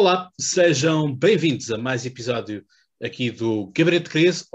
Olá, 0.00 0.32
sejam 0.40 1.14
bem-vindos 1.14 1.70
a 1.70 1.76
mais 1.76 2.06
episódio 2.06 2.64
aqui 3.02 3.30
do 3.30 3.66
Gabinete 3.66 4.04
de 4.04 4.08
Crise. 4.08 4.46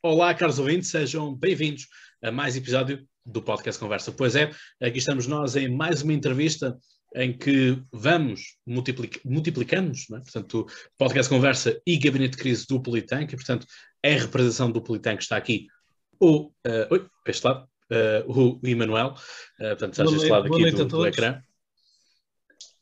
Olá, 0.00 0.32
caros 0.32 0.60
ouvintes, 0.60 0.90
sejam 0.90 1.34
bem-vindos 1.34 1.88
a 2.22 2.30
mais 2.30 2.56
episódio 2.56 3.04
do 3.26 3.42
Podcast 3.42 3.80
Conversa. 3.80 4.12
Pois 4.12 4.36
é, 4.36 4.52
aqui 4.80 4.98
estamos 4.98 5.26
nós 5.26 5.56
em 5.56 5.68
mais 5.68 6.02
uma 6.02 6.12
entrevista 6.12 6.78
em 7.16 7.36
que 7.36 7.82
vamos 7.90 8.56
multiplic 8.64 9.20
multiplicamos, 9.24 10.08
é? 10.08 10.20
portanto, 10.20 10.68
Podcast 10.96 11.28
Conversa 11.28 11.82
e 11.84 11.98
Gabinete 11.98 12.36
de 12.36 12.38
Crise 12.40 12.64
do 12.68 12.80
Politank, 12.80 13.34
e 13.34 13.36
portanto, 13.36 13.66
é 14.04 14.14
a 14.14 14.20
representação 14.20 14.70
do 14.70 14.80
Politank 14.80 15.16
que 15.16 15.24
está 15.24 15.36
aqui, 15.36 15.66
o, 16.20 16.44
uh, 16.44 16.52
oi, 16.92 17.08
este 17.26 17.44
lado, 17.44 17.68
uh, 17.90 18.32
o 18.32 18.60
Emanuel, 18.62 19.08
uh, 19.08 19.68
portanto, 19.70 19.94
está 19.94 20.04
deste 20.04 20.28
lado 20.28 20.46
aqui 20.46 20.70
do, 20.70 20.84
do 20.84 21.06
ecrã. 21.08 21.42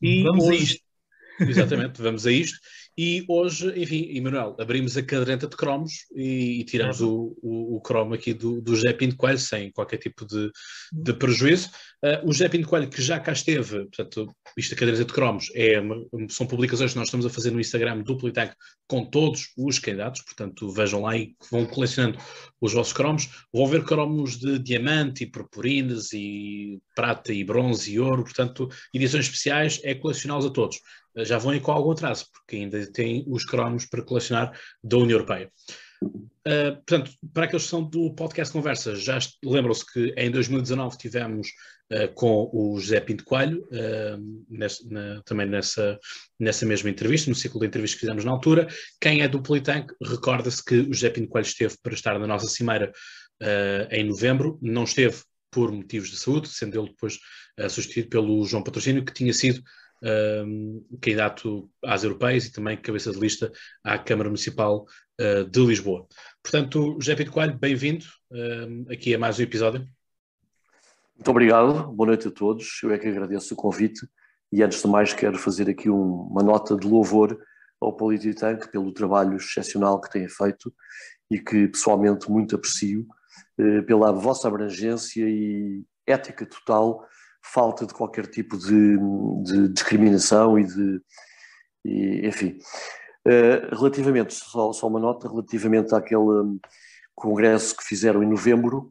E 0.02 0.22
vamos 0.22 0.44
hoje, 0.44 0.58
a 0.58 0.62
isto. 0.62 0.89
Exatamente, 1.40 2.00
vamos 2.00 2.26
a 2.26 2.32
isto. 2.32 2.58
E 2.98 3.24
hoje, 3.28 3.72
enfim, 3.80 4.10
Emanuel, 4.14 4.56
abrimos 4.58 4.96
a 4.96 5.02
caderneta 5.02 5.46
de 5.46 5.56
cromos 5.56 6.04
e, 6.14 6.60
e 6.60 6.64
tiramos 6.64 7.00
o, 7.00 7.34
o, 7.40 7.76
o, 7.76 7.80
cromo 7.80 8.14
aqui 8.14 8.34
do, 8.34 8.60
do 8.60 8.74
José 8.74 8.92
Pinto 8.92 9.16
Coelho 9.16 9.38
sem 9.38 9.70
qualquer 9.70 9.96
tipo 9.96 10.26
de, 10.26 10.50
de 10.92 11.14
prejuízo. 11.14 11.70
Uh, 12.04 12.28
o 12.28 12.32
José 12.32 12.48
Pinto 12.48 12.68
Coelho, 12.68 12.90
que 12.90 13.00
já 13.00 13.18
cá 13.18 13.32
esteve, 13.32 13.86
portanto, 13.86 14.34
isto 14.56 14.74
a 14.74 14.76
caderneta 14.76 15.04
de 15.06 15.12
cromos, 15.12 15.50
é 15.54 15.80
uma, 15.80 15.96
são 16.28 16.46
publicações 16.46 16.92
que 16.92 16.98
nós 16.98 17.08
estamos 17.08 17.24
a 17.24 17.30
fazer 17.30 17.50
no 17.50 17.60
Instagram 17.60 18.02
do 18.02 18.18
Politec 18.18 18.54
com 18.86 19.04
todos 19.04 19.52
os 19.56 19.78
candidatos, 19.78 20.22
portanto, 20.22 20.70
vejam 20.70 21.02
lá 21.02 21.16
e 21.16 21.34
vão 21.50 21.64
colecionando 21.64 22.18
os 22.60 22.72
vossos 22.72 22.92
cromos. 22.92 23.28
Vão 23.52 23.66
ver 23.66 23.84
cromos 23.84 24.36
de 24.36 24.58
diamante 24.58 25.24
e 25.24 25.26
purpurinas 25.26 26.12
e 26.12 26.78
prata 26.94 27.32
e 27.32 27.44
bronze 27.44 27.92
e 27.94 28.00
ouro, 28.00 28.24
portanto, 28.24 28.68
edições 28.92 29.26
especiais, 29.26 29.80
é 29.84 29.94
colecioná-los 29.94 30.44
a 30.44 30.50
todos 30.50 30.80
já 31.18 31.38
vão 31.38 31.52
aí 31.52 31.60
com 31.60 31.72
algum 31.72 31.92
atraso, 31.92 32.26
porque 32.32 32.56
ainda 32.56 32.86
têm 32.92 33.24
os 33.26 33.44
cromos 33.44 33.86
para 33.86 34.02
colecionar 34.02 34.52
da 34.82 34.96
União 34.96 35.18
Europeia. 35.18 35.50
Uh, 36.02 36.74
portanto, 36.76 37.10
para 37.34 37.44
aqueles 37.44 37.64
que 37.64 37.68
são 37.68 37.82
do 37.82 38.14
podcast 38.14 38.52
Conversa, 38.52 38.96
já 38.96 39.18
lembram-se 39.44 39.84
que 39.92 40.14
em 40.16 40.30
2019 40.30 40.96
tivemos 40.96 41.48
uh, 41.92 42.12
com 42.14 42.48
o 42.52 42.80
José 42.80 42.98
Pinto 43.00 43.24
Coelho, 43.24 43.62
uh, 43.64 44.46
nesse, 44.48 44.90
na, 44.90 45.22
também 45.24 45.46
nessa, 45.46 45.98
nessa 46.38 46.64
mesma 46.64 46.88
entrevista, 46.88 47.28
no 47.28 47.36
ciclo 47.36 47.60
de 47.60 47.66
entrevistas 47.66 48.00
que 48.00 48.06
fizemos 48.06 48.24
na 48.24 48.30
altura. 48.30 48.66
Quem 48.98 49.20
é 49.20 49.28
do 49.28 49.42
Politank, 49.42 49.92
recorda-se 50.02 50.64
que 50.64 50.76
o 50.76 50.94
José 50.94 51.10
Pinto 51.10 51.28
Coelho 51.28 51.46
esteve 51.46 51.76
para 51.82 51.92
estar 51.92 52.18
na 52.18 52.26
nossa 52.26 52.46
cimeira 52.46 52.90
em 53.90 54.04
novembro, 54.04 54.58
não 54.60 54.84
esteve 54.84 55.22
por 55.50 55.72
motivos 55.72 56.10
de 56.10 56.18
saúde, 56.18 56.46
sendo 56.48 56.78
ele 56.78 56.90
depois 56.90 57.18
substituído 57.70 58.10
pelo 58.10 58.44
João 58.44 58.62
Patrocínio, 58.62 59.02
que 59.02 59.14
tinha 59.14 59.32
sido 59.32 59.62
um, 60.02 60.84
candidato 61.00 61.70
às 61.84 62.04
europeias 62.04 62.46
e 62.46 62.52
também 62.52 62.76
cabeça 62.76 63.12
de 63.12 63.18
lista 63.18 63.52
à 63.84 63.98
Câmara 63.98 64.28
Municipal 64.28 64.86
uh, 65.20 65.44
de 65.44 65.60
Lisboa. 65.60 66.06
Portanto, 66.42 66.96
José 67.00 67.14
Pedro 67.14 67.32
Coelho, 67.32 67.58
bem-vindo 67.58 68.04
aqui 68.90 69.14
a 69.14 69.18
mais 69.18 69.38
um 69.38 69.42
episódio. 69.42 69.86
Muito 71.14 71.30
obrigado, 71.30 71.92
boa 71.92 72.06
noite 72.06 72.28
a 72.28 72.30
todos. 72.30 72.80
Eu 72.82 72.92
é 72.92 72.98
que 72.98 73.08
agradeço 73.08 73.52
o 73.52 73.56
convite 73.56 74.08
e, 74.50 74.62
antes 74.62 74.82
de 74.82 74.88
mais, 74.88 75.12
quero 75.12 75.38
fazer 75.38 75.68
aqui 75.68 75.90
um, 75.90 76.22
uma 76.22 76.42
nota 76.42 76.74
de 76.74 76.86
louvor 76.86 77.38
ao 77.80 77.96
Polititank 77.96 78.70
pelo 78.70 78.92
trabalho 78.92 79.36
excepcional 79.36 80.00
que 80.00 80.10
têm 80.10 80.28
feito 80.28 80.72
e 81.30 81.38
que 81.38 81.68
pessoalmente 81.68 82.30
muito 82.30 82.56
aprecio, 82.56 83.06
eh, 83.58 83.82
pela 83.82 84.12
vossa 84.12 84.48
abrangência 84.48 85.24
e 85.28 85.82
ética 86.06 86.44
total 86.44 87.06
falta 87.42 87.86
de 87.86 87.94
qualquer 87.94 88.26
tipo 88.26 88.56
de, 88.56 88.96
de 89.42 89.68
discriminação 89.68 90.58
e 90.58 90.64
de. 90.64 91.02
E, 91.84 92.26
enfim. 92.26 92.58
Uh, 93.26 93.74
relativamente, 93.74 94.32
só, 94.32 94.72
só, 94.72 94.86
uma 94.86 94.98
nota, 94.98 95.28
relativamente 95.28 95.94
àquele 95.94 96.20
um, 96.20 96.58
congresso 97.14 97.76
que 97.76 97.84
fizeram 97.84 98.22
em 98.22 98.28
novembro, 98.28 98.90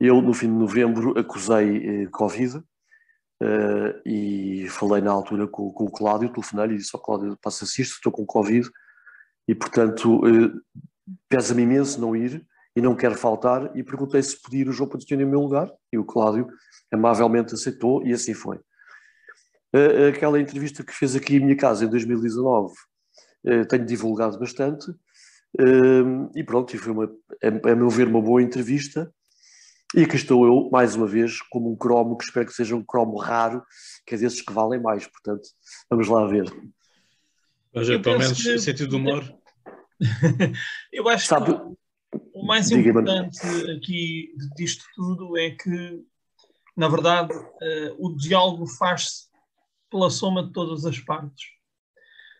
eu, 0.00 0.22
no 0.22 0.32
fim 0.32 0.46
de 0.46 0.54
novembro, 0.54 1.16
acusei 1.18 2.04
eh, 2.04 2.06
Covid 2.10 2.56
uh, 2.56 2.64
e 4.04 4.66
falei 4.68 5.00
na 5.00 5.12
altura 5.12 5.46
com, 5.46 5.70
com 5.70 5.84
o 5.84 5.90
Cláudio, 5.90 6.32
telefonei 6.32 6.74
e 6.74 6.78
disse 6.78 6.90
ao 6.94 7.00
Cláudio: 7.00 7.38
passa-se 7.40 7.82
isto, 7.82 7.96
estou 7.96 8.10
com 8.10 8.26
Covid 8.26 8.68
e, 9.46 9.54
portanto, 9.54 10.22
pesa-me 11.28 11.62
imenso 11.62 12.00
não 12.00 12.16
ir 12.16 12.44
e 12.74 12.80
não 12.80 12.96
quero 12.96 13.14
faltar. 13.14 13.70
E 13.76 13.84
perguntei 13.84 14.22
se 14.22 14.40
podia 14.40 14.62
ir 14.62 14.68
o 14.68 14.72
João 14.72 14.88
Patrocínio 14.88 15.26
em 15.26 15.30
meu 15.30 15.40
lugar 15.40 15.70
e 15.92 15.98
o 15.98 16.04
Cláudio 16.04 16.48
amavelmente 16.92 17.54
aceitou 17.54 18.06
e 18.06 18.12
assim 18.12 18.34
foi. 18.34 18.60
Aquela 20.08 20.38
entrevista 20.38 20.84
que 20.84 20.92
fez 20.92 21.16
aqui 21.16 21.36
em 21.36 21.40
minha 21.40 21.56
casa 21.56 21.84
em 21.84 21.88
2019 21.88 22.74
eh, 23.44 23.64
tenho 23.64 23.84
divulgado 23.84 24.38
bastante 24.38 24.90
eh, 25.58 26.02
e 26.36 26.44
pronto, 26.44 26.76
foi 26.78 26.92
uma, 26.92 27.10
a 27.42 27.74
meu 27.74 27.88
ver 27.88 28.06
uma 28.06 28.20
boa 28.20 28.42
entrevista 28.42 29.12
e 29.94 30.04
aqui 30.04 30.16
estou 30.16 30.46
eu, 30.46 30.70
mais 30.70 30.94
uma 30.94 31.06
vez, 31.06 31.42
como 31.50 31.70
um 31.70 31.76
cromo 31.76 32.16
que 32.16 32.24
espero 32.24 32.46
que 32.46 32.54
seja 32.54 32.74
um 32.74 32.82
cromo 32.82 33.18
raro, 33.18 33.62
que 34.06 34.14
é 34.14 34.18
desses 34.18 34.40
que 34.40 34.52
valem 34.52 34.80
mais, 34.80 35.06
portanto, 35.06 35.46
vamos 35.90 36.08
lá 36.08 36.26
ver. 36.26 36.44
Mas 37.74 37.90
é, 37.90 37.98
pelo 37.98 38.18
menos 38.18 38.42
que... 38.42 38.58
sentido 38.58 38.88
de 38.88 38.96
humor. 38.96 39.22
eu 40.92 41.08
acho 41.08 41.26
Sabe... 41.26 41.52
que 41.52 41.60
o 42.34 42.46
mais 42.46 42.70
importante 42.70 43.38
aqui 43.76 44.34
disto 44.56 44.84
tudo 44.94 45.36
é 45.36 45.50
que 45.50 46.02
na 46.76 46.88
verdade, 46.88 47.34
uh, 47.34 47.96
o 47.98 48.16
diálogo 48.16 48.66
faz-se 48.66 49.30
pela 49.90 50.10
soma 50.10 50.42
de 50.42 50.52
todas 50.52 50.84
as 50.86 50.98
partes. 50.98 51.50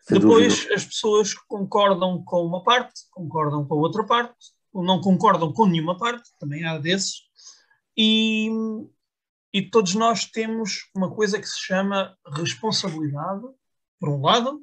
Sem 0.03 0.19
Depois, 0.19 0.55
dúvida. 0.55 0.75
as 0.75 0.85
pessoas 0.85 1.33
concordam 1.33 2.23
com 2.23 2.45
uma 2.45 2.63
parte, 2.63 3.01
concordam 3.11 3.65
com 3.65 3.75
a 3.75 3.77
outra 3.77 4.03
parte, 4.03 4.35
ou 4.73 4.83
não 4.83 4.99
concordam 4.99 5.53
com 5.53 5.65
nenhuma 5.65 5.97
parte, 5.97 6.29
também 6.39 6.65
há 6.65 6.77
desses, 6.77 7.21
e, 7.95 8.49
e 9.53 9.61
todos 9.61 9.93
nós 9.93 10.25
temos 10.25 10.89
uma 10.95 11.13
coisa 11.13 11.39
que 11.39 11.47
se 11.47 11.59
chama 11.59 12.17
responsabilidade, 12.35 13.43
por 13.99 14.09
um 14.09 14.21
lado, 14.21 14.61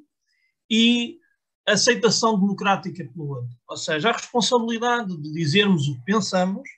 e 0.69 1.17
aceitação 1.65 2.39
democrática 2.39 3.03
pelo 3.05 3.29
outro. 3.29 3.57
Ou 3.67 3.77
seja, 3.77 4.09
a 4.09 4.13
responsabilidade 4.13 5.15
de 5.17 5.31
dizermos 5.33 5.87
o 5.87 5.95
que 5.95 6.05
pensamos 6.05 6.69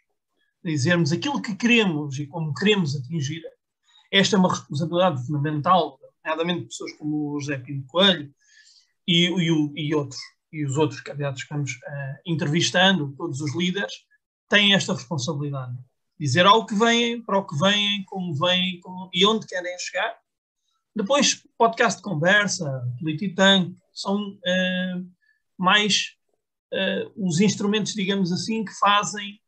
dizermos 0.63 1.11
aquilo 1.11 1.41
que 1.41 1.55
queremos 1.55 2.17
e 2.17 2.27
como 2.27 2.53
queremos 2.53 2.95
atingir. 2.95 3.43
Esta 4.11 4.35
é 4.35 4.39
uma 4.39 4.49
responsabilidade 4.49 5.25
fundamental, 5.25 5.99
nomeadamente 6.23 6.67
pessoas 6.67 6.93
como 6.93 7.31
o 7.31 7.39
José 7.39 7.57
Pinto 7.57 7.85
Coelho 7.87 8.33
e, 9.07 9.27
e, 9.27 9.87
e, 9.87 9.95
outros, 9.95 10.19
e 10.51 10.65
os 10.65 10.77
outros 10.77 11.01
candidatos 11.01 11.43
que 11.43 11.53
vamos 11.53 11.71
uh, 11.71 12.19
entrevistando, 12.25 13.13
todos 13.17 13.41
os 13.41 13.55
líderes, 13.55 13.93
têm 14.47 14.73
esta 14.73 14.93
responsabilidade. 14.93 15.75
Dizer 16.19 16.45
ao 16.45 16.65
que 16.65 16.75
vêm, 16.75 17.21
para 17.21 17.39
o 17.39 17.45
que 17.45 17.57
vêm, 17.57 18.03
como 18.05 18.33
vêm 18.35 18.79
como, 18.79 19.09
e 19.13 19.25
onde 19.25 19.47
querem 19.47 19.77
chegar. 19.79 20.15
Depois, 20.95 21.41
podcast 21.57 21.97
de 21.97 22.03
conversa, 22.03 22.83
Polititank, 22.99 23.75
são 23.91 24.29
uh, 24.29 25.11
mais 25.57 26.15
uh, 26.71 27.11
os 27.27 27.41
instrumentos, 27.41 27.93
digamos 27.93 28.31
assim, 28.31 28.63
que 28.63 28.73
fazem 28.73 29.41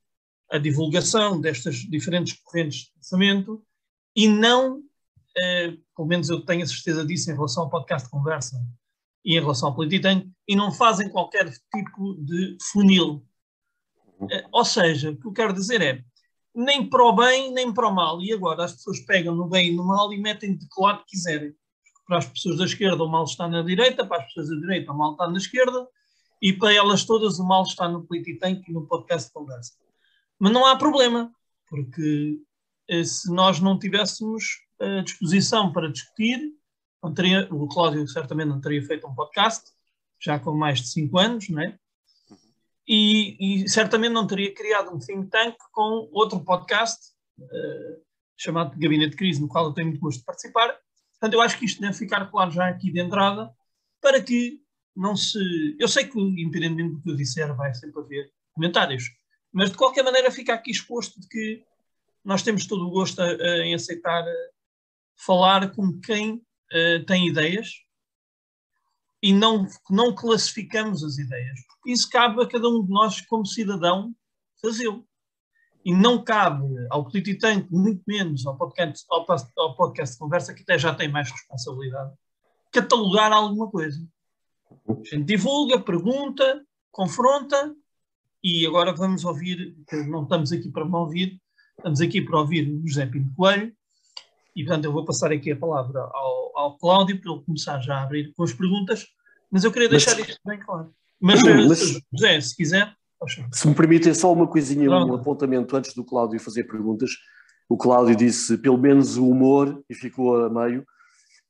a 0.52 0.58
divulgação 0.58 1.40
destas 1.40 1.76
diferentes 1.76 2.34
correntes 2.44 2.86
de 2.86 2.92
pensamento 2.94 3.64
e 4.16 4.28
não, 4.28 4.82
eh, 5.38 5.76
pelo 5.96 6.08
menos 6.08 6.30
eu 6.30 6.46
tenho 6.46 6.64
a 6.64 6.68
certeza 6.68 7.06
disso 7.06 7.30
em 7.30 7.34
relação 7.34 7.64
ao 7.64 7.70
podcast 7.70 8.08
de 8.08 8.12
conversa 8.12 8.64
e 9.24 9.36
em 9.36 9.40
relação 9.40 9.70
ao 9.70 9.76
Polititank, 9.76 10.30
e 10.48 10.56
não 10.56 10.72
fazem 10.72 11.10
qualquer 11.10 11.52
tipo 11.74 12.16
de 12.20 12.58
funil. 12.62 13.26
Eh, 14.32 14.46
ou 14.52 14.64
seja, 14.64 15.12
o 15.12 15.18
que 15.18 15.28
eu 15.28 15.34
quero 15.34 15.54
dizer 15.54 15.82
é, 15.82 16.04
nem 16.54 16.88
para 16.88 17.04
o 17.04 17.12
bem, 17.12 17.52
nem 17.52 17.74
para 17.74 17.88
o 17.88 17.94
mal. 17.94 18.22
E 18.22 18.32
agora 18.32 18.64
as 18.64 18.74
pessoas 18.74 19.00
pegam 19.02 19.36
no 19.36 19.50
bem 19.50 19.70
e 19.70 19.76
no 19.76 19.84
mal 19.84 20.14
e 20.14 20.18
metem 20.18 20.56
de 20.56 20.68
que 20.68 20.82
lado 20.82 21.04
quiserem. 21.06 21.54
Para 22.08 22.20
as 22.20 22.28
pessoas 22.28 22.58
da 22.58 22.66
esquerda 22.66 23.04
o 23.04 23.10
mal 23.10 23.26
está 23.26 23.48
na 23.48 23.64
direita, 23.64 24.06
para 24.06 24.18
as 24.18 24.28
pessoas 24.28 24.50
da 24.50 24.56
direita 24.56 24.92
o 24.92 24.98
mal 24.98 25.14
está 25.14 25.28
na 25.28 25.38
esquerda, 25.38 25.88
e 26.42 26.54
para 26.54 26.74
elas 26.74 27.04
todas 27.04 27.40
o 27.40 27.44
mal 27.44 27.64
está 27.64 27.90
no 27.90 28.06
Polititank 28.06 28.64
e 28.70 28.72
no 28.72 28.86
podcast 28.86 29.28
de 29.28 29.34
conversa. 29.34 29.74
Mas 30.40 30.52
não 30.52 30.66
há 30.66 30.76
problema, 30.76 31.34
porque 31.68 32.40
eh, 32.90 33.04
se 33.04 33.32
nós 33.32 33.60
não 33.60 33.80
tivéssemos 33.80 34.44
a 34.80 34.86
eh, 34.86 35.02
disposição 35.02 35.72
para 35.72 35.92
discutir, 35.92 36.54
teria, 37.14 37.48
o 37.52 37.68
Cláudio 37.68 38.08
certamente 38.08 38.48
não 38.48 38.62
teria 38.62 38.86
feito 38.86 39.08
um 39.08 39.14
podcast, 39.14 39.72
já 40.20 40.40
com 40.40 40.54
mais 40.54 40.82
de 40.82 40.88
cinco 40.88 41.18
anos, 41.18 41.50
não 41.50 41.62
é? 41.62 41.78
E, 42.88 43.64
e 43.64 43.70
certamente 43.70 44.14
não 44.14 44.28
teria 44.28 44.54
criado 44.54 44.94
um 44.94 45.00
think 45.00 45.30
tank 45.30 45.56
com 45.72 46.08
outro 46.12 46.40
podcast 46.40 47.12
uh, 47.40 48.02
chamado 48.38 48.78
Gabinete 48.78 49.12
de 49.12 49.18
Crise, 49.18 49.42
no 49.42 49.48
qual 49.48 49.66
eu 49.66 49.74
tenho 49.74 49.88
muito 49.88 50.00
gosto 50.00 50.20
de 50.20 50.26
participar. 50.26 50.78
Portanto, 51.14 51.34
eu 51.34 51.42
acho 51.42 51.58
que 51.58 51.66
isto 51.66 51.82
deve 51.82 51.94
ficar 51.94 52.30
claro 52.30 52.52
já 52.52 52.68
aqui 52.68 52.92
de 52.92 53.00
entrada, 53.00 53.52
para 54.02 54.22
que 54.22 54.60
não 54.96 55.16
se. 55.16 55.40
Eu 55.80 55.88
sei 55.88 56.06
que, 56.06 56.20
independentemente 56.20 56.96
do 56.96 57.02
que 57.02 57.10
eu 57.10 57.16
disser, 57.16 57.54
vai 57.56 57.74
sempre 57.74 58.02
haver 58.02 58.32
comentários, 58.54 59.06
mas 59.56 59.72
de 59.72 59.78
qualquer 59.78 60.04
maneira 60.04 60.30
fica 60.30 60.54
aqui 60.54 60.70
exposto 60.70 61.18
de 61.18 61.30
que 61.30 61.64
nós 62.26 62.44
temos 62.44 62.68
todo 62.68 62.86
o 62.86 62.90
gosto 62.90 63.22
a, 63.22 63.26
a, 63.26 63.58
em 63.60 63.74
aceitar 63.74 64.26
falar 65.16 65.72
com 65.72 65.98
quem 66.02 66.34
uh, 66.34 67.06
tem 67.08 67.30
ideias 67.30 67.70
e 69.24 69.32
não, 69.32 69.66
não 69.90 70.14
classificamos 70.14 71.06
as 71.06 71.18
ideias. 71.18 71.58
Porque 71.68 71.92
isso 71.92 72.10
cabe 72.10 72.44
a 72.44 72.48
cada 72.48 72.68
um 72.68 72.84
de 72.84 72.92
nós, 72.92 73.22
como 73.22 73.46
cidadão, 73.46 74.14
fazê-lo. 74.62 75.08
E 75.86 75.94
não 75.94 76.22
cabe 76.22 76.66
ao 76.90 77.06
Polititank, 77.06 77.72
muito 77.72 78.04
menos 78.06 78.46
ao 78.46 78.58
podcast, 78.58 79.06
ao, 79.10 79.26
ao 79.58 79.76
podcast 79.78 80.16
de 80.16 80.20
conversa, 80.20 80.54
que 80.54 80.64
até 80.64 80.78
já 80.78 80.94
tem 80.94 81.08
mais 81.08 81.32
responsabilidade, 81.32 82.14
catalogar 82.74 83.32
alguma 83.32 83.72
coisa. 83.72 84.06
A 84.90 85.16
gente 85.16 85.24
divulga, 85.24 85.80
pergunta, 85.80 86.62
confronta, 86.92 87.74
e 88.46 88.64
agora 88.68 88.94
vamos 88.94 89.26
ouvir, 89.26 89.76
não 90.08 90.22
estamos 90.22 90.52
aqui 90.52 90.70
para 90.70 90.86
me 90.86 90.96
ouvir, 90.96 91.42
estamos 91.76 92.00
aqui 92.00 92.22
para 92.22 92.40
ouvir 92.40 92.72
o 92.72 92.88
José 92.88 93.08
Pinto 93.08 93.34
Coelho, 93.36 93.74
e 94.56 94.64
portanto 94.64 94.86
eu 94.86 94.92
vou 94.92 95.04
passar 95.04 95.32
aqui 95.32 95.52
a 95.52 95.56
palavra 95.56 96.00
ao, 96.00 96.52
ao 96.56 96.78
Cláudio 96.78 97.20
para 97.20 97.32
ele 97.32 97.42
começar 97.42 97.80
já 97.80 97.96
a 97.96 98.04
abrir 98.04 98.32
com 98.38 98.44
as 98.44 98.54
perguntas, 98.54 99.08
mas 99.50 99.64
eu 99.64 99.72
queria 99.72 99.90
deixar 99.90 100.16
mas, 100.16 100.30
isto 100.30 100.42
bem 100.46 100.60
claro. 100.60 100.94
Mas, 101.20 101.42
mas 101.42 102.00
José, 102.14 102.40
se 102.40 102.56
quiser. 102.56 102.94
Se 103.52 103.68
me 103.68 103.74
permitem 103.74 104.14
só 104.14 104.32
uma 104.32 104.46
coisinha, 104.46 104.92
um 104.92 105.16
apontamento 105.16 105.76
antes 105.76 105.96
do 105.96 106.06
Cláudio 106.06 106.40
fazer 106.40 106.66
perguntas. 106.66 107.10
O 107.68 107.76
Cláudio 107.76 108.16
disse 108.16 108.60
pelo 108.60 108.78
menos 108.78 109.18
o 109.18 109.28
humor 109.28 109.84
e 109.90 109.96
ficou 109.96 110.46
a 110.46 110.50
meio. 110.52 110.86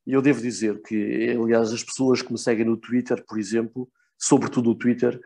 E 0.07 0.13
eu 0.13 0.21
devo 0.21 0.41
dizer 0.41 0.81
que, 0.81 1.31
aliás, 1.31 1.73
as 1.73 1.83
pessoas 1.83 2.21
que 2.21 2.31
me 2.31 2.37
seguem 2.37 2.63
no 2.63 2.77
Twitter, 2.77 3.21
por 3.27 3.37
exemplo, 3.37 3.89
sobretudo 4.17 4.69
no 4.69 4.75
Twitter, 4.75 5.19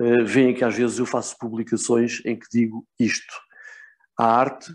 uh, 0.00 0.24
veem 0.24 0.54
que 0.54 0.64
às 0.64 0.74
vezes 0.74 0.98
eu 0.98 1.06
faço 1.06 1.36
publicações 1.38 2.20
em 2.24 2.38
que 2.38 2.46
digo 2.50 2.86
isto. 2.98 3.34
A 4.18 4.26
arte 4.26 4.74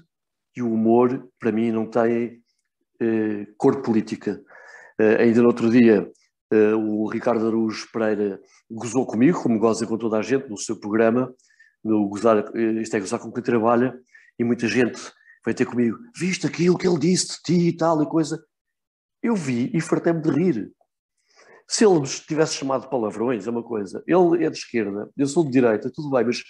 e 0.55 0.61
o 0.61 0.73
humor, 0.73 1.27
para 1.39 1.51
mim, 1.51 1.71
não 1.71 1.89
têm 1.89 2.41
uh, 3.01 3.53
cor 3.57 3.81
política. 3.81 4.41
Uh, 4.99 5.21
ainda 5.21 5.41
no 5.41 5.47
outro 5.47 5.69
dia, 5.69 6.09
o 6.51 7.07
Ricardo 7.07 7.45
Araújo 7.45 7.87
Pereira 7.93 8.41
gozou 8.67 9.05
comigo, 9.05 9.39
como 9.39 9.59
goza 9.59 9.85
com 9.85 9.99
toda 9.99 10.17
a 10.17 10.21
gente, 10.23 10.49
no 10.49 10.57
seu 10.57 10.79
programa, 10.79 11.31
no 11.83 12.09
gozar, 12.09 12.43
isto 12.81 12.95
é 12.95 12.99
gozar 12.99 13.19
com 13.19 13.31
quem 13.31 13.43
trabalha, 13.43 13.95
e 14.39 14.43
muita 14.43 14.67
gente 14.67 14.99
vai 15.45 15.53
ter 15.53 15.65
comigo, 15.65 15.99
viste 16.17 16.47
aquilo 16.47 16.75
que 16.75 16.87
ele 16.87 16.97
disse 16.97 17.27
de 17.27 17.41
ti 17.43 17.67
e 17.67 17.77
tal 17.77 18.01
e 18.01 18.07
coisa. 18.07 18.43
Eu 19.21 19.35
vi 19.35 19.69
e 19.73 19.79
fartei-me 19.79 20.21
de 20.21 20.29
rir. 20.31 20.71
Se 21.69 21.85
ele 21.85 21.99
nos 21.99 22.19
tivesse 22.19 22.55
chamado 22.55 22.89
palavrões, 22.89 23.45
é 23.45 23.51
uma 23.51 23.61
coisa. 23.61 24.03
Ele 24.07 24.43
é 24.43 24.49
de 24.49 24.57
esquerda, 24.57 25.07
eu 25.15 25.27
sou 25.27 25.45
de 25.45 25.51
direita, 25.51 25.91
tudo 25.93 26.09
bem, 26.09 26.25
mas 26.25 26.41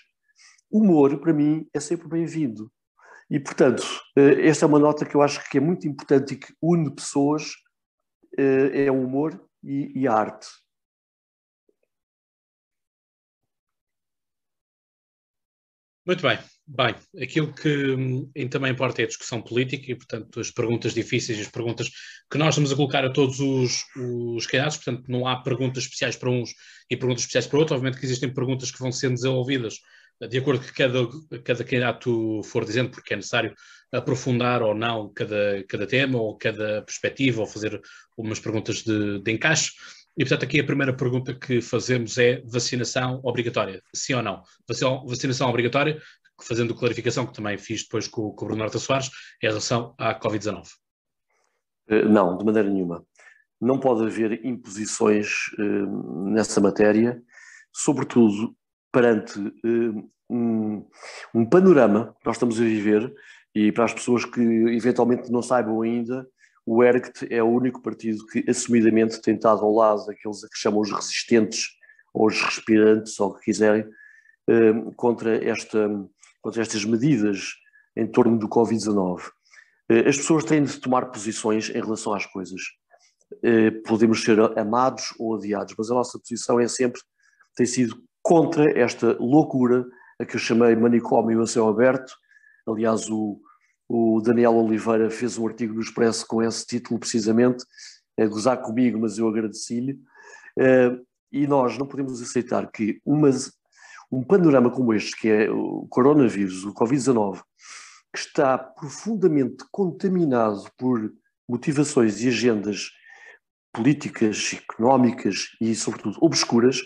humor, 0.72 1.20
para 1.20 1.34
mim, 1.34 1.68
é 1.74 1.80
sempre 1.82 2.08
bem-vindo. 2.08 2.72
E, 3.30 3.38
portanto, 3.38 3.84
eh, 4.18 4.48
esta 4.48 4.64
é 4.64 4.68
uma 4.68 4.80
nota 4.80 5.06
que 5.06 5.16
eu 5.16 5.22
acho 5.22 5.44
que 5.50 5.58
é 5.58 5.62
muito 5.62 5.86
importante 5.86 6.36
e 6.36 6.38
que 6.38 6.54
une 6.62 6.96
pessoas, 6.96 7.52
eh, 8.38 8.86
é 8.86 8.92
o 8.92 9.04
humor 9.04 9.46
e, 9.62 9.92
e 9.94 10.08
a 10.08 10.14
arte. 10.14 10.48
Muito 16.06 16.22
bem. 16.22 16.40
Bem, 16.72 16.94
aquilo 17.20 17.52
que 17.52 17.94
hum, 17.96 18.32
também 18.48 18.72
importa 18.72 19.02
é 19.02 19.06
a 19.06 19.08
discussão 19.08 19.42
política 19.42 19.92
e, 19.92 19.96
portanto, 19.96 20.40
as 20.40 20.52
perguntas 20.52 20.94
difíceis 20.94 21.40
e 21.40 21.42
as 21.42 21.48
perguntas 21.48 21.90
que 22.32 22.38
nós 22.38 22.50
estamos 22.50 22.72
a 22.72 22.76
colocar 22.76 23.04
a 23.04 23.10
todos 23.10 23.40
os, 23.40 23.86
os 23.98 24.46
candidatos, 24.46 24.78
portanto, 24.78 25.06
não 25.08 25.26
há 25.26 25.42
perguntas 25.42 25.86
especiais 25.86 26.16
para 26.16 26.30
uns 26.30 26.52
e 26.88 26.96
perguntas 26.96 27.22
especiais 27.22 27.48
para 27.48 27.58
outros. 27.58 27.76
Obviamente 27.76 28.00
que 28.00 28.06
existem 28.06 28.32
perguntas 28.32 28.70
que 28.70 28.78
vão 28.78 28.92
sendo 28.92 29.16
desenvolvidas 29.16 29.80
de 30.30 30.38
acordo 30.38 30.60
com 30.60 30.68
que 30.68 30.74
cada, 30.74 31.08
cada 31.44 31.64
candidato 31.64 32.44
for 32.44 32.64
dizendo, 32.64 32.92
porque 32.92 33.14
é 33.14 33.18
necessário 33.18 33.56
aprofundar 33.92 34.62
ou 34.62 34.76
não 34.76 35.12
cada, 35.12 35.64
cada 35.68 35.88
tema 35.88 36.20
ou 36.20 36.38
cada 36.38 36.84
perspectiva 36.84 37.42
ou 37.42 37.48
fazer 37.48 37.82
umas 38.16 38.40
perguntas 38.40 38.84
de, 38.84 39.20
de 39.22 39.32
encaixe. 39.32 39.72
E, 40.18 40.24
portanto, 40.24 40.44
aqui 40.44 40.60
a 40.60 40.66
primeira 40.66 40.94
pergunta 40.94 41.34
que 41.34 41.62
fazemos 41.62 42.18
é 42.18 42.42
vacinação 42.46 43.22
obrigatória, 43.24 43.82
sim 43.94 44.14
ou 44.14 44.22
não? 44.22 44.44
Vacinação 45.08 45.50
obrigatória, 45.50 46.00
fazendo 46.46 46.76
clarificação 46.76 47.26
que 47.26 47.34
também 47.34 47.58
fiz 47.58 47.84
depois 47.84 48.08
com, 48.08 48.32
com 48.32 48.46
o 48.46 48.48
Bruno 48.48 48.64
Horta 48.64 48.80
Soares, 48.80 49.10
em 49.42 49.48
relação 49.48 49.94
à 49.98 50.14
Covid-19. 50.18 50.68
Eh, 51.90 52.06
não, 52.06 52.38
de 52.38 52.46
maneira 52.46 52.70
nenhuma. 52.70 53.04
Não 53.60 53.80
pode 53.80 54.06
haver 54.06 54.46
imposições 54.46 55.48
uh, 55.58 56.30
nessa 56.30 56.62
matéria, 56.62 57.22
sobretudo 57.74 58.56
perante 58.92 59.38
uh, 59.38 60.10
um, 60.30 60.88
um, 61.34 61.46
panorama 61.46 62.16
que 62.20 62.26
nós 62.26 62.38
estamos 62.38 62.60
a 62.60 62.64
viver, 62.64 63.14
e 63.54 63.72
para 63.72 63.86
as 63.86 63.94
pessoas 63.94 64.24
que 64.24 64.40
eventualmente 64.42 65.30
não 65.32 65.42
saibam 65.42 65.82
ainda, 65.82 66.26
o 66.66 66.84
ERGT 66.84 67.28
é 67.34 67.44
o 67.44 67.50
único 67.50 67.82
partido 67.82 68.26
que 68.28 68.46
assumidamente 68.48 69.22
tem 69.22 69.36
estado 69.36 69.66
ao 69.66 69.74
lado 69.74 70.06
daqueles 70.06 70.42
que 70.42 70.58
chamam 70.58 70.80
os 70.80 70.92
resistentes, 70.92 71.68
ou 72.14 72.28
os 72.28 72.42
respirantes, 72.42 73.20
ou 73.20 73.32
o 73.32 73.36
que 73.36 73.46
quiserem, 73.46 73.84
uh, 73.84 74.94
contra 74.96 75.44
esta 75.44 75.90
contra 76.42 76.62
estas 76.62 76.86
medidas 76.86 77.54
em 77.96 78.08
torno 78.08 78.38
do 78.38 78.48
Covid-19. 78.48 79.30
Eh, 79.90 80.08
as 80.08 80.18
pessoas 80.18 80.44
têm 80.44 80.64
de 80.64 80.80
tomar 80.80 81.08
posições 81.08 81.70
em 81.70 81.82
relação 81.82 82.14
às 82.14 82.26
coisas. 82.26 82.62
Eh, 83.44 83.72
podemos 83.86 84.24
ser 84.24 84.40
amados 84.58 85.14
ou 85.20 85.34
odiados, 85.34 85.76
mas 85.78 85.92
a 85.92 85.96
nossa 85.96 86.20
posição 86.20 86.60
é 86.60 86.68
sempre, 86.68 87.02
tem 87.56 87.66
sido 87.66 88.02
contra 88.22 88.78
esta 88.78 89.18
loucura 89.20 89.86
a 90.20 90.26
que 90.26 90.36
eu 90.36 90.40
chamei 90.40 90.76
manicômio 90.76 91.42
a 91.42 91.48
céu 91.48 91.68
aberto. 91.68 92.14
Aliás, 92.68 93.10
o, 93.10 93.40
o 93.88 94.22
Daniel 94.22 94.56
Oliveira 94.56 95.10
fez 95.10 95.38
um 95.38 95.48
artigo 95.48 95.74
no 95.74 95.82
Expresso 95.82 96.26
com 96.28 96.44
esse 96.44 96.66
título 96.66 97.00
precisamente, 97.00 97.64
a 98.20 98.26
gozar 98.26 98.62
comigo, 98.62 99.00
mas 99.00 99.18
eu 99.18 99.28
agradeci-lhe. 99.28 100.00
Eh, 100.58 101.00
e 101.32 101.48
nós 101.48 101.78
não 101.78 101.88
podemos 101.88 102.22
aceitar 102.22 102.70
que 102.72 103.00
umas 103.06 103.52
um 104.12 104.24
panorama 104.24 104.72
como 104.72 104.94
este, 104.94 105.16
que 105.16 105.30
é 105.30 105.50
o 105.50 105.86
coronavírus, 105.90 106.64
o 106.66 106.74
Covid-19, 106.74 107.42
que 108.14 108.20
está 108.20 108.58
profundamente 108.58 109.64
contaminado 109.72 110.64
por 110.78 111.12
motivações 111.48 112.22
e 112.22 112.28
agendas 112.28 112.92
políticas, 113.72 114.54
económicas 114.54 115.50
e, 115.62 115.76
sobretudo, 115.76 116.18
obscuras, 116.22 116.82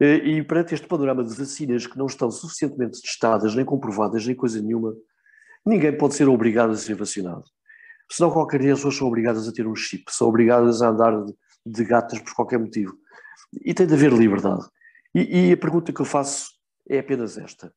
eh, 0.00 0.16
e 0.16 0.42
perante 0.42 0.74
este 0.74 0.86
panorama 0.86 1.24
de 1.24 1.34
vacinas 1.34 1.86
que 1.86 1.98
não 1.98 2.06
estão 2.06 2.30
suficientemente 2.30 3.00
testadas, 3.00 3.54
nem 3.54 3.64
comprovadas, 3.64 4.26
nem 4.26 4.34
coisa 4.34 4.60
nenhuma, 4.60 4.94
ninguém 5.64 5.96
pode 5.96 6.14
ser 6.14 6.28
obrigado 6.28 6.72
a 6.72 6.76
ser 6.76 6.94
vacinado. 6.94 7.44
Senão 8.10 8.30
qualquer 8.30 8.60
dia 8.60 8.72
as 8.72 8.78
pessoas 8.78 8.96
são 8.96 9.06
obrigadas 9.06 9.48
a 9.48 9.52
ter 9.52 9.66
um 9.66 9.74
chip, 9.74 10.04
são 10.08 10.28
obrigadas 10.28 10.82
a 10.82 10.88
andar 10.88 11.24
de, 11.24 11.34
de 11.64 11.84
gatas 11.84 12.18
por 12.18 12.34
qualquer 12.34 12.58
motivo. 12.58 12.94
E 13.64 13.72
tem 13.72 13.86
de 13.86 13.94
haver 13.94 14.12
liberdade. 14.12 14.66
E, 15.14 15.48
e 15.48 15.52
a 15.52 15.56
pergunta 15.56 15.92
que 15.92 16.00
eu 16.00 16.06
faço 16.06 16.50
é 16.88 16.98
apenas 16.98 17.36
esta. 17.36 17.72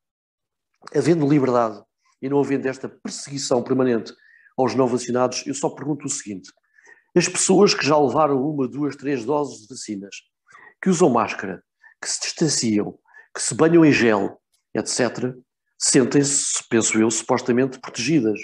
Havendo 0.95 1.27
liberdade 1.27 1.81
e 2.21 2.29
não 2.29 2.39
havendo 2.39 2.67
esta 2.67 2.87
perseguição 2.87 3.63
permanente 3.63 4.13
aos 4.57 4.75
não 4.75 4.87
vacinados, 4.87 5.45
eu 5.47 5.53
só 5.53 5.69
pergunto 5.69 6.05
o 6.05 6.09
seguinte: 6.09 6.51
as 7.15 7.27
pessoas 7.27 7.73
que 7.73 7.85
já 7.85 7.97
levaram 7.97 8.41
uma, 8.43 8.67
duas, 8.67 8.95
três 8.95 9.25
doses 9.25 9.61
de 9.61 9.67
vacinas, 9.67 10.15
que 10.81 10.89
usam 10.89 11.09
máscara, 11.09 11.63
que 12.01 12.09
se 12.09 12.21
distanciam, 12.21 12.97
que 13.33 13.41
se 13.41 13.55
banham 13.55 13.85
em 13.85 13.91
gel, 13.91 14.39
etc., 14.73 15.35
sentem-se, 15.77 16.63
penso 16.69 16.99
eu, 16.99 17.09
supostamente 17.11 17.79
protegidas. 17.79 18.39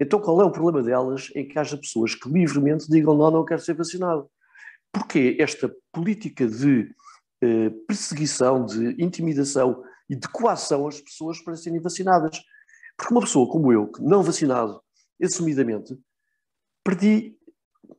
Então 0.00 0.20
qual 0.20 0.40
é 0.40 0.44
o 0.44 0.52
problema 0.52 0.82
delas 0.82 1.30
em 1.34 1.46
que 1.46 1.58
haja 1.58 1.76
pessoas 1.76 2.14
que 2.14 2.28
livremente 2.28 2.88
digam 2.88 3.16
não, 3.16 3.30
não 3.30 3.44
quero 3.44 3.60
ser 3.60 3.74
vacinado? 3.74 4.30
Porque 4.92 5.36
esta 5.40 5.70
política 5.92 6.46
de 6.46 6.88
eh, 7.40 7.70
perseguição, 7.86 8.64
de 8.64 9.02
intimidação 9.02 9.82
e 10.08 10.16
de 10.16 10.28
coação 10.28 10.86
às 10.86 11.00
pessoas 11.00 11.40
para 11.40 11.56
serem 11.56 11.80
vacinadas. 11.80 12.40
Porque 12.96 13.14
uma 13.14 13.20
pessoa 13.20 13.50
como 13.50 13.72
eu, 13.72 13.86
que 13.86 14.02
não 14.02 14.22
vacinado 14.22 14.80
assumidamente, 15.22 15.96
perdi 16.84 17.36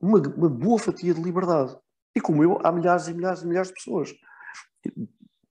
uma, 0.00 0.18
uma 0.18 0.48
boa 0.48 0.78
fatia 0.78 1.14
de 1.14 1.22
liberdade. 1.22 1.76
E 2.14 2.20
como 2.20 2.42
eu, 2.42 2.58
há 2.62 2.72
milhares 2.72 3.08
e 3.08 3.14
milhares 3.14 3.42
e 3.42 3.46
milhares 3.46 3.68
de 3.68 3.74
pessoas. 3.74 4.12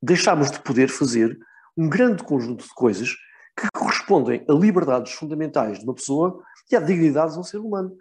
Deixámos 0.01 0.51
de 0.51 0.59
poder 0.61 0.89
fazer 0.89 1.37
um 1.77 1.89
grande 1.89 2.23
conjunto 2.23 2.65
de 2.65 2.73
coisas 2.73 3.15
que 3.57 3.67
correspondem 3.73 4.45
a 4.47 4.53
liberdades 4.53 5.13
fundamentais 5.13 5.79
de 5.79 5.85
uma 5.85 5.93
pessoa 5.95 6.43
e 6.71 6.75
à 6.75 6.79
dignidade 6.79 7.33
de 7.33 7.39
um 7.39 7.43
ser 7.43 7.57
humano. 7.57 7.95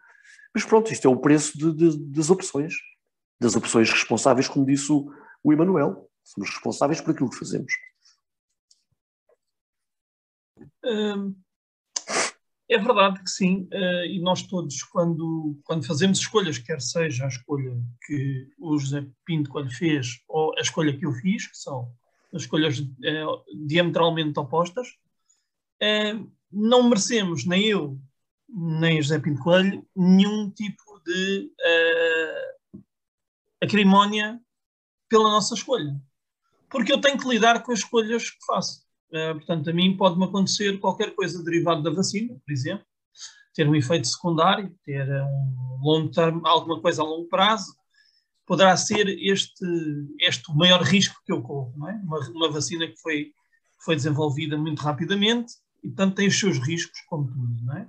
Mas 0.54 0.64
pronto, 0.64 0.92
isto 0.92 1.07
é 1.07 1.11
o 1.11 1.16
preço 1.16 1.57
de, 1.57 1.73
de, 1.73 1.99
das 2.12 2.30
opções, 2.30 2.75
das 3.40 3.57
opções 3.57 3.90
responsáveis, 3.90 4.49
como 4.49 4.66
disse 4.66 4.90
o, 4.92 5.11
o 5.42 5.52
Emanuel. 5.52 6.11
Somos 6.25 6.50
responsáveis 6.50 7.00
por 7.00 7.12
aquilo 7.12 7.30
que 7.30 7.38
fazemos. 7.38 7.73
Hum, 10.85 11.35
é 12.71 12.76
verdade 12.76 13.23
que 13.23 13.30
sim, 13.30 13.66
uh, 13.73 14.04
e 14.04 14.21
nós 14.21 14.42
todos, 14.42 14.83
quando, 14.83 15.59
quando 15.64 15.87
fazemos 15.87 16.18
escolhas, 16.18 16.59
quer 16.59 16.83
seja 16.83 17.25
a 17.25 17.28
escolha 17.28 17.75
que 18.04 18.47
o 18.59 18.78
José 18.78 19.07
Pinto 19.25 19.49
quando 19.49 19.73
fez 19.73 20.21
ou 20.28 20.54
a 20.57 20.61
escolha 20.61 20.97
que 20.97 21.07
eu 21.07 21.12
fiz, 21.12 21.47
que 21.47 21.57
são 21.57 21.90
escolhas 22.35 22.78
uh, 22.78 23.66
diametralmente 23.66 24.38
opostas, 24.38 24.88
uh, 25.83 26.30
não 26.52 26.90
merecemos, 26.90 27.47
nem 27.47 27.64
eu, 27.64 27.99
nem 28.47 29.00
José 29.00 29.18
Pinto 29.18 29.42
Coelho, 29.42 29.87
nenhum 29.97 30.50
tipo 30.50 31.00
de 31.07 31.50
acrimónia 33.62 34.38
pela 35.08 35.30
nossa 35.30 35.54
escolha. 35.54 35.94
Porque 36.70 36.92
eu 36.92 37.00
tenho 37.00 37.18
que 37.18 37.28
lidar 37.28 37.62
com 37.62 37.72
as 37.72 37.80
escolhas 37.80 38.30
que 38.30 38.44
faço. 38.46 38.82
Uh, 39.10 39.34
portanto, 39.34 39.70
a 39.70 39.72
mim 39.72 39.96
pode-me 39.96 40.24
acontecer 40.24 40.78
qualquer 40.78 41.14
coisa 41.14 41.42
derivada 41.42 41.82
da 41.82 41.90
vacina, 41.90 42.34
por 42.44 42.52
exemplo, 42.52 42.84
ter 43.54 43.68
um 43.68 43.74
efeito 43.74 44.06
secundário, 44.06 44.74
ter 44.84 45.08
um 45.10 45.78
longo 45.80 46.10
termo, 46.10 46.46
alguma 46.46 46.80
coisa 46.80 47.02
a 47.02 47.04
longo 47.04 47.28
prazo, 47.28 47.74
poderá 48.46 48.76
ser 48.76 49.08
este, 49.08 49.64
este 50.20 50.50
o 50.50 50.54
maior 50.54 50.82
risco 50.82 51.20
que 51.24 51.32
eu 51.32 51.42
corro. 51.42 51.74
É? 51.88 51.92
uma, 52.04 52.18
uma 52.30 52.50
vacina 52.50 52.86
que 52.86 52.96
foi, 53.00 53.32
foi 53.84 53.96
desenvolvida 53.96 54.56
muito 54.56 54.80
rapidamente 54.80 55.52
e, 55.82 55.88
portanto, 55.88 56.16
tem 56.16 56.28
os 56.28 56.38
seus 56.38 56.58
riscos, 56.58 57.00
como 57.08 57.26
tudo. 57.26 57.72
É? 57.72 57.88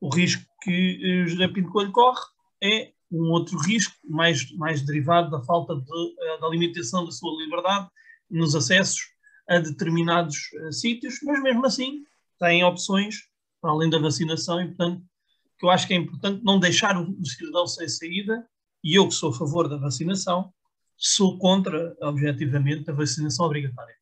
O 0.00 0.08
risco 0.14 0.44
que 0.62 1.00
eh, 1.02 1.24
o 1.24 1.28
José 1.28 1.48
Pinto 1.48 1.70
Coelho 1.70 1.92
corre 1.92 2.20
é 2.62 2.92
um 3.10 3.30
outro 3.30 3.58
risco, 3.58 3.94
mais, 4.04 4.50
mais 4.56 4.82
derivado 4.82 5.30
da 5.30 5.42
falta 5.42 5.74
de, 5.74 6.14
eh, 6.20 6.40
da 6.40 6.48
limitação 6.48 7.04
da 7.04 7.10
sua 7.10 7.42
liberdade 7.42 7.88
nos 8.30 8.54
acessos 8.54 9.00
a 9.48 9.58
determinados 9.58 10.36
uh, 10.52 10.72
sítios, 10.72 11.20
mas 11.22 11.42
mesmo 11.42 11.64
assim 11.64 12.04
tem 12.38 12.62
opções 12.62 13.16
para 13.60 13.70
além 13.70 13.88
da 13.88 13.98
vacinação 13.98 14.60
e, 14.60 14.66
portanto, 14.66 15.02
que 15.58 15.64
eu 15.64 15.70
acho 15.70 15.86
que 15.86 15.94
é 15.94 15.96
importante 15.96 16.44
não 16.44 16.60
deixar 16.60 17.00
o 17.00 17.26
cidadão 17.26 17.66
sem 17.66 17.88
saída, 17.88 18.46
e 18.84 18.94
eu 18.94 19.08
que 19.08 19.14
sou 19.14 19.30
a 19.30 19.34
favor 19.34 19.68
da 19.68 19.76
vacinação, 19.76 20.52
sou 20.96 21.38
contra, 21.38 21.96
objetivamente, 22.00 22.88
a 22.90 22.94
vacinação 22.94 23.46
obrigatória. 23.46 23.94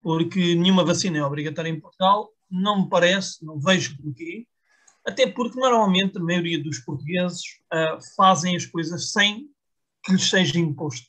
Porque 0.00 0.54
nenhuma 0.54 0.84
vacina 0.84 1.18
é 1.18 1.24
obrigatória 1.24 1.70
em 1.70 1.80
Portugal, 1.80 2.30
não 2.48 2.82
me 2.82 2.88
parece, 2.88 3.44
não 3.44 3.58
vejo 3.58 3.96
porquê, 4.00 4.46
até 5.06 5.26
porque 5.26 5.58
normalmente 5.58 6.18
a 6.18 6.22
maioria 6.22 6.62
dos 6.62 6.80
portugueses 6.80 7.42
uh, 7.72 7.98
fazem 8.16 8.56
as 8.56 8.66
coisas 8.66 9.12
sem 9.12 9.48
que 10.04 10.12
lhes 10.12 10.28
seja 10.28 10.58
imposto. 10.58 11.06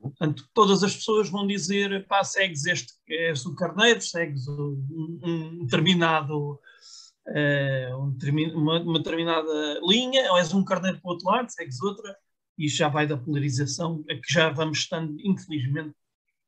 Portanto, 0.00 0.48
todas 0.54 0.82
as 0.82 0.94
pessoas 0.94 1.28
vão 1.28 1.46
dizer, 1.46 2.06
pá, 2.06 2.24
segues 2.24 2.64
este, 2.64 2.94
és 3.08 3.44
o 3.44 3.54
carneiro, 3.54 4.00
segues 4.00 4.46
um, 4.48 5.18
um 5.22 5.64
determinado, 5.64 6.52
uh, 6.54 7.96
um, 7.96 8.16
uma, 8.54 8.80
uma, 8.80 8.98
determinada 8.98 9.80
linha, 9.82 10.30
ou 10.30 10.38
és 10.38 10.54
um 10.54 10.64
carneiro 10.64 11.00
para 11.00 11.08
o 11.08 11.12
outro 11.12 11.28
lado, 11.28 11.50
segues 11.50 11.82
outra, 11.82 12.16
e 12.56 12.68
já 12.68 12.88
vai 12.88 13.06
da 13.06 13.16
polarização 13.16 14.04
a 14.08 14.14
que 14.14 14.32
já 14.32 14.50
vamos 14.50 14.78
estando, 14.78 15.16
infelizmente, 15.20 15.94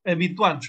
habituados. 0.07 0.69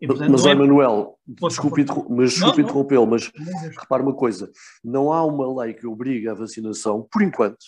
E, 0.00 0.06
portanto, 0.06 0.30
mas, 0.30 0.46
é... 0.46 0.54
Manuel, 0.54 1.18
desculpe, 1.26 1.84
mas 2.08 2.32
desculpe 2.32 2.62
interrompê-lo, 2.62 3.06
mas 3.06 3.30
repare 3.78 4.02
uma 4.02 4.14
coisa: 4.14 4.50
não 4.84 5.12
há 5.12 5.24
uma 5.24 5.62
lei 5.62 5.74
que 5.74 5.86
obrigue 5.86 6.28
a 6.28 6.34
vacinação, 6.34 7.06
por 7.10 7.22
enquanto, 7.22 7.58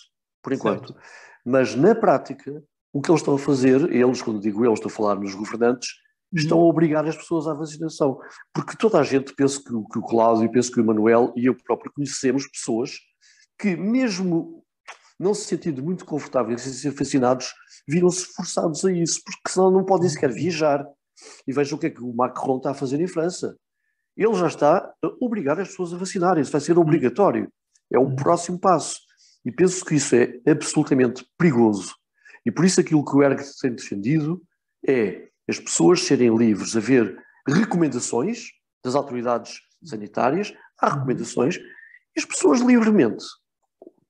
por 0.41 0.53
enquanto, 0.53 0.93
certo. 0.93 1.01
mas 1.45 1.75
na 1.75 1.93
prática, 1.93 2.63
o 2.93 3.01
que 3.01 3.11
eles 3.11 3.21
estão 3.21 3.35
a 3.35 3.39
fazer, 3.39 3.91
eles, 3.91 4.21
quando 4.21 4.39
digo 4.39 4.65
eles, 4.65 4.79
estou 4.79 4.89
a 4.89 4.95
falar 4.95 5.15
nos 5.15 5.35
governantes, 5.35 5.89
uhum. 6.31 6.39
estão 6.39 6.59
a 6.59 6.63
obrigar 6.63 7.05
as 7.05 7.17
pessoas 7.17 7.47
à 7.47 7.53
vacinação. 7.53 8.17
Porque 8.53 8.77
toda 8.77 8.99
a 8.99 9.03
gente, 9.03 9.33
penso 9.35 9.61
que, 9.63 9.69
que 9.69 9.99
o 9.99 10.03
Cláudio, 10.03 10.51
penso 10.51 10.71
que 10.71 10.79
o 10.79 10.85
Manuel 10.85 11.33
e 11.35 11.45
eu 11.45 11.55
próprio 11.55 11.91
conhecemos 11.93 12.47
pessoas 12.47 12.91
que, 13.59 13.75
mesmo 13.75 14.63
não 15.19 15.33
se 15.33 15.45
sentindo 15.45 15.83
muito 15.83 16.03
confortáveis 16.03 16.65
em 16.65 16.73
ser 16.73 16.91
vacinados, 16.91 17.53
viram-se 17.87 18.25
forçados 18.33 18.83
a 18.83 18.91
isso, 18.91 19.21
porque 19.23 19.49
senão 19.49 19.69
não 19.69 19.85
podem 19.85 20.09
sequer 20.09 20.31
viajar 20.31 20.83
e 21.47 21.53
veja 21.53 21.75
o 21.75 21.77
que 21.77 21.87
é 21.87 21.89
que 21.89 22.03
o 22.03 22.13
Macron 22.13 22.57
está 22.57 22.71
a 22.71 22.75
fazer 22.75 22.99
em 22.99 23.07
França. 23.07 23.57
Ele 24.15 24.33
já 24.35 24.47
está 24.47 24.77
a 24.77 25.07
obrigar 25.19 25.59
as 25.59 25.69
pessoas 25.69 25.93
a 25.93 25.97
vacinarem, 25.97 26.41
isso 26.41 26.51
vai 26.51 26.61
ser 26.61 26.77
obrigatório. 26.77 27.51
É 27.91 27.99
o 27.99 28.15
próximo 28.15 28.59
passo. 28.59 28.99
E 29.43 29.51
penso 29.51 29.83
que 29.83 29.95
isso 29.95 30.15
é 30.15 30.39
absolutamente 30.47 31.25
perigoso. 31.37 31.95
E 32.45 32.51
por 32.51 32.65
isso 32.65 32.79
aquilo 32.79 33.05
que 33.05 33.15
o 33.15 33.23
ERG 33.23 33.43
tem 33.61 33.73
defendido 33.73 34.41
é 34.87 35.29
as 35.47 35.59
pessoas 35.59 36.01
serem 36.03 36.35
livres 36.35 36.75
a 36.75 36.79
ver 36.79 37.17
recomendações 37.47 38.49
das 38.83 38.95
autoridades 38.95 39.59
sanitárias, 39.83 40.53
há 40.79 40.89
recomendações, 40.89 41.57
e 41.57 42.19
as 42.19 42.25
pessoas 42.25 42.61
livremente, 42.61 43.23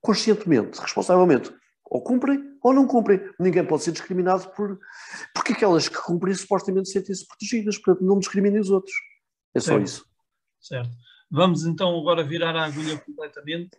conscientemente, 0.01 0.79
responsavelmente, 0.79 1.53
ou 1.85 2.03
cumprem 2.03 2.50
ou 2.61 2.73
não 2.73 2.87
cumprem. 2.87 3.19
Ninguém 3.39 3.65
pode 3.65 3.83
ser 3.83 3.91
discriminado 3.91 4.49
por. 4.49 4.79
Porque 5.33 5.53
aquelas 5.53 5.89
que 5.89 6.01
cumprem 6.01 6.33
supostamente 6.33 6.89
sentem-se 6.89 7.27
protegidas, 7.27 7.77
portanto, 7.77 8.05
não 8.05 8.19
discriminem 8.19 8.59
os 8.59 8.69
outros. 8.69 8.93
É 9.55 9.59
só 9.59 9.71
certo. 9.71 9.83
isso. 9.83 10.05
Certo. 10.59 10.91
Vamos 11.29 11.65
então 11.65 11.97
agora 11.97 12.23
virar 12.23 12.55
a 12.55 12.65
agulha 12.65 12.97
completamente, 12.99 13.77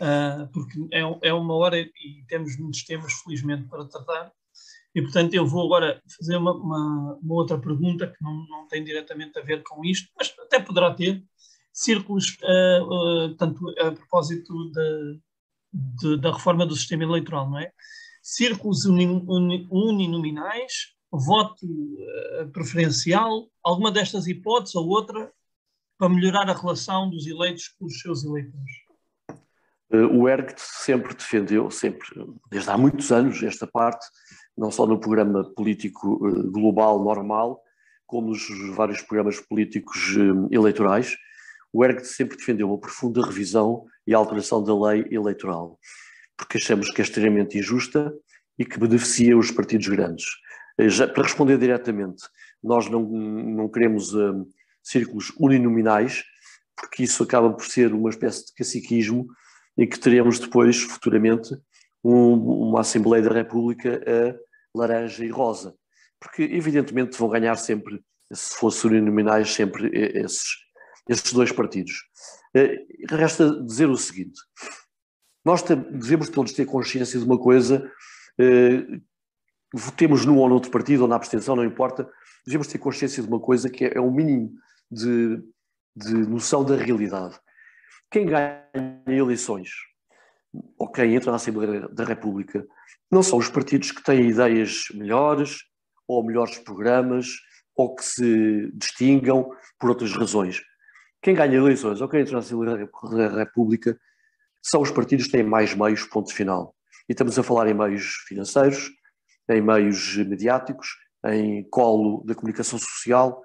uh, 0.00 0.48
porque 0.52 0.78
é, 0.92 1.28
é 1.28 1.34
uma 1.34 1.54
hora 1.54 1.78
e 1.78 1.90
temos 2.28 2.56
muitos 2.56 2.84
temas, 2.84 3.12
felizmente, 3.14 3.68
para 3.68 3.84
tratar. 3.84 4.32
E, 4.94 5.02
portanto, 5.02 5.34
eu 5.34 5.44
vou 5.44 5.66
agora 5.66 6.00
fazer 6.16 6.36
uma, 6.36 6.52
uma, 6.54 7.18
uma, 7.20 7.34
outra 7.34 7.58
pergunta 7.58 8.06
que 8.06 8.22
não, 8.22 8.46
não 8.48 8.68
tem 8.68 8.84
diretamente 8.84 9.36
a 9.38 9.42
ver 9.42 9.62
com 9.64 9.84
isto, 9.84 10.08
mas 10.16 10.32
até 10.38 10.60
poderá 10.60 10.94
ter. 10.94 11.22
Círculos, 11.72 12.36
uh, 12.44 12.84
uh, 12.84 13.34
tanto 13.34 13.68
a 13.80 13.90
propósito 13.90 14.70
de, 14.70 15.20
de, 15.72 16.16
da 16.18 16.32
reforma 16.32 16.64
do 16.64 16.76
sistema 16.76 17.02
eleitoral, 17.02 17.50
não 17.50 17.58
é? 17.58 17.72
Círculos 18.26 18.86
uninominais, 18.86 20.94
voto 21.12 21.66
uh, 21.66 22.50
preferencial, 22.52 23.50
alguma 23.62 23.92
destas 23.92 24.26
hipóteses 24.26 24.74
ou 24.74 24.88
outra 24.88 25.30
para 25.98 26.08
melhorar 26.08 26.48
a 26.48 26.58
relação 26.58 27.10
dos 27.10 27.26
eleitos 27.26 27.68
com 27.68 27.84
os 27.84 28.00
seus 28.00 28.24
eleitores? 28.24 28.72
Uh, 29.92 30.06
o 30.18 30.26
ERG 30.26 30.54
sempre 30.56 31.14
defendeu, 31.14 31.70
sempre, 31.70 32.08
desde 32.50 32.70
há 32.70 32.78
muitos 32.78 33.12
anos, 33.12 33.42
esta 33.42 33.66
parte, 33.66 34.06
não 34.56 34.70
só 34.70 34.86
no 34.86 34.98
programa 34.98 35.44
político 35.54 36.14
uh, 36.14 36.50
global 36.50 37.04
normal, 37.04 37.62
como 38.06 38.28
nos 38.28 38.40
vários 38.74 39.02
programas 39.02 39.38
políticos 39.38 39.98
eleitorais, 40.50 41.14
o 41.70 41.84
ERG 41.84 42.06
sempre 42.06 42.38
defendeu 42.38 42.68
uma 42.68 42.80
profunda 42.80 43.22
revisão 43.22 43.84
e 44.06 44.14
alteração 44.14 44.64
da 44.64 44.74
lei 44.74 45.06
eleitoral, 45.10 45.78
porque 46.36 46.58
achamos 46.58 46.90
que 46.90 47.00
é 47.00 47.04
extremamente 47.04 47.58
injusta 47.58 48.12
e 48.58 48.64
que 48.64 48.78
beneficia 48.78 49.36
os 49.36 49.50
partidos 49.50 49.88
grandes. 49.88 50.26
Eh, 50.78 50.88
já, 50.88 51.06
para 51.06 51.22
responder 51.22 51.58
diretamente, 51.58 52.24
nós 52.62 52.88
não, 52.88 53.02
não 53.02 53.68
queremos 53.68 54.14
uh, 54.14 54.46
círculos 54.82 55.32
uninominais, 55.38 56.24
porque 56.76 57.02
isso 57.02 57.22
acaba 57.22 57.52
por 57.52 57.64
ser 57.64 57.92
uma 57.92 58.10
espécie 58.10 58.46
de 58.46 58.54
caciquismo 58.54 59.26
em 59.76 59.88
que 59.88 59.98
teremos 59.98 60.38
depois, 60.38 60.80
futuramente, 60.82 61.54
um, 62.02 62.68
uma 62.68 62.80
Assembleia 62.80 63.22
da 63.22 63.32
República 63.32 64.02
a 64.06 64.78
laranja 64.78 65.24
e 65.24 65.28
rosa. 65.28 65.74
Porque, 66.20 66.42
evidentemente, 66.42 67.18
vão 67.18 67.28
ganhar 67.28 67.56
sempre, 67.56 68.02
se 68.32 68.56
fossem 68.56 68.90
uninominais, 68.90 69.52
sempre 69.52 69.90
esses, 69.92 70.44
esses 71.08 71.32
dois 71.32 71.52
partidos. 71.52 71.94
Eh, 72.54 72.78
resta 73.10 73.62
dizer 73.62 73.88
o 73.88 73.96
seguinte: 73.96 74.40
nós 75.44 75.62
devemos 75.62 76.28
todos 76.28 76.52
ter 76.52 76.64
consciência 76.64 77.18
de 77.18 77.24
uma 77.24 77.38
coisa, 77.38 77.90
eh, 78.38 79.00
votemos 79.72 80.24
num 80.24 80.38
ou 80.38 80.48
noutro 80.48 80.70
partido 80.70 81.02
ou 81.02 81.08
na 81.08 81.16
abstenção, 81.16 81.56
não 81.56 81.64
importa, 81.64 82.08
devemos 82.46 82.66
ter 82.66 82.78
consciência 82.78 83.22
de 83.22 83.28
uma 83.28 83.40
coisa 83.40 83.68
que 83.68 83.84
é, 83.84 83.94
é 83.96 84.00
o 84.00 84.10
mínimo 84.10 84.52
de, 84.90 85.42
de 85.94 86.14
noção 86.14 86.64
da 86.64 86.76
realidade. 86.76 87.38
Quem 88.10 88.26
ganha 88.26 88.68
eleições 89.06 89.70
ou 90.78 90.90
quem 90.90 91.14
entra 91.14 91.30
na 91.30 91.36
Assembleia 91.36 91.88
da 91.88 92.04
República 92.04 92.64
não 93.10 93.22
são 93.22 93.38
os 93.38 93.48
partidos 93.48 93.90
que 93.90 94.02
têm 94.04 94.28
ideias 94.28 94.84
melhores 94.94 95.64
ou 96.06 96.24
melhores 96.24 96.58
programas 96.58 97.26
ou 97.76 97.94
que 97.94 98.04
se 98.04 98.70
distingam 98.74 99.50
por 99.80 99.90
outras 99.90 100.12
razões 100.12 100.62
quem 101.24 101.34
ganha 101.34 101.56
eleições 101.56 102.02
ou 102.02 102.08
quem 102.08 102.20
entra 102.20 102.38
na 102.38 103.28
República 103.28 103.98
são 104.64 104.80
os 104.80 104.90
partidos 104.90 105.26
que 105.26 105.32
têm 105.32 105.42
mais 105.42 105.74
meios, 105.74 106.04
ponto 106.04 106.32
final. 106.32 106.74
E 107.08 107.12
estamos 107.12 107.38
a 107.38 107.42
falar 107.42 107.68
em 107.68 107.74
meios 107.74 108.24
financeiros, 108.26 108.90
em 109.50 109.60
meios 109.60 110.16
mediáticos, 110.16 110.88
em 111.26 111.62
colo 111.68 112.24
da 112.24 112.34
comunicação 112.34 112.78
social, 112.78 113.42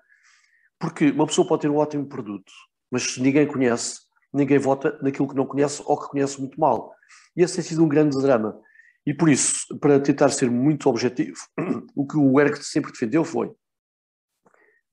porque 0.80 1.12
uma 1.12 1.28
pessoa 1.28 1.48
pode 1.48 1.64
ter 1.64 1.70
um 1.70 1.76
ótimo 1.76 2.08
produto, 2.08 2.52
mas 2.90 3.04
se 3.04 3.22
ninguém 3.22 3.46
conhece, 3.46 4.00
ninguém 4.34 4.58
vota 4.58 4.98
naquilo 5.02 5.28
que 5.28 5.36
não 5.36 5.46
conhece 5.46 5.84
ou 5.86 6.00
que 6.00 6.08
conhece 6.08 6.40
muito 6.40 6.60
mal. 6.60 6.94
E 7.36 7.44
esse 7.44 7.56
tem 7.56 7.64
sido 7.64 7.84
um 7.84 7.90
grande 7.90 8.18
drama. 8.22 8.58
E 9.06 9.14
por 9.14 9.30
isso, 9.30 9.78
para 9.80 10.00
tentar 10.00 10.30
ser 10.30 10.50
muito 10.50 10.90
objetivo, 10.90 11.38
o 11.96 12.08
que 12.08 12.18
o 12.18 12.40
ERG 12.40 12.64
sempre 12.64 12.92
defendeu 12.92 13.26
foi 13.26 13.54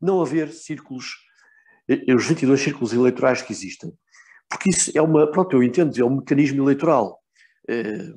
não 0.00 0.21
haver 0.21 0.52
círculos 0.52 1.14
os 2.09 2.26
22 2.26 2.61
círculos 2.61 2.92
eleitorais 2.92 3.42
que 3.42 3.52
existem. 3.52 3.92
Porque 4.49 4.71
isso 4.71 4.91
é 4.97 5.03
uma, 5.03 5.31
pronto, 5.31 5.57
eu 5.57 5.62
entendo, 5.62 5.99
é 6.00 6.05
um 6.05 6.17
mecanismo 6.17 6.62
eleitoral. 6.62 7.21
É, 7.69 8.12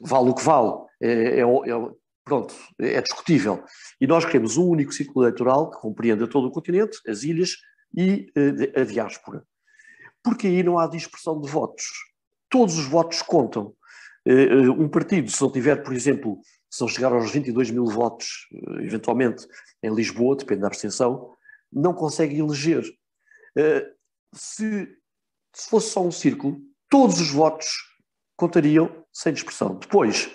vale 0.00 0.30
o 0.30 0.34
que 0.34 0.42
vale. 0.42 0.72
É, 1.00 1.40
é, 1.40 1.42
é, 1.42 1.90
pronto, 2.24 2.54
é 2.78 3.00
discutível. 3.00 3.64
E 4.00 4.06
nós 4.06 4.24
queremos 4.24 4.56
um 4.56 4.68
único 4.68 4.92
círculo 4.92 5.24
eleitoral 5.24 5.70
que 5.70 5.80
compreenda 5.80 6.26
todo 6.26 6.48
o 6.48 6.50
continente, 6.50 6.98
as 7.08 7.22
ilhas 7.22 7.56
e 7.96 8.30
eh, 8.36 8.80
a 8.80 8.84
diáspora. 8.84 9.42
Porque 10.22 10.46
aí 10.46 10.62
não 10.62 10.78
há 10.78 10.86
dispersão 10.86 11.40
de 11.40 11.48
votos. 11.48 11.84
Todos 12.50 12.76
os 12.78 12.86
votos 12.86 13.22
contam. 13.22 13.74
Um 14.78 14.88
partido, 14.88 15.30
se 15.30 15.40
não 15.40 15.50
tiver, 15.50 15.76
por 15.76 15.94
exemplo, 15.94 16.38
se 16.68 16.82
não 16.82 16.88
chegar 16.88 17.12
aos 17.12 17.30
22 17.30 17.70
mil 17.70 17.86
votos, 17.86 18.46
eventualmente, 18.80 19.46
em 19.82 19.94
Lisboa, 19.94 20.36
depende 20.36 20.60
da 20.60 20.66
abstenção, 20.66 21.32
não 21.72 21.94
consegue 21.94 22.38
eleger. 22.38 22.84
Se, 24.34 24.97
se 25.58 25.68
fosse 25.68 25.90
só 25.90 26.06
um 26.06 26.10
círculo, 26.10 26.60
todos 26.88 27.20
os 27.20 27.30
votos 27.30 27.66
contariam 28.36 29.04
sem 29.12 29.32
dispersão. 29.32 29.76
Depois, 29.76 30.30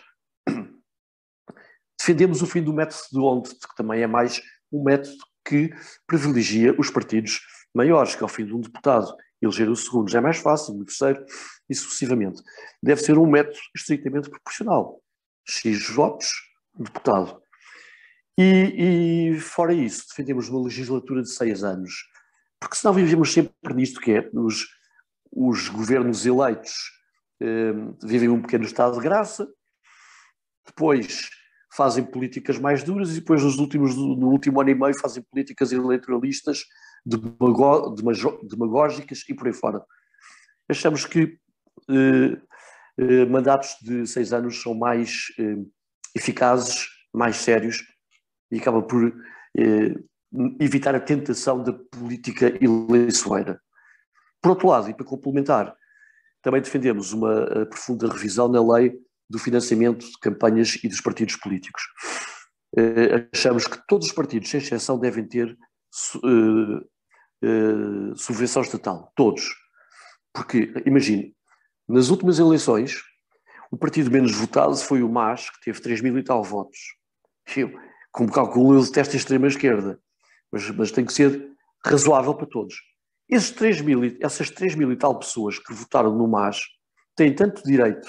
defendemos 1.98 2.42
o 2.42 2.48
fim 2.48 2.62
do 2.62 2.74
método 2.74 3.02
de 3.12 3.20
onde, 3.20 3.50
que 3.52 3.76
também 3.78 4.02
é 4.02 4.08
mais 4.08 4.42
um 4.72 4.84
método 4.84 5.18
que 5.48 5.72
privilegia 6.06 6.76
os 6.78 6.90
partidos 6.90 7.40
maiores, 7.74 8.16
que 8.16 8.24
ao 8.24 8.30
fim 8.30 8.46
de 8.46 8.54
um 8.54 8.60
deputado 8.60 9.16
eleger 9.42 9.70
o 9.70 9.76
segundo 9.76 10.10
já 10.10 10.20
é 10.20 10.22
mais 10.22 10.38
fácil, 10.38 10.76
o 10.76 10.86
terceiro 10.86 11.26
e 11.70 11.76
sucessivamente. 11.76 12.42
Deve 12.82 13.02
ser 13.02 13.18
um 13.18 13.26
método 13.26 13.58
estritamente 13.76 14.30
proporcional. 14.30 15.02
X 15.46 15.90
votos, 15.90 16.32
deputado. 16.78 17.42
E, 18.38 19.34
e, 19.36 19.40
fora 19.40 19.74
isso, 19.74 20.06
defendemos 20.10 20.50
uma 20.50 20.64
legislatura 20.64 21.22
de 21.22 21.30
seis 21.30 21.64
anos, 21.64 22.08
porque 22.60 22.76
senão 22.76 22.94
vivemos 22.94 23.32
sempre 23.32 23.74
nisto 23.74 24.00
que 24.00 24.12
é, 24.12 24.30
os, 24.34 24.66
os 25.36 25.70
governos 25.70 26.26
eleitos 26.26 26.74
eh, 27.42 27.74
vivem 28.04 28.30
um 28.30 28.42
pequeno 28.42 28.66
estado 28.66 28.98
de 28.98 29.04
graça, 29.04 29.48
depois 30.66 31.30
fazem 31.76 32.06
políticas 32.06 32.60
mais 32.60 32.84
duras 32.84 33.12
e 33.12 33.20
depois 33.20 33.44
nos 33.44 33.58
últimos, 33.58 33.96
no 33.96 34.30
último 34.30 34.62
ano 34.62 34.70
e 34.70 34.76
meio 34.76 35.00
fazem 35.00 35.24
políticas 35.24 35.72
eleitoralistas 35.72 36.64
demagógicas 37.06 39.24
e 39.28 39.34
por 39.34 39.48
aí 39.48 39.54
fora. 39.54 39.84
Achamos 40.70 41.06
que 41.06 41.38
eh, 41.90 42.38
eh, 42.98 43.26
mandatos 43.26 43.76
de 43.82 44.06
seis 44.06 44.32
anos 44.32 44.62
são 44.62 44.74
mais 44.74 45.28
eh, 45.40 45.58
eficazes, 46.16 46.88
mais 47.12 47.38
sérios 47.38 47.84
e 48.52 48.60
acaba 48.60 48.82
por 48.82 49.14
eh, 49.58 49.96
evitar 50.60 50.96
a 50.96 51.00
tentação 51.00 51.64
da 51.64 51.74
política 51.74 52.54
eleiçoeira. 52.64 53.60
Por 54.44 54.50
outro 54.50 54.68
lado, 54.68 54.90
e 54.90 54.94
para 54.94 55.06
complementar, 55.06 55.74
também 56.42 56.62
defendemos 56.62 57.14
uma 57.14 57.44
eh, 57.44 57.64
profunda 57.66 58.12
revisão 58.12 58.50
na 58.50 58.62
lei 58.62 58.94
do 59.30 59.40
financiamento 59.40 60.06
de 60.06 60.20
campanhas 60.20 60.78
e 60.84 60.90
dos 60.90 61.00
partidos 61.00 61.38
políticos. 61.38 61.82
Uh, 62.78 63.30
achamos 63.32 63.66
que 63.66 63.80
todos 63.88 64.08
os 64.08 64.14
partidos, 64.14 64.50
sem 64.50 64.60
exceção, 64.60 65.00
devem 65.00 65.26
ter 65.26 65.58
uh, 66.18 66.86
subvenção 68.18 68.64
estatal. 68.64 69.14
Todos. 69.16 69.56
Porque, 70.34 70.74
imagine, 70.86 71.34
nas 71.88 72.10
últimas 72.10 72.38
eleições, 72.38 73.02
o 73.72 73.78
partido 73.78 74.12
menos 74.12 74.34
votado 74.34 74.76
foi 74.76 75.02
o 75.02 75.10
MAS, 75.10 75.50
que 75.52 75.62
teve 75.62 75.80
3 75.80 76.02
mil 76.02 76.18
e 76.18 76.24
tal 76.24 76.44
votos. 76.44 76.80
Eu, 77.56 77.72
como 78.12 78.32
calculo, 78.32 78.78
eu 78.78 78.84
detesto 78.84 79.16
a 79.16 79.18
extrema-esquerda, 79.18 80.00
mas, 80.52 80.70
mas 80.72 80.92
tem 80.92 81.06
que 81.06 81.14
ser 81.14 81.50
razoável 81.86 82.36
para 82.36 82.48
todos. 82.48 82.76
Esses 83.34 83.52
3 83.52 83.82
mil, 83.82 84.02
essas 84.22 84.50
3 84.50 84.76
mil 84.76 84.92
e 84.92 84.96
tal 84.96 85.18
pessoas 85.18 85.58
que 85.58 85.74
votaram 85.74 86.16
no 86.16 86.28
MAS 86.28 86.62
têm 87.16 87.34
tanto 87.34 87.64
direito 87.64 88.08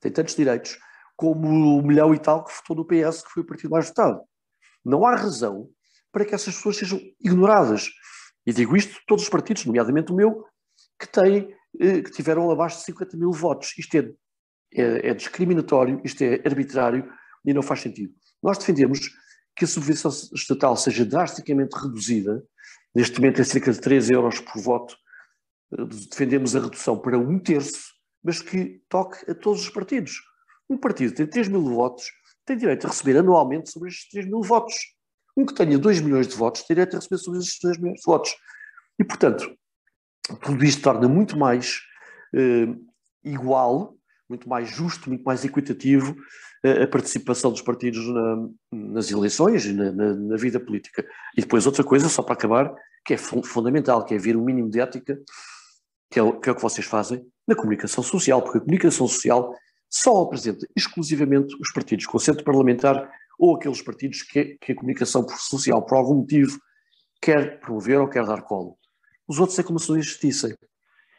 tem 0.00 0.12
tantos 0.12 0.34
direitos 0.34 0.78
como 1.16 1.48
o 1.78 1.82
milhão 1.82 2.14
e 2.14 2.18
tal 2.18 2.44
que 2.44 2.54
votou 2.54 2.76
no 2.76 2.84
PS, 2.84 3.22
que 3.22 3.30
foi 3.30 3.42
o 3.42 3.46
partido 3.46 3.70
mais 3.70 3.88
votado. 3.88 4.20
Não 4.84 5.04
há 5.04 5.16
razão 5.16 5.68
para 6.12 6.24
que 6.24 6.34
essas 6.34 6.54
pessoas 6.54 6.76
sejam 6.76 7.00
ignoradas. 7.20 7.88
E 8.46 8.52
digo 8.52 8.76
isto 8.76 9.00
todos 9.06 9.24
os 9.24 9.30
partidos, 9.30 9.66
nomeadamente 9.66 10.12
o 10.12 10.14
meu, 10.14 10.44
que, 10.98 11.08
têm, 11.08 11.54
eh, 11.80 12.02
que 12.02 12.10
tiveram 12.12 12.50
abaixo 12.50 12.78
de 12.78 12.84
50 12.84 13.16
mil 13.16 13.32
votos. 13.32 13.76
Isto 13.76 13.96
é, 13.96 14.10
é, 14.74 15.08
é 15.08 15.14
discriminatório, 15.14 16.00
isto 16.04 16.22
é 16.22 16.40
arbitrário 16.46 17.12
e 17.44 17.52
não 17.52 17.62
faz 17.62 17.80
sentido. 17.80 18.14
Nós 18.42 18.56
defendemos 18.56 19.00
que 19.56 19.64
a 19.64 19.68
subvenção 19.68 20.10
estatal 20.32 20.76
seja 20.76 21.04
drasticamente 21.04 21.76
reduzida, 21.76 22.44
neste 22.98 23.20
momento 23.20 23.40
é 23.40 23.44
cerca 23.44 23.72
de 23.72 23.80
3 23.80 24.10
euros 24.10 24.40
por 24.40 24.60
voto, 24.60 24.96
eh, 25.72 25.84
defendemos 26.10 26.56
a 26.56 26.60
redução 26.60 26.98
para 26.98 27.16
um 27.16 27.38
terço, 27.38 27.92
mas 28.24 28.42
que 28.42 28.82
toque 28.88 29.30
a 29.30 29.34
todos 29.36 29.62
os 29.62 29.70
partidos. 29.70 30.20
Um 30.68 30.76
partido 30.76 31.14
tem 31.14 31.24
3 31.24 31.46
mil 31.46 31.62
votos, 31.62 32.10
tem 32.44 32.56
direito 32.56 32.86
a 32.86 32.90
receber 32.90 33.16
anualmente 33.16 33.70
sobre 33.70 33.88
estes 33.88 34.08
3 34.10 34.26
mil 34.26 34.42
votos. 34.42 34.74
Um 35.36 35.46
que 35.46 35.54
tenha 35.54 35.78
2 35.78 36.00
milhões 36.00 36.26
de 36.26 36.34
votos 36.34 36.62
tem 36.62 36.74
direito 36.74 36.96
a 36.96 36.98
receber 36.98 37.18
sobre 37.18 37.38
estes 37.38 37.60
2 37.62 37.78
milhões 37.78 38.00
de 38.00 38.04
votos. 38.04 38.34
E, 38.98 39.04
portanto, 39.04 39.56
tudo 40.42 40.64
isto 40.64 40.82
torna 40.82 41.08
muito 41.08 41.38
mais 41.38 41.80
eh, 42.34 42.66
igual, 43.22 43.96
muito 44.28 44.48
mais 44.48 44.68
justo, 44.68 45.08
muito 45.08 45.22
mais 45.22 45.44
equitativo 45.44 46.16
eh, 46.64 46.82
a 46.82 46.88
participação 46.88 47.52
dos 47.52 47.62
partidos 47.62 48.04
na, 48.08 48.48
nas 48.72 49.10
eleições 49.12 49.64
e 49.66 49.72
na, 49.72 49.92
na, 49.92 50.14
na, 50.14 50.36
vida 50.36 50.58
política. 50.58 51.06
E 51.36 51.40
depois 51.40 51.64
outra 51.64 51.84
coisa, 51.84 52.08
só 52.08 52.22
para 52.22 52.34
acabar, 52.34 52.74
que 53.08 53.14
é 53.14 53.16
fundamental, 53.16 54.04
que 54.04 54.12
é 54.12 54.18
vir 54.18 54.36
um 54.36 54.44
mínimo 54.44 54.68
de 54.68 54.78
ética, 54.78 55.18
que 56.10 56.20
é, 56.20 56.32
que 56.32 56.50
é 56.50 56.52
o 56.52 56.54
que 56.54 56.60
vocês 56.60 56.86
fazem, 56.86 57.26
na 57.46 57.56
comunicação 57.56 58.04
social, 58.04 58.42
porque 58.42 58.58
a 58.58 58.60
comunicação 58.60 59.08
social 59.08 59.54
só 59.88 60.24
apresenta 60.24 60.68
exclusivamente 60.76 61.56
os 61.58 61.72
partidos 61.72 62.04
com 62.04 62.18
centro 62.18 62.44
parlamentar 62.44 63.10
ou 63.38 63.56
aqueles 63.56 63.80
partidos 63.80 64.20
que, 64.20 64.58
que 64.60 64.72
a 64.72 64.74
comunicação 64.74 65.26
social, 65.26 65.82
por 65.86 65.96
algum 65.96 66.16
motivo, 66.16 66.60
quer 67.22 67.58
promover 67.60 67.98
ou 67.98 68.08
quer 68.10 68.26
dar 68.26 68.42
colo. 68.42 68.76
Os 69.26 69.38
outros 69.38 69.58
é 69.58 69.62
como 69.62 69.78
se 69.78 69.88
não 69.88 69.96
existissem. 69.96 70.54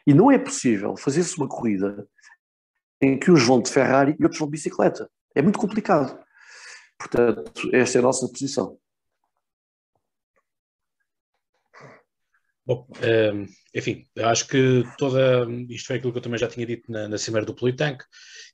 E 0.06 0.14
não 0.14 0.30
é 0.30 0.38
possível 0.38 0.96
fazer-se 0.96 1.36
uma 1.38 1.48
corrida 1.48 2.06
em 3.00 3.18
que 3.18 3.32
uns 3.32 3.44
vão 3.44 3.60
de 3.60 3.68
Ferrari 3.68 4.14
e 4.16 4.22
outros 4.22 4.38
vão 4.38 4.46
de 4.46 4.52
bicicleta. 4.52 5.10
É 5.34 5.42
muito 5.42 5.58
complicado. 5.58 6.16
Portanto, 6.96 7.68
esta 7.72 7.98
é 7.98 8.00
a 8.00 8.02
nossa 8.02 8.28
posição. 8.28 8.78
Bom, 12.70 12.86
ehm, 13.02 13.46
enfim, 13.74 14.06
eu 14.14 14.28
acho 14.28 14.46
que 14.46 14.84
toda. 14.96 15.44
Isto 15.68 15.88
foi 15.88 15.96
aquilo 15.96 16.12
que 16.12 16.18
eu 16.18 16.22
também 16.22 16.38
já 16.38 16.46
tinha 16.46 16.64
dito 16.64 16.90
na, 16.92 17.08
na 17.08 17.18
Cimeira 17.18 17.44
do 17.44 17.52
Politank, 17.52 18.04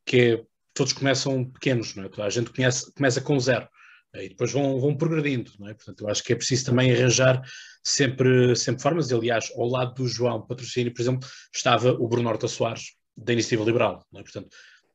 que 0.06 0.16
é 0.16 0.42
todos 0.72 0.94
começam 0.94 1.44
pequenos, 1.44 1.94
não 1.94 2.04
é? 2.04 2.22
a 2.22 2.30
gente 2.30 2.50
conhece, 2.50 2.90
começa 2.94 3.20
com 3.20 3.38
zero 3.38 3.68
e 4.14 4.30
depois 4.30 4.50
vão, 4.52 4.80
vão 4.80 4.96
progredindo, 4.96 5.52
não 5.58 5.68
é? 5.68 5.74
Portanto, 5.74 6.00
eu 6.00 6.08
acho 6.08 6.24
que 6.24 6.32
é 6.32 6.36
preciso 6.36 6.64
também 6.64 6.90
arranjar 6.90 7.42
sempre, 7.84 8.56
sempre 8.56 8.80
formas. 8.80 9.12
Aliás, 9.12 9.52
ao 9.54 9.68
lado 9.68 9.92
do 9.92 10.08
João 10.08 10.46
Patrocínio, 10.46 10.94
por 10.94 11.02
exemplo, 11.02 11.28
estava 11.54 11.92
o 11.92 12.08
Bruno 12.08 12.30
Horta 12.30 12.48
Soares, 12.48 12.94
da 13.14 13.34
Iniciativa 13.34 13.64
Liberal, 13.64 14.02
não 14.10 14.20
é? 14.20 14.22
Portanto, 14.22 14.48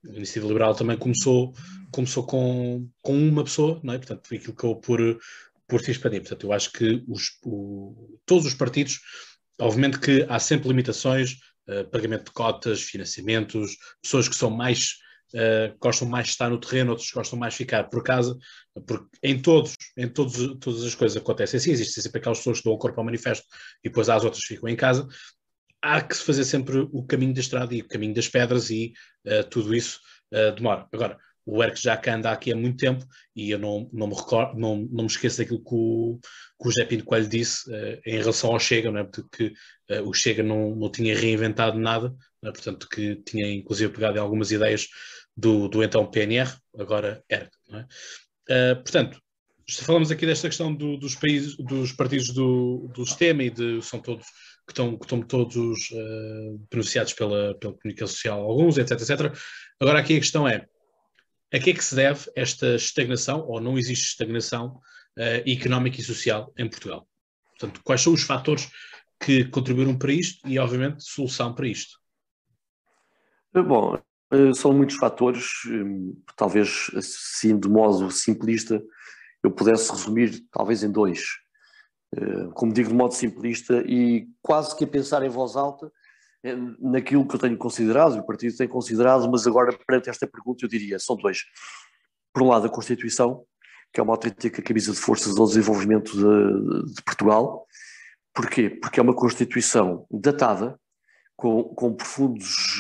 a 0.04 0.16
Iniciativa 0.16 0.48
Liberal 0.48 0.74
também 0.74 0.98
começou, 0.98 1.54
começou 1.92 2.26
com, 2.26 2.90
com 3.04 3.14
uma 3.14 3.44
pessoa, 3.44 3.80
não 3.84 3.94
é? 3.94 4.00
Portanto, 4.00 4.34
aquilo 4.34 4.56
que 4.56 4.64
eu 4.64 4.76
por, 4.78 5.20
por 5.68 5.80
se 5.80 5.92
expandir. 5.92 6.22
Portanto, 6.22 6.44
eu 6.44 6.52
acho 6.52 6.72
que 6.72 7.04
os, 7.08 7.30
todos 8.26 8.46
os 8.46 8.54
partidos, 8.54 9.00
obviamente 9.60 10.00
que 10.00 10.26
há 10.30 10.40
sempre 10.40 10.68
limitações, 10.68 11.38
uh, 11.68 11.90
pagamento 11.90 12.26
de 12.26 12.32
cotas, 12.32 12.82
financiamentos, 12.82 13.78
pessoas 14.02 14.28
que 14.28 14.36
são 14.36 14.50
mais 14.50 14.96
Uh, 15.34 15.74
gostam 15.80 16.10
mais 16.10 16.26
de 16.26 16.32
estar 16.32 16.50
no 16.50 16.60
terreno, 16.60 16.92
outros 16.92 17.10
gostam 17.10 17.40
mais 17.40 17.54
de 17.54 17.60
ficar 17.60 17.86
por 17.86 18.04
casa, 18.04 18.38
porque 18.86 19.08
em 19.24 19.42
todos, 19.42 19.78
em 19.98 20.06
todos, 20.10 20.60
todas 20.60 20.84
as 20.84 20.94
coisas 20.94 21.16
acontecem 21.16 21.58
assim, 21.58 21.72
existem 21.72 22.04
sempre 22.04 22.20
aquelas 22.20 22.40
pessoas 22.40 22.58
que 22.58 22.66
dão 22.66 22.74
o 22.74 22.78
corpo 22.78 23.00
ao 23.00 23.06
manifesto 23.06 23.46
e 23.82 23.88
depois 23.88 24.10
as 24.10 24.26
outras 24.26 24.44
ficam 24.44 24.68
em 24.68 24.76
casa. 24.76 25.08
Há 25.82 26.02
que 26.02 26.18
se 26.18 26.24
fazer 26.24 26.44
sempre 26.44 26.80
o 26.92 27.04
caminho 27.06 27.34
da 27.34 27.40
estrada 27.40 27.74
e 27.74 27.80
o 27.80 27.88
caminho 27.88 28.14
das 28.14 28.28
pedras 28.28 28.70
e 28.70 28.92
uh, 29.26 29.48
tudo 29.50 29.74
isso 29.74 30.02
uh, 30.34 30.54
demora. 30.54 30.86
Agora, 30.92 31.18
o 31.46 31.64
Eric 31.64 31.82
já 31.82 32.00
anda 32.08 32.32
aqui 32.32 32.52
há 32.52 32.56
muito 32.56 32.78
tempo 32.78 33.06
e 33.36 33.52
eu 33.52 33.60
não, 33.60 33.90
não, 33.92 34.08
me, 34.08 34.16
recordo, 34.16 34.60
não, 34.60 34.78
não 34.92 35.04
me 35.04 35.10
esqueço 35.10 35.40
daquilo 35.40 35.64
que 35.64 35.74
o, 35.74 36.20
que 36.22 36.68
o 36.68 36.72
José 36.72 36.86
Pinto 36.86 37.06
Coelho 37.06 37.28
disse 37.28 37.70
uh, 37.70 38.02
em 38.06 38.18
relação 38.18 38.52
ao 38.52 38.60
Chega, 38.60 38.92
não 38.92 39.00
é? 39.00 39.04
de 39.04 39.24
que 39.30 39.54
uh, 39.92 40.08
o 40.08 40.14
Chega 40.14 40.44
não, 40.44 40.76
não 40.76 40.92
tinha 40.92 41.18
reinventado 41.18 41.80
nada, 41.80 42.14
é? 42.44 42.52
portanto 42.52 42.88
que 42.88 43.16
tinha 43.26 43.52
inclusive 43.52 43.92
pegado 43.92 44.18
em 44.18 44.22
algumas 44.22 44.52
ideias 44.52 44.88
do, 45.36 45.68
do 45.68 45.84
então 45.84 46.06
PNR, 46.06 46.52
agora 46.78 47.24
ERC. 47.30 47.50
É? 47.74 48.72
Uh, 48.72 48.76
portanto, 48.76 49.20
falamos 49.82 50.12
aqui 50.12 50.26
desta 50.26 50.48
questão 50.48 50.74
do, 50.74 50.98
dos 50.98 51.16
países, 51.16 51.56
dos 51.58 51.92
partidos 51.92 52.30
do, 52.34 52.90
do 52.94 53.06
sistema 53.06 53.44
e 53.44 53.50
de, 53.50 53.82
são 53.82 54.00
todos 54.00 54.26
que 54.68 54.74
estão, 54.74 54.96
que 54.96 55.06
estão 55.06 55.22
todos 55.22 55.90
beneficiados 56.70 57.14
pela, 57.14 57.56
pela 57.56 57.74
comunicação 57.74 58.14
social, 58.14 58.42
alguns, 58.42 58.78
etc, 58.78 58.92
etc. 58.92 59.36
Agora 59.80 60.00
aqui 60.00 60.16
a 60.16 60.20
questão 60.20 60.48
é, 60.48 60.66
a 61.54 61.60
que 61.60 61.72
é 61.72 61.74
que 61.74 61.84
se 61.84 61.96
deve 61.96 62.32
esta 62.36 62.76
estagnação, 62.76 63.46
ou 63.48 63.60
não 63.60 63.78
existe 63.78 64.10
estagnação 64.10 64.80
uh, 65.18 65.50
económica 65.50 66.00
e 66.00 66.04
social 66.04 66.54
em 66.58 66.70
Portugal? 66.70 67.08
Portanto, 67.50 67.82
quais 67.84 68.02
são 68.02 68.14
os 68.14 68.24
fatores 68.24 68.70
que 69.20 69.46
contribuíram 69.46 69.98
para 69.98 70.12
isto 70.12 70.48
e, 70.48 70.58
obviamente, 70.58 71.04
solução 71.04 71.54
para 71.54 71.68
isto? 71.68 72.00
Bom, 73.54 74.00
eh, 74.32 74.54
são 74.54 74.74
muitos 74.74 74.96
fatores, 74.96 75.46
talvez 76.38 76.90
assim 76.96 77.60
de 77.60 77.68
modo 77.68 78.10
simplista 78.10 78.82
eu 79.44 79.52
pudesse 79.52 79.92
resumir 79.92 80.42
talvez 80.52 80.84
em 80.84 80.92
dois. 80.92 81.22
Eh, 82.16 82.50
como 82.54 82.74
digo 82.74 82.90
de 82.90 82.96
modo 82.96 83.14
simplista 83.14 83.84
e 83.86 84.28
quase 84.42 84.76
que 84.76 84.84
a 84.84 84.88
pensar 84.88 85.24
em 85.24 85.30
voz 85.30 85.56
alta, 85.56 85.88
eh, 85.88 85.92
naquilo 86.80 87.28
que 87.28 87.36
eu 87.36 87.40
tenho 87.40 87.58
considerado, 87.58 88.18
o 88.18 88.26
partido 88.26 88.56
tem 88.58 88.68
considerado, 88.68 89.30
mas 89.30 89.46
agora, 89.46 89.78
perante 89.86 90.10
esta 90.10 90.28
pergunta, 90.28 90.66
eu 90.66 90.70
diria: 90.70 91.00
são 91.00 91.16
dois. 91.16 91.44
Por 92.34 92.44
um 92.44 92.48
lado, 92.48 92.68
a 92.68 92.70
Constituição, 92.70 93.46
que 93.94 94.00
é 94.00 94.04
uma 94.04 94.14
autêntica 94.14 94.62
camisa 94.62 94.92
de 94.92 94.98
forças 94.98 95.38
ao 95.38 95.46
desenvolvimento 95.46 96.12
de, 96.14 96.94
de 96.94 97.04
Portugal. 97.04 97.68
Porquê? 98.34 98.70
Porque 98.70 99.00
é 99.00 99.04
uma 99.04 99.16
Constituição 99.16 100.06
datada, 100.10 100.80
com, 101.36 101.64
com 101.76 101.94
profundos, 101.94 102.80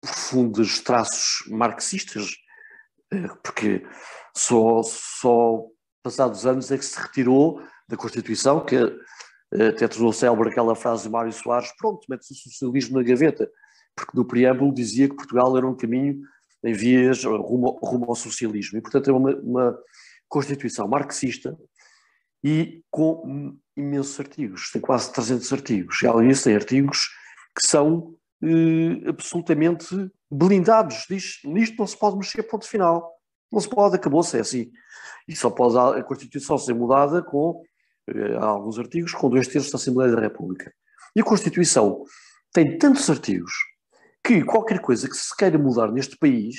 profundos 0.00 0.80
traços 0.80 1.46
marxistas, 1.48 2.36
eh, 3.12 3.28
porque 3.42 3.84
só, 4.36 4.82
só 4.82 5.64
passados 6.02 6.46
anos 6.46 6.70
é 6.70 6.78
que 6.78 6.84
se 6.84 7.00
retirou 7.00 7.62
da 7.88 7.96
Constituição, 7.96 8.64
que 8.64 8.76
até 9.52 9.86
tornou 9.86 10.12
célebre 10.12 10.48
aquela 10.48 10.74
frase 10.74 11.04
de 11.04 11.10
Mário 11.10 11.32
Soares, 11.32 11.72
pronto, 11.76 12.06
mete-se 12.08 12.32
o 12.32 12.36
socialismo 12.36 12.98
na 12.98 13.04
gaveta, 13.04 13.50
porque 13.94 14.16
no 14.16 14.24
preâmbulo 14.24 14.72
dizia 14.72 15.08
que 15.08 15.16
Portugal 15.16 15.56
era 15.56 15.66
um 15.66 15.76
caminho 15.76 16.20
em 16.64 16.72
vias 16.72 17.24
rumo, 17.24 17.78
rumo 17.82 18.06
ao 18.08 18.14
socialismo. 18.14 18.78
E, 18.78 18.80
portanto, 18.80 19.10
é 19.10 19.12
uma, 19.12 19.34
uma 19.36 19.78
Constituição 20.28 20.88
marxista 20.88 21.56
e 22.42 22.82
com 22.90 23.54
imensos 23.76 24.18
artigos, 24.18 24.70
tem 24.70 24.80
quase 24.80 25.12
300 25.12 25.52
artigos. 25.52 26.02
E 26.02 26.06
além 26.06 26.28
disso, 26.28 26.44
tem 26.44 26.54
artigos 26.54 27.08
que 27.54 27.66
são 27.66 28.14
eh, 28.42 29.08
absolutamente 29.08 30.10
blindados. 30.30 31.04
Diz, 31.08 31.40
nisto 31.44 31.76
não 31.78 31.86
se 31.86 31.98
pode 31.98 32.16
mexer, 32.16 32.42
ponto 32.44 32.66
final. 32.66 33.12
Não 33.50 33.60
se 33.60 33.68
pode, 33.68 33.96
acabou-se, 33.96 34.36
é 34.36 34.40
assim. 34.40 34.70
E 35.28 35.36
só 35.36 35.50
pode 35.50 35.76
a 35.78 36.02
Constituição 36.02 36.58
ser 36.58 36.74
mudada 36.74 37.22
com 37.22 37.62
eh, 38.08 38.36
alguns 38.36 38.78
artigos, 38.78 39.12
com 39.12 39.30
dois 39.30 39.48
terços 39.48 39.70
da 39.70 39.76
Assembleia 39.76 40.12
da 40.12 40.20
República. 40.20 40.72
E 41.14 41.20
a 41.20 41.24
Constituição 41.24 42.04
tem 42.52 42.78
tantos 42.78 43.08
artigos 43.08 43.52
que 44.24 44.44
qualquer 44.44 44.80
coisa 44.80 45.08
que 45.08 45.16
se 45.16 45.36
queira 45.36 45.58
mudar 45.58 45.90
neste 45.90 46.16
país 46.16 46.56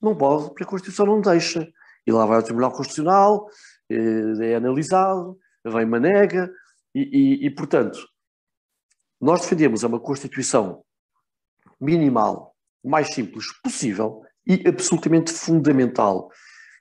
não 0.00 0.16
pode, 0.16 0.48
porque 0.48 0.64
a 0.64 0.66
Constituição 0.66 1.06
não 1.06 1.20
deixa. 1.20 1.66
E 2.06 2.12
lá 2.12 2.24
vai 2.24 2.36
ao 2.36 2.42
Tribunal 2.42 2.72
Constitucional, 2.72 3.46
eh, 3.90 4.52
é 4.52 4.54
analisado, 4.56 5.38
vem 5.64 5.86
manega, 5.86 6.50
e, 6.94 7.00
e, 7.00 7.46
e 7.46 7.50
portanto, 7.50 7.98
nós 9.20 9.42
defendemos 9.42 9.82
uma 9.82 10.00
Constituição 10.00 10.84
minimal, 11.80 12.54
o 12.82 12.90
mais 12.90 13.12
simples 13.12 13.46
possível 13.62 14.22
e 14.46 14.66
absolutamente 14.66 15.32
fundamental. 15.32 16.30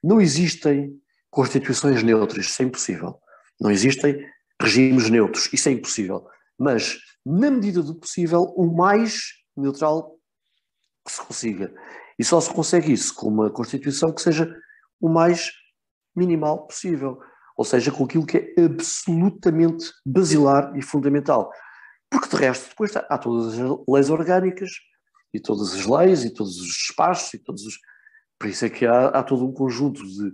Não 0.04 0.22
existem 0.22 0.98
constituições 1.30 2.02
neutras, 2.04 2.46
isso 2.46 2.62
é 2.62 2.66
impossível. 2.66 3.20
Não 3.60 3.72
existem 3.72 4.26
regimes 4.62 5.10
neutros, 5.10 5.52
isso 5.52 5.70
é 5.70 5.72
impossível. 5.72 6.28
Mas, 6.58 6.98
na 7.26 7.52
medida 7.52 7.82
do 7.82 7.96
possível, 7.96 8.44
o 8.56 8.66
mais 8.66 9.34
neutral 9.56 10.18
que 11.06 11.12
se 11.12 11.22
consiga. 11.22 11.74
E 12.18 12.24
só 12.24 12.42
se 12.42 12.52
consegue 12.52 12.92
isso 12.92 13.14
com 13.14 13.28
uma 13.28 13.50
Constituição 13.50 14.14
que 14.14 14.22
seja 14.22 14.54
o 15.00 15.08
mais 15.08 15.52
minimal 16.16 16.66
possível. 16.66 17.20
Ou 17.56 17.64
seja, 17.64 17.92
com 17.92 18.06
aquilo 18.06 18.26
que 18.26 18.38
é 18.38 18.64
absolutamente 18.64 19.92
basilar 20.06 20.76
e 20.76 20.82
fundamental. 20.82 21.52
Porque, 22.10 22.30
de 22.30 22.36
resto, 22.36 22.70
depois 22.70 22.96
há 22.96 23.18
todas 23.18 23.60
as 23.60 23.70
leis 23.88 24.10
orgânicas, 24.10 24.70
e 25.34 25.40
todas 25.40 25.74
as 25.74 25.86
leis, 25.86 26.24
e 26.24 26.34
todos 26.34 26.58
os 26.58 26.68
espaços, 26.68 27.34
e 27.34 27.40
todos 27.40 27.66
os. 27.66 27.78
Por 28.40 28.48
isso 28.48 28.66
é 28.66 28.70
que 28.70 28.86
há, 28.86 29.08
há 29.08 29.24
todo 29.24 29.46
um 29.46 29.52
conjunto 29.52 30.02
de 30.04 30.32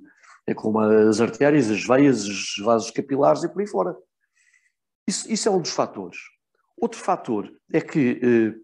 é 0.48 0.54
como 0.54 0.80
as 0.80 1.22
artérias, 1.22 1.70
as 1.70 1.86
veias, 1.86 2.26
os 2.26 2.56
vasos 2.64 2.92
capilares 2.92 3.44
e 3.44 3.50
por 3.50 3.62
aí 3.62 3.68
fora. 3.68 3.96
Isso, 5.08 5.32
isso 5.32 5.48
é 5.48 5.52
um 5.52 5.62
dos 5.62 5.72
fatores. 5.72 6.18
Outro 6.78 7.00
fator 7.00 7.52
é 7.72 7.82
que, 7.82 8.20
eh, 8.22 8.60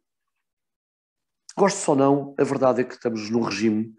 gosto 1.58 1.90
ou 1.90 1.96
não, 1.96 2.36
a 2.38 2.44
verdade 2.44 2.82
é 2.82 2.84
que 2.84 2.94
estamos 2.94 3.30
num 3.30 3.42
regime, 3.42 3.94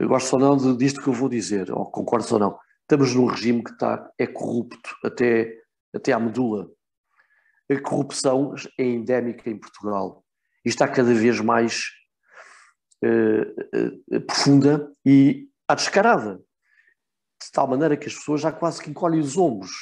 gosto 0.00 0.34
ou 0.34 0.38
não 0.38 0.76
disto 0.76 1.02
que 1.02 1.08
eu 1.08 1.12
vou 1.12 1.28
dizer, 1.28 1.72
ou 1.72 1.90
concordo 1.90 2.26
ou 2.34 2.38
não, 2.38 2.58
estamos 2.82 3.14
num 3.14 3.26
regime 3.26 3.62
que 3.62 3.70
está, 3.70 4.10
é 4.18 4.26
corrupto 4.26 4.96
até, 5.04 5.56
até 5.94 6.12
à 6.12 6.20
medula. 6.20 6.70
A 7.70 7.80
corrupção 7.80 8.54
é 8.78 8.84
endémica 8.84 9.48
em 9.48 9.58
Portugal 9.58 10.24
e 10.64 10.68
está 10.68 10.86
cada 10.86 11.14
vez 11.14 11.40
mais 11.40 11.90
eh, 13.02 13.54
eh, 14.12 14.20
profunda 14.20 14.92
e 15.04 15.48
à 15.66 15.74
descarada 15.74 16.40
de 17.44 17.52
tal 17.52 17.66
maneira 17.66 17.96
que 17.96 18.08
as 18.08 18.14
pessoas 18.14 18.40
já 18.40 18.52
quase 18.52 18.82
que 18.82 18.90
encolhem 18.90 19.20
os 19.20 19.36
ombros. 19.36 19.72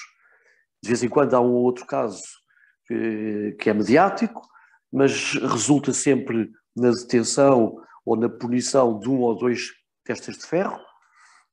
De 0.83 0.89
vez 0.89 1.03
em 1.03 1.09
quando 1.09 1.35
há 1.35 1.41
um 1.41 1.53
ou 1.53 1.63
outro 1.63 1.87
caso 1.87 2.23
que, 2.87 3.57
que 3.59 3.71
é 3.71 3.75
mediático, 3.75 4.43
mas 4.93 5.35
resulta 5.35 5.93
sempre 5.93 6.51
na 6.77 6.91
detenção 6.91 7.77
ou 8.05 8.17
na 8.17 8.29
punição 8.29 8.99
de 8.99 9.09
um 9.09 9.21
ou 9.21 9.37
dois 9.37 9.71
testas 10.05 10.37
de 10.37 10.47
ferro 10.47 10.81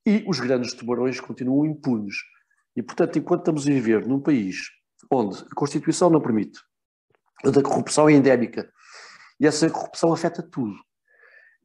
e 0.05 0.23
os 0.27 0.39
grandes 0.39 0.73
tubarões 0.73 1.19
continuam 1.19 1.65
impunes. 1.65 2.15
E, 2.75 2.81
portanto, 2.81 3.19
enquanto 3.19 3.41
estamos 3.41 3.67
a 3.67 3.71
viver 3.71 4.07
num 4.07 4.19
país 4.19 4.57
onde 5.11 5.43
a 5.43 5.55
Constituição 5.55 6.09
não 6.09 6.21
permite, 6.21 6.59
onde 7.45 7.59
a 7.59 7.63
corrupção 7.63 8.09
é 8.09 8.13
endémica, 8.13 8.71
e 9.39 9.47
essa 9.47 9.69
corrupção 9.69 10.11
afeta 10.11 10.43
tudo. 10.43 10.75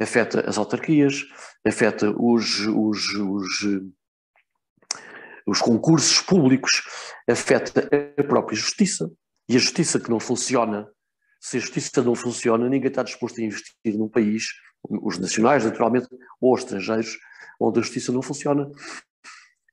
Afeta 0.01 0.49
as 0.49 0.59
autarquias, 0.59 1.25
afeta 1.65 2.11
os, 2.11 2.61
os, 2.67 3.15
os 3.15 3.65
os 5.47 5.61
concursos 5.61 6.21
públicos, 6.21 6.83
afeta 7.29 7.89
a 8.19 8.25
própria 8.25 8.57
justiça. 8.57 9.11
E 9.49 9.57
a 9.57 9.59
justiça 9.59 10.01
que 10.01 10.09
não 10.09 10.19
funciona, 10.19 10.89
se 11.41 11.59
a 11.59 11.61
justiça 11.61 12.03
não 12.03 12.15
funciona, 12.15 12.69
ninguém 12.69 12.89
está 12.89 13.03
disposto 13.03 13.41
a 13.41 13.45
investir 13.45 13.75
num 13.99 14.09
país, 14.09 14.47
os 14.89 15.19
nacionais, 15.19 15.65
naturalmente, 15.65 16.09
ou 16.41 16.55
os 16.55 16.61
estrangeiros, 16.61 17.19
onde 17.61 17.79
a 17.79 17.83
justiça 17.83 18.11
não 18.11 18.23
funciona. 18.23 18.71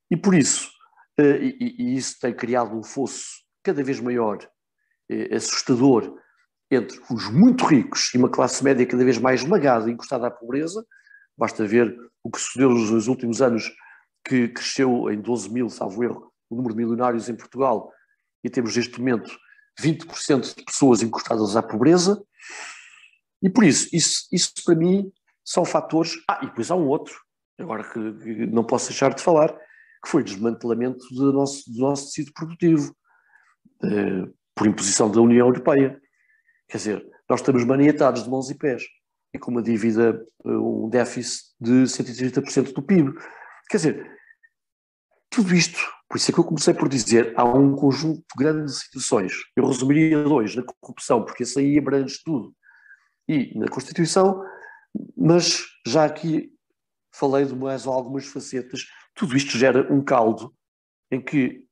E 0.10 0.18
por 0.18 0.36
isso, 0.36 0.70
eh, 1.18 1.40
e, 1.42 1.76
e 1.80 1.96
isso 1.96 2.20
tem 2.20 2.34
criado 2.34 2.78
um 2.78 2.84
fosso 2.84 3.42
cada 3.64 3.84
vez 3.84 4.00
maior, 4.00 4.40
eh, 5.10 5.36
assustador, 5.36 6.18
entre 6.70 7.00
os 7.10 7.30
muito 7.30 7.66
ricos 7.66 8.14
e 8.14 8.18
uma 8.18 8.30
classe 8.30 8.64
média 8.64 8.86
cada 8.86 9.04
vez 9.04 9.18
mais 9.18 9.42
esmagada 9.42 9.90
e 9.90 9.94
encostada 9.94 10.28
à 10.28 10.32
pobreza. 10.32 10.86
Basta 11.38 11.66
ver 11.66 11.96
o 12.24 12.30
que 12.30 12.40
sucedeu 12.40 12.70
nos 12.70 13.08
últimos 13.08 13.42
anos 13.42 13.72
que 14.24 14.48
cresceu 14.50 15.10
em 15.12 15.20
12 15.20 15.50
mil, 15.52 15.70
salvo 15.70 16.04
erro, 16.04 16.32
o 16.50 16.56
número 16.56 16.74
de 16.74 16.82
milionários 16.82 17.30
em 17.30 17.36
Portugal, 17.36 17.92
e 18.44 18.50
temos 18.50 18.76
neste 18.76 19.00
momento 19.00 19.32
20% 19.80 20.56
de 20.56 20.64
pessoas 20.64 21.02
encostadas 21.02 21.56
à 21.56 21.64
pobreza, 21.64 22.22
e 23.42 23.50
por 23.50 23.64
isso, 23.64 23.90
isso, 23.92 24.28
isso 24.32 24.54
para 24.64 24.76
mim 24.76 25.12
são 25.44 25.66
fatores. 25.66 26.14
Ah, 26.30 26.40
e 26.44 26.46
depois 26.46 26.70
há 26.70 26.76
um 26.76 26.88
outro, 26.88 27.20
agora 27.58 27.84
que, 27.84 28.14
que 28.14 28.46
não 28.48 28.64
posso 28.64 28.90
deixar 28.90 29.14
de 29.14 29.22
falar, 29.22 29.52
que 30.04 30.10
foi 30.10 30.22
o 30.22 30.26
desmantelamento 30.26 31.04
do 31.14 31.34
nosso, 31.34 31.72
do 31.72 31.80
nosso 31.80 32.06
tecido 32.08 32.32
produtivo, 32.34 32.96
eh, 33.84 34.28
por 34.56 34.68
imposição 34.68 35.10
da 35.10 35.22
União 35.22 35.48
Europeia. 35.48 36.00
Quer 36.68 36.78
dizer, 36.78 37.06
nós 37.30 37.40
estamos 37.40 37.64
maniatados 37.64 38.24
de 38.24 38.30
mãos 38.30 38.50
e 38.50 38.56
pés, 38.56 38.84
e 39.34 39.40
com 39.40 39.52
uma 39.52 39.62
dívida, 39.62 40.24
eh, 40.46 40.50
um 40.50 40.90
déficit 40.90 41.52
de 41.60 41.88
130% 41.88 42.74
do 42.74 42.82
PIB. 42.82 43.14
Quer 43.72 43.78
dizer, 43.78 44.20
tudo 45.30 45.56
isto, 45.56 45.80
por 46.10 46.18
isso 46.18 46.30
é 46.30 46.34
que 46.34 46.40
eu 46.42 46.44
comecei 46.44 46.74
por 46.74 46.90
dizer, 46.90 47.34
há 47.38 47.46
um 47.46 47.74
conjunto 47.74 48.22
de 48.38 48.74
situações. 48.74 49.32
Eu 49.56 49.66
resumiria 49.66 50.22
dois, 50.24 50.54
na 50.58 50.64
corrupção, 50.82 51.24
porque 51.24 51.44
isso 51.44 51.58
aí 51.58 51.78
abrange 51.78 52.20
tudo, 52.22 52.54
e 53.30 53.58
na 53.58 53.70
Constituição, 53.70 54.44
mas 55.16 55.64
já 55.88 56.04
aqui 56.04 56.52
falei 57.14 57.46
de 57.46 57.56
mais 57.56 57.88
algumas 57.88 58.28
facetas, 58.28 58.86
tudo 59.16 59.38
isto 59.38 59.58
gera 59.58 59.92
um 59.92 60.04
caldo 60.04 60.54
em 61.10 61.22
que 61.22 61.66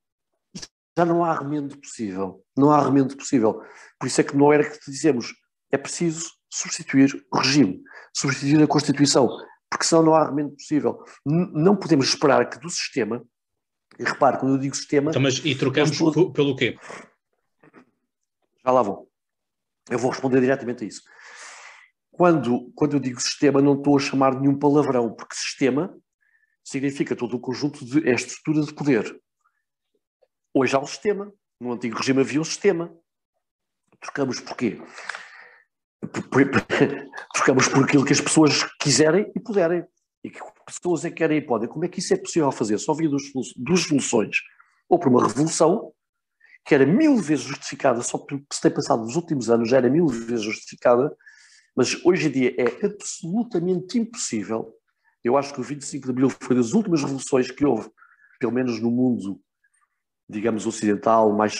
já 0.97 1.03
não 1.03 1.25
há 1.25 1.37
remendo 1.37 1.77
possível, 1.77 2.41
não 2.57 2.71
há 2.71 2.81
remendo 2.81 3.17
possível. 3.17 3.61
Por 3.99 4.07
isso 4.07 4.21
é 4.21 4.23
que 4.23 4.37
não 4.37 4.53
era 4.53 4.63
que 4.63 4.89
dizemos, 4.89 5.33
é 5.69 5.77
preciso 5.77 6.29
substituir 6.49 7.25
o 7.29 7.37
regime, 7.39 7.83
substituir 8.15 8.63
a 8.63 8.67
Constituição, 8.67 9.27
porque 9.69 9.85
senão 9.85 10.03
não 10.03 10.15
há 10.15 10.21
argumento 10.21 10.55
possível. 10.55 11.03
N 11.25 11.51
não 11.53 11.75
podemos 11.75 12.07
esperar 12.07 12.49
que 12.49 12.59
do 12.59 12.69
sistema, 12.69 13.23
e 13.97 14.03
repare, 14.03 14.37
quando 14.39 14.55
eu 14.55 14.57
digo 14.57 14.75
sistema. 14.75 15.11
Então, 15.11 15.21
mas 15.21 15.37
e 15.43 15.53
trocamos 15.55 15.97
todo... 15.97 16.31
pelo 16.31 16.55
quê? 16.55 16.77
Já 18.65 18.71
lá 18.71 18.81
vou. 18.81 19.09
Eu 19.89 19.99
vou 19.99 20.11
responder 20.11 20.39
diretamente 20.39 20.83
a 20.83 20.87
isso. 20.87 21.03
Quando, 22.11 22.71
quando 22.75 22.93
eu 22.93 22.99
digo 22.99 23.19
sistema, 23.19 23.61
não 23.61 23.75
estou 23.75 23.97
a 23.97 23.99
chamar 23.99 24.39
nenhum 24.39 24.57
palavrão, 24.57 25.13
porque 25.13 25.35
sistema 25.35 25.97
significa 26.63 27.15
todo 27.15 27.35
o 27.35 27.39
conjunto 27.39 27.83
de 27.83 28.07
é 28.07 28.13
estrutura 28.13 28.61
de 28.61 28.73
poder. 28.73 29.21
Hoje 30.53 30.75
há 30.75 30.79
um 30.79 30.85
sistema. 30.85 31.33
No 31.59 31.73
antigo 31.73 31.97
regime 31.97 32.21
havia 32.21 32.39
um 32.39 32.45
sistema. 32.45 32.93
Trocamos 33.99 34.39
porquê? 34.39 34.81
trocamos 37.33 37.67
por 37.67 37.83
aquilo 37.83 38.05
que 38.05 38.13
as 38.13 38.21
pessoas 38.21 38.63
quiserem 38.79 39.31
e 39.35 39.39
puderem. 39.39 39.85
E 40.23 40.29
que 40.29 40.39
pessoas 40.65 41.05
é 41.05 41.09
que 41.09 41.17
querem 41.17 41.37
e 41.37 41.41
podem. 41.41 41.67
Como 41.67 41.85
é 41.85 41.87
que 41.87 41.99
isso 41.99 42.13
é 42.13 42.17
possível 42.17 42.51
fazer? 42.51 42.77
Só 42.77 42.91
havia 42.91 43.09
duas, 43.09 43.81
soluções. 43.81 44.37
Ou 44.87 44.99
por 44.99 45.09
uma 45.09 45.25
revolução, 45.25 45.93
que 46.65 46.75
era 46.75 46.85
mil 46.85 47.17
vezes 47.17 47.45
justificada, 47.45 48.01
só 48.01 48.17
porque 48.17 48.45
se 48.51 48.61
tem 48.61 48.71
passado 48.71 49.03
nos 49.03 49.15
últimos 49.15 49.49
anos, 49.49 49.69
já 49.69 49.77
era 49.77 49.89
mil 49.89 50.07
vezes 50.07 50.43
justificada, 50.43 51.15
mas 51.75 52.03
hoje 52.05 52.27
em 52.27 52.31
dia 52.31 52.55
é 52.57 52.85
absolutamente 52.85 53.97
impossível. 53.97 54.73
Eu 55.23 55.37
acho 55.37 55.53
que 55.53 55.61
o 55.61 55.63
25 55.63 56.05
de 56.05 56.11
Abril 56.11 56.29
foi 56.29 56.55
das 56.55 56.73
últimas 56.73 57.01
revoluções 57.01 57.51
que 57.51 57.65
houve, 57.65 57.89
pelo 58.39 58.51
menos 58.51 58.79
no 58.79 58.91
mundo, 58.91 59.39
digamos, 60.27 60.65
ocidental, 60.65 61.31
mais, 61.33 61.59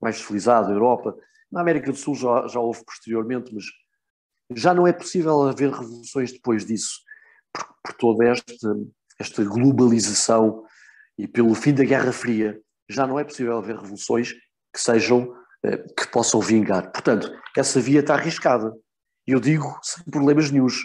mais 0.00 0.16
civilizado, 0.16 0.72
Europa. 0.72 1.16
Na 1.50 1.60
América 1.60 1.90
do 1.90 1.98
Sul 1.98 2.14
já, 2.14 2.46
já 2.46 2.60
houve 2.60 2.84
posteriormente, 2.84 3.52
mas 3.54 3.64
já 4.54 4.74
não 4.74 4.86
é 4.86 4.92
possível 4.92 5.42
haver 5.42 5.70
revoluções 5.70 6.32
depois 6.32 6.64
disso, 6.64 7.00
por, 7.52 7.66
por 7.82 7.94
toda 7.94 8.26
esta, 8.26 8.76
esta 9.18 9.44
globalização 9.44 10.64
e 11.18 11.26
pelo 11.26 11.54
fim 11.54 11.74
da 11.74 11.84
Guerra 11.84 12.12
Fria. 12.12 12.60
Já 12.88 13.06
não 13.06 13.18
é 13.18 13.24
possível 13.24 13.58
haver 13.58 13.76
revoluções 13.76 14.32
que 14.72 14.80
sejam, 14.80 15.32
eh, 15.64 15.76
que 15.76 16.08
possam 16.10 16.40
vingar. 16.40 16.90
Portanto, 16.90 17.30
essa 17.56 17.80
via 17.80 18.00
está 18.00 18.14
arriscada. 18.14 18.72
Eu 19.26 19.40
digo 19.40 19.78
sem 19.82 20.04
problemas 20.04 20.50
nenhums. 20.50 20.80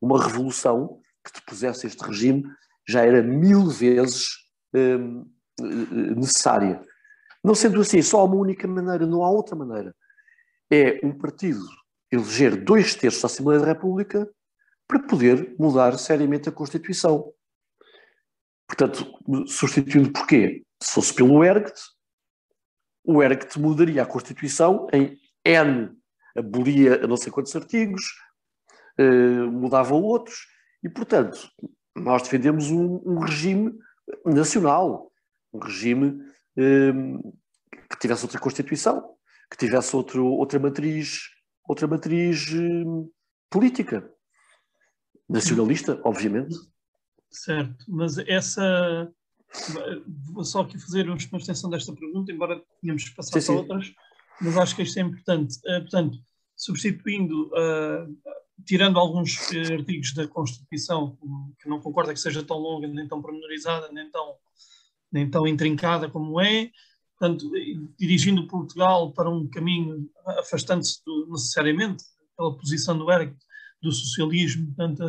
Uma 0.00 0.22
revolução 0.22 1.00
que 1.24 1.32
depusesse 1.38 1.86
este 1.86 2.02
regime 2.02 2.44
já 2.88 3.04
era 3.04 3.22
mil 3.22 3.68
vezes 3.68 4.28
hum, 4.74 5.26
necessária. 6.16 6.82
Não 7.42 7.54
sendo 7.54 7.80
assim, 7.80 8.02
só 8.02 8.20
há 8.20 8.24
uma 8.24 8.36
única 8.36 8.66
maneira, 8.66 9.06
não 9.06 9.22
há 9.22 9.30
outra 9.30 9.56
maneira. 9.56 9.94
É 10.70 11.00
um 11.04 11.16
partido 11.16 11.60
eleger 12.10 12.56
dois 12.62 12.94
terços 12.94 13.22
da 13.22 13.26
Assembleia 13.26 13.60
da 13.60 13.66
República 13.66 14.28
para 14.86 15.00
poder 15.00 15.54
mudar 15.58 15.96
seriamente 15.98 16.48
a 16.48 16.52
Constituição. 16.52 17.32
Portanto, 18.66 19.06
substituindo 19.46 20.12
porquê? 20.12 20.64
Se 20.82 20.94
fosse 20.94 21.14
pelo 21.14 21.44
ERGT, 21.44 21.80
o 23.04 23.22
ERGT 23.22 23.58
mudaria 23.58 24.02
a 24.02 24.06
Constituição 24.06 24.86
em 24.92 25.18
N, 25.44 25.90
abolia 26.36 27.06
não 27.06 27.16
sei 27.16 27.32
quantos 27.32 27.54
artigos, 27.54 28.02
eh, 28.96 29.42
mudava 29.44 29.94
outros, 29.94 30.46
e, 30.82 30.88
portanto, 30.88 31.50
nós 31.96 32.22
defendemos 32.22 32.70
um, 32.70 33.00
um 33.04 33.18
regime 33.20 33.72
nacional, 34.24 35.12
um 35.52 35.58
regime 35.58 36.22
eh, 36.56 36.92
que 37.90 37.98
tivesse 37.98 38.24
outra 38.24 38.40
Constituição, 38.40 39.16
que 39.50 39.56
tivesse 39.56 39.94
outro, 39.96 40.26
outra 40.26 40.58
matriz, 40.58 41.28
outra 41.68 41.86
matriz 41.86 42.52
eh, 42.52 43.10
política, 43.50 44.08
nacionalista, 45.28 46.00
obviamente. 46.04 46.56
Certo, 47.30 47.84
mas 47.88 48.18
essa 48.18 49.12
vou 50.32 50.44
só 50.44 50.60
aqui 50.60 50.78
fazer 50.78 51.08
uma 51.08 51.16
extensão 51.16 51.68
desta 51.70 51.92
pergunta, 51.92 52.30
embora 52.30 52.62
tenhamos 52.80 53.08
passado 53.10 53.40
sim, 53.40 53.46
para 53.46 53.60
outras, 53.60 53.92
mas 54.40 54.56
acho 54.56 54.76
que 54.76 54.82
isto 54.82 54.98
é 54.98 55.02
importante. 55.02 55.56
Uh, 55.58 55.80
portanto, 55.80 56.18
substituindo, 56.56 57.48
uh, 57.48 58.16
tirando 58.64 58.98
alguns 58.98 59.36
uh, 59.50 59.72
artigos 59.72 60.14
da 60.14 60.28
Constituição, 60.28 61.18
que 61.58 61.68
não 61.68 61.80
concorda 61.80 62.14
que 62.14 62.20
seja 62.20 62.44
tão 62.44 62.58
longa, 62.58 62.86
nem 62.86 63.08
tão 63.08 63.20
pormenorizada, 63.20 63.90
nem 63.92 64.08
tão, 64.10 64.36
nem 65.10 65.28
tão 65.28 65.46
intrincada 65.46 66.08
como 66.08 66.40
é, 66.40 66.70
portanto, 67.20 67.50
dirigindo 67.98 68.46
Portugal 68.46 69.12
para 69.12 69.28
um 69.28 69.46
caminho, 69.46 70.10
afastando-se 70.38 71.00
necessariamente 71.28 72.02
pela 72.34 72.56
posição 72.56 72.96
do 72.96 73.12
ERG, 73.12 73.36
do 73.82 73.92
socialismo, 73.92 74.66
portanto, 74.68 75.04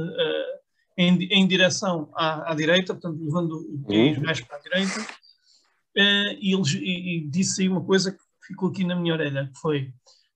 em, 0.98 1.24
em 1.24 1.48
direção 1.48 2.12
à, 2.14 2.52
à, 2.52 2.56
direita, 2.56 2.94
portanto, 2.94 3.24
levando 3.24 3.54
o 3.54 3.84
país 3.88 4.18
uhum. 4.18 4.24
mais 4.24 4.42
para 4.42 4.58
a 4.58 4.60
direita, 4.60 5.02
uh, 5.02 6.38
e, 6.40 6.54
e, 6.54 7.18
e, 7.18 7.30
disse 7.30 7.62
aí 7.62 7.70
uma 7.70 7.84
coisa 7.84 8.12
que 8.12 8.20
ficou 8.46 8.70
aqui 8.70 8.84
na 8.84 8.96
minha 8.96 9.14
orelha, 9.14 9.50
que 9.54 9.60
foi 9.60 9.94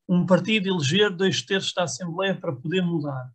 um 0.08 0.26
partido 0.26 0.70
eleger 0.70 1.12
dois 1.12 1.42
terços 1.42 1.74
da 1.74 1.84
Assembleia 1.84 2.36
para 2.36 2.54
poder 2.54 2.82
mudar. 2.82 3.30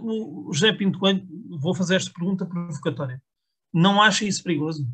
O 0.00 0.52
José 0.52 0.72
Pinto 0.72 0.98
Coelho, 0.98 1.26
vou 1.58 1.74
fazer 1.74 1.96
esta 1.96 2.12
pergunta 2.12 2.46
provocatória, 2.46 3.22
não 3.72 4.00
acha 4.00 4.24
isso 4.24 4.42
perigoso? 4.42 4.86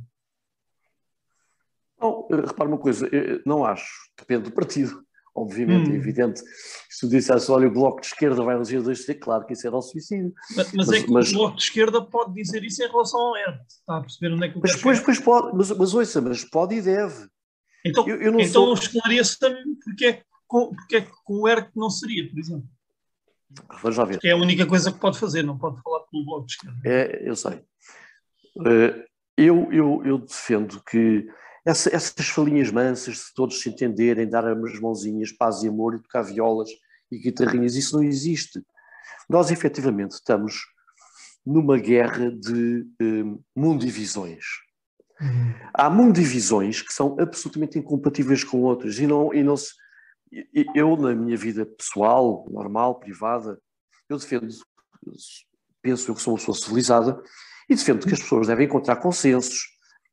Não, 2.00 2.28
repara 2.28 2.68
uma 2.68 2.78
coisa, 2.78 3.08
não 3.44 3.64
acho, 3.64 4.10
depende 4.18 4.44
do 4.44 4.52
partido 4.52 5.06
obviamente, 5.36 5.90
hum. 5.90 5.92
é 5.92 5.96
evidente. 5.96 6.40
Se 6.88 7.00
tu 7.00 7.08
dissesse, 7.08 7.50
olha, 7.50 7.68
o 7.68 7.70
Bloco 7.70 8.00
de 8.00 8.06
Esquerda 8.06 8.42
vai 8.42 8.56
eleger 8.56 8.82
dois 8.82 9.04
ter 9.04 9.16
claro 9.16 9.44
que 9.44 9.52
isso 9.52 9.66
era 9.66 9.76
o 9.76 9.82
suicídio. 9.82 10.32
Mas, 10.56 10.72
mas, 10.72 10.88
é 10.90 11.02
que 11.02 11.10
mas, 11.10 11.30
o 11.30 11.34
Bloco 11.34 11.56
de 11.56 11.62
Esquerda 11.62 12.02
pode 12.02 12.32
dizer 12.32 12.64
isso 12.64 12.82
em 12.82 12.88
relação 12.88 13.20
ao 13.20 13.36
ERT, 13.36 13.66
está 13.68 13.98
a 13.98 14.00
perceber 14.00 14.34
onde 14.34 14.46
é 14.46 14.48
que 14.48 14.58
o 14.58 14.60
Mas 14.62 14.74
depois, 14.74 14.98
depois 14.98 15.20
pode, 15.20 15.56
mas, 15.56 15.70
mas 15.70 15.94
ouça, 15.94 16.20
mas 16.20 16.44
pode 16.44 16.74
e 16.76 16.82
deve. 16.82 17.28
Então, 17.84 18.08
eu, 18.08 18.20
eu 18.20 18.40
então 18.40 18.64
sou... 18.64 18.74
esclareça-me 18.74 19.76
porque 19.84 20.06
é, 20.06 20.12
que, 20.14 20.24
porque 20.48 20.96
é 20.96 21.00
que 21.02 21.12
com 21.22 21.42
o 21.42 21.48
ERT 21.48 21.70
não 21.76 21.90
seria, 21.90 22.28
por 22.28 22.38
exemplo. 22.38 22.66
Vamos 23.80 23.96
já 23.96 24.04
ver. 24.04 24.18
é 24.24 24.30
a 24.32 24.36
única 24.36 24.66
coisa 24.66 24.90
que 24.90 24.98
pode 24.98 25.18
fazer, 25.18 25.42
não 25.42 25.56
pode 25.56 25.80
falar 25.82 26.00
pelo 26.10 26.24
Bloco 26.24 26.46
de 26.46 26.52
Esquerda. 26.52 26.80
É, 26.84 27.28
eu 27.28 27.36
sei. 27.36 27.62
Eh, 28.66 29.06
eu, 29.36 29.72
eu, 29.72 30.02
eu 30.04 30.18
defendo 30.18 30.82
que 30.82 31.28
essa, 31.66 31.94
essas 31.94 32.28
falinhas 32.28 32.70
mansas, 32.70 33.16
de 33.16 33.34
todos 33.34 33.60
se 33.60 33.68
entenderem, 33.68 34.28
dar 34.28 34.46
as 34.46 34.78
mãozinhas, 34.78 35.32
paz 35.32 35.64
e 35.64 35.68
amor 35.68 35.96
e 35.96 36.02
tocar 36.02 36.22
violas 36.22 36.70
e 37.10 37.18
guitarrinhas, 37.18 37.74
isso 37.74 37.96
não 37.96 38.04
existe. 38.04 38.64
Nós 39.28 39.50
efetivamente 39.50 40.12
estamos 40.12 40.60
numa 41.44 41.76
guerra 41.76 42.30
de 42.30 42.86
um, 43.00 43.42
mundivisões. 43.54 44.44
Uhum. 45.20 45.54
Há 45.74 45.90
mundivisões 45.90 46.82
que 46.82 46.92
são 46.92 47.16
absolutamente 47.18 47.78
incompatíveis 47.78 48.44
com 48.44 48.62
outras 48.62 48.98
e 48.98 49.06
não, 49.06 49.34
e 49.34 49.42
não 49.42 49.56
se, 49.56 49.72
eu 50.74 50.96
na 50.96 51.14
minha 51.14 51.36
vida 51.36 51.66
pessoal, 51.66 52.46
normal, 52.48 53.00
privada, 53.00 53.58
eu 54.08 54.18
defendo, 54.18 54.46
penso 55.82 56.10
eu 56.10 56.14
que 56.14 56.22
sou 56.22 56.34
uma 56.34 56.38
pessoa 56.38 56.56
civilizada 56.56 57.20
e 57.68 57.74
defendo 57.74 58.06
que 58.06 58.14
as 58.14 58.20
pessoas 58.20 58.46
devem 58.46 58.66
encontrar 58.66 58.96
consensos, 58.96 59.66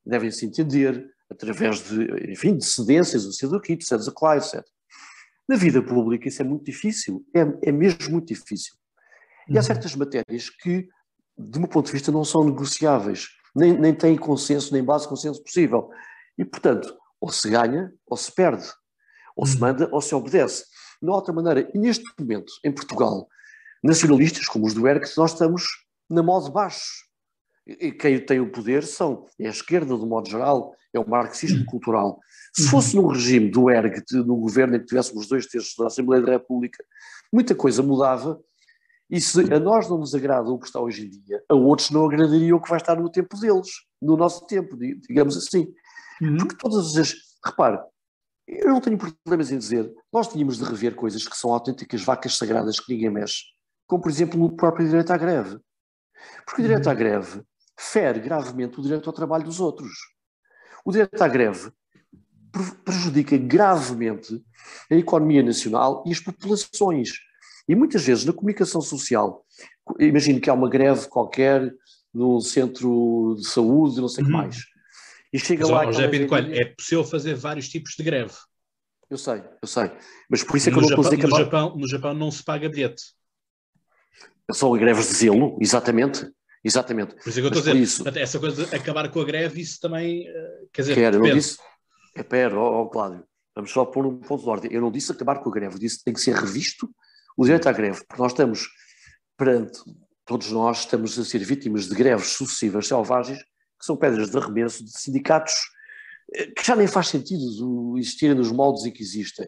devem 0.04 0.32
se 0.32 0.46
entender, 0.46 1.13
através 1.34 1.84
de, 1.84 2.32
enfim, 2.32 2.58
de 2.58 2.66
cedências, 2.66 3.26
o 3.26 3.34
cedo 3.34 3.56
aqui, 3.56 3.78
cedes 3.82 4.08
a 4.08 4.38
etc. 4.38 4.64
Na 5.48 5.56
vida 5.56 5.82
pública 5.82 6.28
isso 6.28 6.42
é 6.42 6.46
muito 6.46 6.64
difícil, 6.64 7.26
é, 7.36 7.70
é 7.70 7.72
mesmo 7.72 8.12
muito 8.12 8.28
difícil. 8.28 8.74
E 9.50 9.58
há 9.58 9.60
uhum. 9.60 9.64
certas 9.64 9.96
matérias 9.96 10.50
que, 10.50 10.88
de 11.38 11.60
meu 11.60 11.68
ponto 11.68 11.88
de 11.88 11.92
vista, 11.92 12.12
não 12.12 12.24
são 12.24 12.46
negociáveis, 12.46 13.28
nem, 13.56 13.78
nem 13.78 13.94
têm 13.94 14.18
consenso, 14.18 14.74
nem 14.74 14.84
base 14.84 15.04
de 15.04 15.10
consenso 15.10 15.44
possível. 15.44 15.90
E, 16.38 16.46
portanto, 16.46 16.96
ou 17.20 17.30
se 17.30 17.50
ganha, 17.50 17.92
ou 18.08 18.16
se 18.16 18.32
perde, 18.32 18.66
ou 19.36 19.46
se 19.46 19.56
uhum. 19.56 19.62
manda, 19.62 19.90
ou 19.92 20.02
se 20.02 20.16
obedece. 20.16 20.66
Não 21.02 21.14
há 21.14 21.18
outra 21.18 21.34
maneira. 21.34 21.70
E 21.74 21.78
neste 21.78 22.06
momento, 22.18 22.54
em 22.64 22.72
Portugal, 22.72 23.28
nacionalistas 23.84 24.46
como 24.46 24.66
os 24.66 24.74
do 24.74 24.88
ERC, 24.88 25.18
nós 25.18 25.34
estamos 25.34 25.66
na 26.10 26.24
moda 26.24 26.50
baixo. 26.50 27.04
E 27.66 27.92
quem 27.92 28.20
tem 28.20 28.40
o 28.40 28.52
poder 28.52 28.84
são 28.84 29.26
é 29.40 29.48
a 29.48 29.52
esquerda, 29.52 29.98
do 29.98 30.06
modo 30.06 30.30
geral, 30.30 30.76
é 30.94 31.00
o 31.00 31.10
marxismo 31.10 31.60
uhum. 31.60 31.66
cultural. 31.66 32.20
Se 32.54 32.68
fosse 32.68 32.96
no 32.96 33.08
regime 33.08 33.50
do 33.50 33.70
ERG, 33.70 34.04
no 34.26 34.36
governo 34.36 34.76
em 34.76 34.80
que 34.80 34.86
tivéssemos 34.86 35.28
dois 35.28 35.48
terços 35.48 35.74
da 35.78 35.88
Assembleia 35.88 36.22
da 36.22 36.34
República, 36.34 36.84
muita 37.32 37.56
coisa 37.56 37.82
mudava, 37.82 38.40
e 39.10 39.20
se 39.20 39.54
a 39.54 39.60
nós 39.60 39.90
não 39.90 39.98
nos 39.98 40.14
agrada 40.14 40.50
o 40.50 40.60
que 40.60 40.68
está 40.68 40.80
hoje 40.80 41.06
em 41.06 41.10
dia, 41.10 41.44
a 41.50 41.56
outros 41.56 41.90
não 41.90 42.06
agradaria 42.06 42.56
o 42.56 42.62
que 42.62 42.70
vai 42.70 42.80
estar 42.80 42.96
no 42.96 43.10
tempo 43.10 43.40
deles, 43.40 43.70
no 44.02 44.18
nosso 44.18 44.46
tempo, 44.46 44.78
digamos 44.78 45.38
assim. 45.38 45.74
Uhum. 46.22 46.38
Porque 46.38 46.58
todas 46.58 46.96
as. 46.98 47.14
Repare, 47.46 47.80
eu 48.48 48.70
não 48.70 48.82
tenho 48.82 48.98
problemas 48.98 49.52
em 49.52 49.58
dizer, 49.58 49.92
nós 50.12 50.28
tínhamos 50.28 50.58
de 50.58 50.64
rever 50.64 50.96
coisas 50.96 51.28
que 51.28 51.38
são 51.38 51.52
autênticas 51.52 52.02
vacas 52.02 52.38
sagradas 52.38 52.80
que 52.80 52.94
ninguém 52.94 53.10
mexe, 53.10 53.44
como 53.88 54.02
por 54.02 54.10
exemplo 54.10 54.44
o 54.44 54.56
próprio 54.56 54.86
direito 54.86 55.12
à 55.12 55.18
greve. 55.18 55.60
Porque 56.46 56.62
o 56.62 56.66
direito 56.66 56.88
à 56.88 56.92
uhum. 56.92 56.98
greve 56.98 57.44
fere 57.84 58.20
gravemente 58.20 58.80
o 58.80 58.84
direito 58.84 59.10
ao 59.10 59.14
trabalho 59.14 59.44
dos 59.44 59.60
outros. 59.60 59.92
O 60.86 60.92
direito 60.92 61.22
à 61.22 61.28
greve 61.28 61.72
prejudica 62.86 63.38
gravemente 63.38 64.44
a 64.90 64.96
economia 64.96 65.42
nacional 65.42 66.04
e 66.06 66.12
as 66.12 66.20
populações. 66.20 67.10
E 67.68 67.76
muitas 67.76 68.06
vezes 68.06 68.26
na 68.26 68.34
comunicação 68.34 68.82
social, 68.82 69.46
imagino 70.00 70.40
que 70.40 70.50
há 70.50 70.54
uma 70.54 70.70
greve 70.70 71.08
qualquer 71.08 71.74
no 72.14 72.40
centro 72.42 73.36
de 73.38 73.48
saúde, 73.48 74.00
não 74.00 74.08
sei 74.08 74.24
o 74.24 74.28
uhum. 74.28 74.32
que 74.32 74.38
mais. 74.38 74.58
E 75.32 75.40
chega 75.40 75.64
Mas, 75.64 75.72
lá. 75.72 75.92
José 75.92 76.28
Coelho, 76.28 76.54
é 76.54 76.66
possível 76.66 77.04
fazer 77.04 77.34
vários 77.34 77.68
tipos 77.68 77.96
de 77.98 78.04
greve. 78.04 78.34
Eu 79.10 79.18
sei, 79.18 79.44
eu 79.62 79.68
sei. 79.68 79.92
Mas 80.30 80.44
por 80.44 80.58
isso 80.58 80.70
é 80.70 80.72
que 80.72 80.80
no 80.80 80.86
eu 80.86 80.96
não 80.96 81.04
Japão, 81.04 81.30
no 81.30 81.38
Japão, 81.38 81.76
no 81.78 81.88
Japão 81.88 82.14
não 82.14 82.32
se 82.32 82.44
paga 82.44 82.70
bilhete. 82.70 83.04
São 84.52 84.72
greves 84.74 85.08
de 85.08 85.14
zelo, 85.14 85.58
exatamente. 85.60 86.30
Exatamente. 86.64 87.16
Por 87.16 87.30
isso 87.30 87.40
é 87.40 87.42
que 87.42 87.48
eu 87.48 87.52
estou 87.52 87.72
a 87.72 87.74
dizer, 87.74 87.76
isso, 87.76 88.04
essa 88.18 88.40
coisa 88.40 88.66
de 88.66 88.76
acabar 88.76 89.10
com 89.10 89.20
a 89.20 89.26
greve, 89.26 89.62
isso 89.62 89.80
também, 89.82 90.28
eh, 90.28 90.66
quer 90.72 90.82
dizer, 90.84 90.96
quero, 90.96 91.18
eu 91.18 91.28
não 91.28 91.36
disse, 91.36 91.58
é, 92.16 92.24
pera, 92.24 92.58
ó, 92.58 92.86
Cláudio, 92.86 93.24
vamos 93.56 93.72
só 93.72 93.86
pôr 93.86 94.06
um 94.06 94.18
ponto 94.20 94.44
de 94.44 94.50
ordem. 94.50 94.74
Eu 94.74 94.82
não 94.82 94.92
disse 94.92 95.12
acabar 95.12 95.40
com 95.40 95.50
a 95.50 95.54
greve, 95.54 95.76
eu 95.76 95.80
disse 95.80 95.98
que 95.98 96.06
tem 96.06 96.14
que 96.14 96.22
ser 96.22 96.36
revisto 96.36 96.90
o 97.38 97.44
direito 97.44 97.68
à 97.68 97.72
greve, 97.72 98.04
porque 98.08 98.22
nós 98.22 98.32
estamos 98.32 98.70
perante, 99.38 99.80
todos 100.26 100.52
nós 100.52 100.80
estamos 100.80 101.20
a 101.20 101.26
ser 101.26 101.40
vítimas 101.40 101.88
de 101.88 101.96
greves 101.96 102.28
sucessivas 102.28 102.88
selvagens, 102.88 103.40
que 103.40 103.86
são 103.86 103.98
pedras 103.98 104.32
de 104.32 104.38
arremesso 104.38 104.86
de 104.86 104.98
sindicatos 104.98 105.54
que 106.56 106.66
já 106.66 106.76
nem 106.76 106.88
faz 106.88 107.10
sentido 107.10 107.98
existirem 107.98 108.36
nos 108.36 108.52
moldes 108.52 108.86
em 108.86 108.92
que 108.92 109.04
existem. 109.04 109.48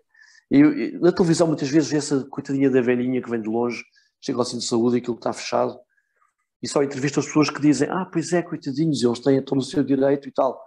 Eu, 0.50 1.00
na 1.00 1.12
televisão, 1.12 1.48
muitas 1.48 1.70
vezes, 1.70 1.92
essa 1.94 2.24
coitadinha 2.26 2.70
da 2.70 2.82
velhinha 2.82 3.22
que 3.22 3.30
vem 3.30 3.42
de 3.42 3.50
longe, 3.50 3.84
chega 4.22 4.38
ao 4.38 4.46
centro 4.46 4.60
de 4.60 4.68
saúde 4.68 4.98
e 4.98 5.00
aquilo 5.00 5.16
está 5.16 5.34
fechado, 5.34 5.78
e 6.66 6.68
só 6.68 6.82
entrevista 6.82 7.20
as 7.20 7.28
pessoas 7.28 7.52
que 7.52 7.62
dizem: 7.62 7.88
Ah, 7.92 8.06
pois 8.12 8.34
é, 8.34 8.42
coitadinhos, 8.42 9.04
eles 9.04 9.20
têm 9.20 9.40
todo 9.40 9.60
o 9.60 9.64
seu 9.64 9.84
direito 9.84 10.28
e 10.28 10.32
tal. 10.32 10.60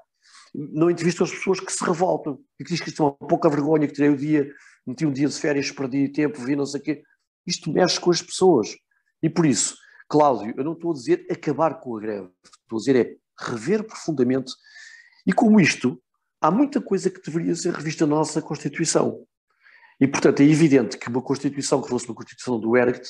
Não 0.54 0.88
entrevista 0.88 1.24
as 1.24 1.30
pessoas 1.32 1.58
que 1.58 1.72
se 1.72 1.84
revoltam 1.84 2.38
e 2.58 2.62
que 2.62 2.70
dizem 2.70 2.84
que 2.84 2.90
isto 2.90 3.02
é 3.02 3.06
uma 3.06 3.14
pouca 3.14 3.50
vergonha, 3.50 3.84
que 3.88 3.94
tirei 3.94 4.08
o 4.08 4.16
dia, 4.16 4.48
meti 4.86 5.04
um 5.04 5.12
dia 5.12 5.26
de 5.26 5.34
férias, 5.34 5.72
perdi 5.72 6.08
tempo, 6.08 6.40
vi 6.40 6.54
não 6.54 6.64
sei 6.64 6.80
o 6.80 6.84
quê. 6.84 7.02
Isto 7.44 7.72
mexe 7.72 7.98
com 7.98 8.12
as 8.12 8.22
pessoas. 8.22 8.68
E 9.20 9.28
por 9.28 9.44
isso, 9.44 9.74
Cláudio, 10.08 10.54
eu 10.56 10.62
não 10.62 10.74
estou 10.74 10.92
a 10.92 10.94
dizer 10.94 11.26
acabar 11.28 11.80
com 11.80 11.96
a 11.96 12.00
greve, 12.00 12.30
estou 12.44 12.76
a 12.76 12.78
dizer 12.78 12.96
é 12.96 13.16
rever 13.44 13.82
profundamente. 13.82 14.52
E 15.26 15.32
como 15.32 15.60
isto, 15.60 16.00
há 16.40 16.48
muita 16.48 16.80
coisa 16.80 17.10
que 17.10 17.20
deveria 17.20 17.56
ser 17.56 17.74
revista 17.74 18.06
na 18.06 18.14
nossa 18.14 18.40
Constituição. 18.40 19.26
E, 20.00 20.06
portanto, 20.06 20.40
é 20.40 20.44
evidente 20.44 20.96
que 20.96 21.08
uma 21.08 21.20
Constituição 21.20 21.82
que 21.82 21.88
fosse 21.88 22.06
uma 22.06 22.14
Constituição 22.14 22.60
do 22.60 22.76
Ergt 22.76 23.04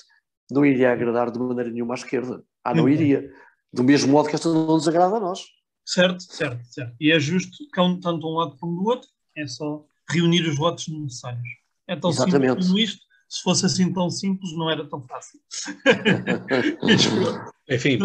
não 0.50 0.64
iria 0.64 0.92
agradar 0.92 1.30
de 1.30 1.38
maneira 1.38 1.70
nenhuma 1.70 1.94
à 1.94 1.96
esquerda. 1.96 2.42
Ah, 2.64 2.74
não 2.74 2.88
iria. 2.88 3.30
Do 3.72 3.84
mesmo 3.84 4.12
modo 4.12 4.28
que 4.28 4.34
esta 4.34 4.52
não 4.52 4.66
nos 4.66 4.88
agrada 4.88 5.16
a 5.16 5.20
nós. 5.20 5.44
Certo, 5.84 6.22
certo, 6.22 6.64
certo. 6.64 6.94
E 7.00 7.10
é 7.10 7.18
justo 7.18 7.50
que 7.50 7.70
tanto 7.74 8.18
de 8.18 8.26
um 8.26 8.34
lado 8.34 8.56
como 8.58 8.82
do 8.82 8.88
outro, 8.88 9.08
é 9.36 9.46
só 9.46 9.84
reunir 10.10 10.42
os 10.42 10.56
votos 10.56 10.88
necessários. 10.88 11.48
É 11.86 11.96
tão 11.96 12.10
Exatamente. 12.10 12.48
simples 12.50 12.66
como 12.66 12.78
isto. 12.78 13.08
Se 13.28 13.42
fosse 13.42 13.66
assim 13.66 13.92
tão 13.92 14.08
simples, 14.08 14.52
não 14.54 14.70
era 14.70 14.88
tão 14.88 15.02
fácil. 15.06 15.38
Enfim, 17.68 17.98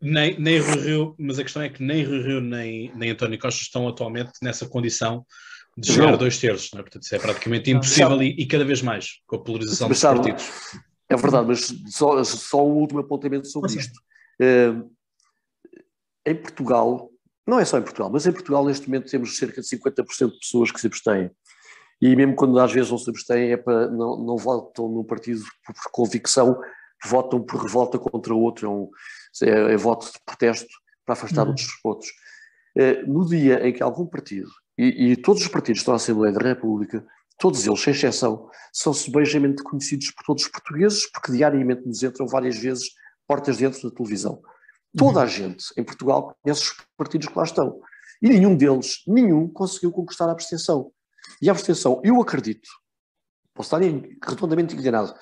nem, 0.00 0.38
nem 0.38 0.60
Rio, 0.60 1.14
mas 1.18 1.38
a 1.38 1.42
questão 1.42 1.62
é 1.62 1.70
que 1.70 1.82
nem 1.82 2.04
Rui 2.04 2.22
Rio 2.22 2.40
nem, 2.42 2.94
nem 2.94 3.10
António 3.10 3.38
Costa 3.38 3.62
estão 3.62 3.88
atualmente 3.88 4.32
nessa 4.42 4.68
condição 4.68 5.24
de 5.76 5.90
chegar 5.90 6.08
não. 6.08 6.14
a 6.14 6.16
dois 6.16 6.38
terços, 6.38 6.70
não 6.72 6.80
é? 6.80 6.82
portanto 6.82 7.02
isso 7.02 7.14
é 7.14 7.18
praticamente 7.18 7.70
impossível 7.70 8.22
e, 8.22 8.36
e, 8.38 8.46
cada 8.46 8.62
vez 8.62 8.82
mais 8.82 9.22
com 9.26 9.36
a 9.36 9.38
polarização 9.42 9.88
dos 9.88 10.00
partidos. 10.00 10.44
É 11.12 11.16
verdade, 11.16 11.46
mas 11.48 11.94
só, 11.94 12.22
só 12.24 12.66
um 12.66 12.72
último 12.72 13.00
apontamento 13.00 13.46
sobre 13.46 13.72
isto. 13.72 13.98
Uh, 14.40 14.90
em 16.24 16.34
Portugal, 16.34 17.10
não 17.46 17.58
é 17.58 17.64
só 17.64 17.78
em 17.78 17.82
Portugal, 17.82 18.10
mas 18.10 18.26
em 18.26 18.32
Portugal 18.32 18.64
neste 18.64 18.88
momento 18.88 19.10
temos 19.10 19.36
cerca 19.36 19.60
de 19.60 19.66
50% 19.66 20.32
de 20.32 20.38
pessoas 20.38 20.70
que 20.70 20.80
se 20.80 20.86
abstêm. 20.86 21.30
E 22.00 22.16
mesmo 22.16 22.34
quando 22.34 22.58
às 22.58 22.72
vezes 22.72 22.90
não 22.90 22.98
se 22.98 23.10
abstêm, 23.10 23.52
é 23.52 23.56
para, 23.56 23.88
não, 23.88 24.16
não 24.24 24.36
votam 24.36 24.88
no 24.88 25.04
partido 25.04 25.42
por, 25.64 25.74
por 25.74 25.90
convicção, 25.92 26.60
votam 27.04 27.40
por 27.42 27.62
revolta 27.62 27.98
contra 27.98 28.34
outro, 28.34 28.66
é, 28.66 28.70
um, 28.70 28.90
é, 29.42 29.72
é 29.74 29.76
voto 29.76 30.06
de 30.06 30.18
protesto 30.24 30.72
para 31.04 31.14
afastar 31.14 31.42
uhum. 31.42 31.50
outros. 31.50 31.68
outros. 31.84 32.10
Uh, 32.76 33.12
no 33.12 33.26
dia 33.28 33.66
em 33.66 33.72
que 33.72 33.82
algum 33.82 34.06
partido, 34.06 34.50
e, 34.78 35.12
e 35.12 35.16
todos 35.16 35.42
os 35.42 35.48
partidos 35.48 35.80
estão 35.80 35.94
à 35.94 35.96
Assembleia 35.96 36.32
da 36.32 36.40
República, 36.40 37.06
todos 37.38 37.66
eles, 37.66 37.80
sem 37.80 37.92
exceção, 37.92 38.48
são 38.72 38.92
subejamente 38.92 39.62
conhecidos 39.62 40.10
por 40.12 40.24
todos 40.24 40.44
os 40.44 40.50
portugueses, 40.50 41.10
porque 41.10 41.32
diariamente 41.32 41.86
nos 41.86 42.02
entram 42.02 42.26
várias 42.26 42.56
vezes 42.56 42.90
portas 43.26 43.58
dentro 43.58 43.88
da 43.88 43.94
televisão. 43.94 44.42
Toda 44.96 45.20
uhum. 45.20 45.24
a 45.24 45.26
gente 45.26 45.64
em 45.76 45.84
Portugal 45.84 46.36
conhece 46.42 46.62
os 46.62 46.76
partidos 46.96 47.28
que 47.28 47.36
lá 47.36 47.44
estão. 47.44 47.80
E 48.20 48.28
nenhum 48.28 48.56
deles, 48.56 49.02
nenhum, 49.06 49.48
conseguiu 49.48 49.90
conquistar 49.90 50.26
a 50.28 50.32
abstenção. 50.32 50.92
E 51.40 51.48
a 51.48 51.52
abstenção, 51.52 52.00
eu 52.04 52.20
acredito, 52.20 52.68
posso 53.54 53.76
estar 53.76 54.28
redondamente 54.28 54.76
enganado, 54.76 55.14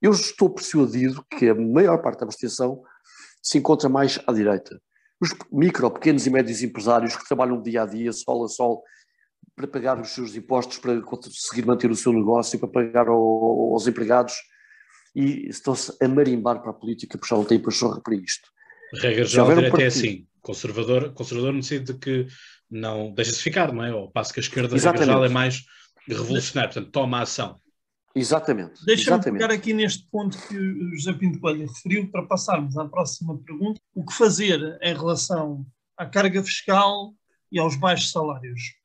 eu 0.00 0.12
estou 0.12 0.50
persuadido 0.50 1.24
que 1.30 1.48
a 1.48 1.54
maior 1.54 2.00
parte 2.00 2.20
da 2.20 2.26
abstenção 2.26 2.82
se 3.42 3.58
encontra 3.58 3.88
mais 3.88 4.18
à 4.26 4.32
direita. 4.32 4.80
Os 5.20 5.30
micro, 5.50 5.90
pequenos 5.90 6.26
e 6.26 6.30
médios 6.30 6.62
empresários 6.62 7.16
que 7.16 7.26
trabalham 7.26 7.60
dia 7.60 7.82
a 7.82 7.86
dia, 7.86 8.12
sol 8.12 8.44
a 8.44 8.48
sol, 8.48 8.82
para 9.56 9.66
pagar 9.66 10.00
os 10.00 10.10
seus 10.10 10.34
impostos, 10.36 10.78
para 10.78 11.00
conseguir 11.00 11.66
manter 11.66 11.90
o 11.90 11.96
seu 11.96 12.12
negócio, 12.12 12.58
para 12.58 12.68
pagar 12.68 13.08
ao, 13.08 13.72
aos 13.72 13.86
empregados, 13.86 14.34
e 15.14 15.48
estão-se 15.48 15.92
a 16.00 16.08
marimbar 16.08 16.60
para 16.60 16.70
a 16.70 16.74
política, 16.74 17.18
porque 17.18 17.34
já 17.34 17.36
não 17.36 17.44
têm 17.44 17.58
pachorra 17.58 18.00
para 18.00 18.14
isto. 18.14 18.48
Regra 18.94 19.24
geral, 19.24 19.48
um 19.48 19.66
até 19.66 19.82
é 19.82 19.86
assim. 19.86 20.26
Conservador, 20.40 21.12
conservador 21.12 21.52
no 21.52 21.62
sentido 21.62 21.94
de 21.94 21.98
que 21.98 22.26
não 22.70 23.12
deixa-se 23.12 23.42
ficar, 23.42 23.72
não 23.72 23.84
é? 23.84 23.92
Ou 23.92 24.10
passo 24.10 24.32
que 24.32 24.40
a 24.40 24.42
esquerda, 24.42 24.76
regra 24.76 25.04
geral, 25.04 25.24
é 25.24 25.28
mais 25.28 25.64
revolucionário, 26.06 26.72
portanto, 26.72 26.92
toma 26.92 27.22
ação. 27.22 27.60
Exatamente. 28.14 28.84
Deixa-me 28.84 29.22
pegar 29.22 29.50
aqui 29.50 29.72
neste 29.72 30.08
ponto 30.10 30.38
que 30.48 30.56
o 30.56 30.96
José 30.96 31.12
Pinto 31.12 31.38
Coelho 31.40 31.66
referiu 31.66 32.10
para 32.10 32.26
passarmos 32.26 32.76
à 32.76 32.86
próxima 32.86 33.38
pergunta. 33.38 33.80
O 33.94 34.04
que 34.04 34.14
fazer 34.14 34.78
em 34.82 34.94
relação 34.94 35.66
à 35.96 36.06
carga 36.06 36.42
fiscal 36.42 37.14
e 37.52 37.58
aos 37.58 37.76
baixos 37.76 38.10
salários? 38.10 38.77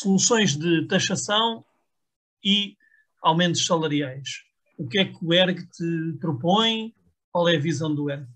Soluções 0.00 0.56
de 0.56 0.86
taxação 0.86 1.64
e 2.44 2.76
aumentos 3.20 3.66
salariais. 3.66 4.44
O 4.78 4.86
que 4.86 5.00
é 5.00 5.04
que 5.04 5.18
o 5.20 5.34
ERG 5.34 5.66
te 5.66 6.18
propõe? 6.20 6.94
Qual 7.32 7.48
é 7.48 7.56
a 7.56 7.60
visão 7.60 7.92
do 7.92 8.08
ERG? 8.08 8.28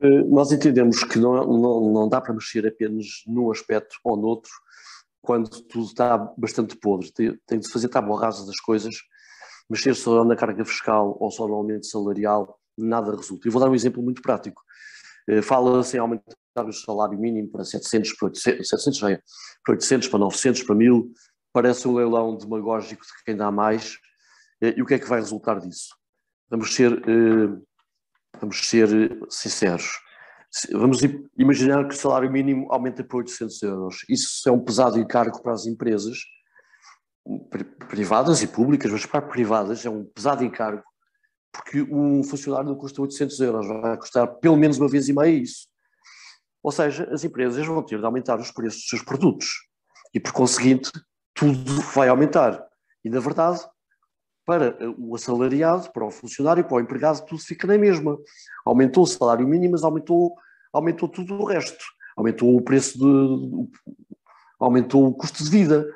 Eh, 0.00 0.24
nós 0.24 0.50
entendemos 0.50 1.04
que 1.04 1.18
não, 1.18 1.46
não, 1.46 1.92
não 1.92 2.08
dá 2.08 2.20
para 2.20 2.34
mexer 2.34 2.66
apenas 2.66 3.22
num 3.26 3.50
aspecto 3.50 3.96
ou 4.02 4.16
noutro 4.16 4.50
quando 5.22 5.48
tudo 5.48 5.86
está 5.86 6.18
bastante 6.36 6.76
podre. 6.76 7.12
Tem, 7.12 7.38
tem 7.46 7.58
de 7.58 7.66
se 7.66 7.72
fazer 7.72 7.88
tábua 7.88 8.20
rasa 8.20 8.44
das 8.44 8.58
coisas, 8.60 8.96
mexer 9.70 9.94
só 9.94 10.24
na 10.24 10.36
carga 10.36 10.64
fiscal 10.64 11.16
ou 11.20 11.30
só 11.30 11.46
no 11.46 11.54
aumento 11.54 11.86
salarial, 11.86 12.58
nada 12.76 13.14
resulta. 13.14 13.46
E 13.46 13.50
vou 13.50 13.62
dar 13.62 13.70
um 13.70 13.74
exemplo 13.74 14.02
muito 14.02 14.20
prático. 14.20 14.60
Eh, 15.28 15.40
fala-se 15.40 15.96
em 15.96 16.00
aumentar 16.00 16.34
o 16.62 16.72
salário 16.72 17.18
mínimo 17.18 17.48
para 17.50 17.64
700, 17.64 18.12
para 18.12 18.26
800, 18.26 18.68
700, 18.68 19.00
para 19.00 19.72
800, 19.74 20.08
para 20.08 20.18
900, 20.18 20.62
para 20.62 20.74
1000, 20.74 21.12
parece 21.52 21.88
um 21.88 21.94
leilão 21.94 22.36
demagógico 22.36 23.02
de 23.02 23.24
quem 23.24 23.36
dá 23.36 23.50
mais. 23.50 23.98
Eh, 24.60 24.74
e 24.76 24.82
o 24.82 24.86
que 24.86 24.94
é 24.94 24.98
que 24.98 25.08
vai 25.08 25.20
resultar 25.20 25.58
disso? 25.58 25.96
Vamos 26.48 26.74
ser, 26.74 26.92
eh, 26.92 27.58
vamos 28.40 28.68
ser 28.68 28.88
sinceros. 29.28 29.98
Vamos 30.72 31.00
imaginar 31.36 31.88
que 31.88 31.94
o 31.94 31.98
salário 31.98 32.30
mínimo 32.30 32.72
aumenta 32.72 33.02
para 33.02 33.18
800 33.18 33.62
euros. 33.62 34.04
Isso 34.08 34.48
é 34.48 34.52
um 34.52 34.60
pesado 34.60 35.00
encargo 35.00 35.42
para 35.42 35.52
as 35.52 35.66
empresas, 35.66 36.18
privadas 37.88 38.40
e 38.42 38.46
públicas, 38.46 38.92
mas 38.92 39.04
para 39.04 39.22
privadas 39.22 39.84
é 39.84 39.90
um 39.90 40.04
pesado 40.04 40.44
encargo 40.44 40.84
porque 41.54 41.82
um 41.82 42.24
funcionário 42.24 42.68
não 42.68 42.74
custa 42.74 43.00
800 43.00 43.40
euros, 43.40 43.66
vai 43.68 43.96
custar 43.96 44.26
pelo 44.38 44.56
menos 44.56 44.76
uma 44.76 44.88
vez 44.88 45.08
e 45.08 45.12
meia 45.12 45.30
isso. 45.30 45.68
Ou 46.64 46.72
seja, 46.72 47.06
as 47.12 47.22
empresas 47.22 47.66
vão 47.66 47.82
ter 47.82 47.98
de 47.98 48.06
aumentar 48.06 48.40
os 48.40 48.50
preços 48.50 48.80
dos 48.80 48.88
seus 48.88 49.02
produtos 49.02 49.48
e, 50.14 50.18
por 50.18 50.32
conseguinte, 50.32 50.90
tudo 51.34 51.82
vai 51.94 52.08
aumentar. 52.08 52.66
E, 53.04 53.10
na 53.10 53.20
verdade, 53.20 53.60
para 54.46 54.74
o 54.98 55.14
assalariado, 55.14 55.92
para 55.92 56.06
o 56.06 56.10
funcionário, 56.10 56.64
para 56.64 56.76
o 56.76 56.80
empregado, 56.80 57.24
tudo 57.26 57.42
fica 57.42 57.66
na 57.66 57.76
mesma. 57.76 58.18
Aumentou 58.64 59.02
o 59.02 59.06
salário 59.06 59.46
mínimo, 59.46 59.72
mas 59.72 59.84
aumentou, 59.84 60.34
aumentou 60.72 61.06
tudo 61.06 61.34
o 61.34 61.44
resto. 61.44 61.84
Aumentou 62.16 62.56
o 62.56 62.62
preço 62.62 62.98
de. 62.98 63.68
aumentou 64.58 65.06
o 65.06 65.14
custo 65.14 65.44
de 65.44 65.50
vida, 65.50 65.86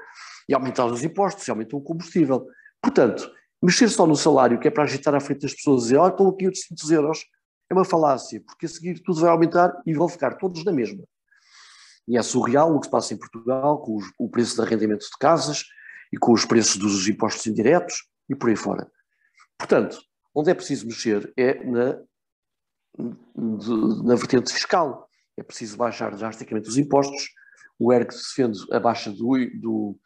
e 0.47 0.55
aumentaram 0.55 0.93
os 0.93 1.03
impostos, 1.03 1.49
e 1.49 1.51
aumentou 1.51 1.81
o 1.81 1.83
combustível. 1.83 2.47
Portanto, 2.83 3.31
Mexer 3.61 3.89
só 3.89 4.07
no 4.07 4.15
salário, 4.15 4.59
que 4.61 4.69
é 4.69 4.71
para 4.71 4.85
agitar 4.85 5.15
à 5.15 5.21
frente 5.21 5.43
das 5.43 5.53
pessoas 5.53 5.83
e 5.83 5.85
dizer, 5.87 5.97
olha, 5.97 6.11
estão 6.11 6.29
aqui 6.29 6.47
800 6.47 6.91
euros, 6.93 7.25
é 7.71 7.75
uma 7.75 7.85
falácia, 7.85 8.43
porque 8.47 8.67
a 8.67 8.69
seguir 8.69 9.01
tudo 9.01 9.21
vai 9.21 9.31
aumentar 9.31 9.83
e 9.87 9.93
vão 9.95 10.09
ficar 10.09 10.37
todos 10.37 10.65
na 10.65 10.73
mesma. 10.73 11.05
E 12.07 12.17
é 12.17 12.23
surreal 12.23 12.75
o 12.75 12.81
que 12.81 12.87
se 12.87 12.91
passa 12.91 13.15
em 13.15 13.19
Portugal, 13.19 13.83
com 13.83 13.97
os, 13.97 14.07
o 14.19 14.29
preço 14.31 14.55
de 14.57 14.63
arrendamento 14.63 15.05
de 15.05 15.19
casas 15.19 15.65
e 16.13 16.17
com 16.17 16.33
os 16.33 16.45
preços 16.45 16.77
dos 16.77 17.07
impostos 17.07 17.47
indiretos 17.47 18.09
e 18.29 18.35
por 18.35 18.49
aí 18.49 18.57
fora. 18.57 18.91
Portanto, 19.59 20.01
onde 20.35 20.51
é 20.51 20.55
preciso 20.55 20.87
mexer 20.87 21.33
é 21.37 21.63
na, 21.65 22.01
na 24.05 24.15
vertente 24.15 24.53
fiscal. 24.53 25.09
É 25.37 25.43
preciso 25.43 25.77
baixar 25.77 26.17
drasticamente 26.17 26.69
os 26.69 26.79
impostos. 26.79 27.29
O 27.79 27.93
ERC 27.93 28.13
defende 28.13 28.59
a 28.73 28.81
baixa 28.81 29.11
do, 29.11 29.35
do, 29.61 29.99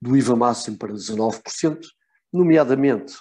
do 0.00 0.16
IVA 0.16 0.34
máximo 0.34 0.78
para 0.78 0.92
19%, 0.92 1.80
nomeadamente 2.32 3.14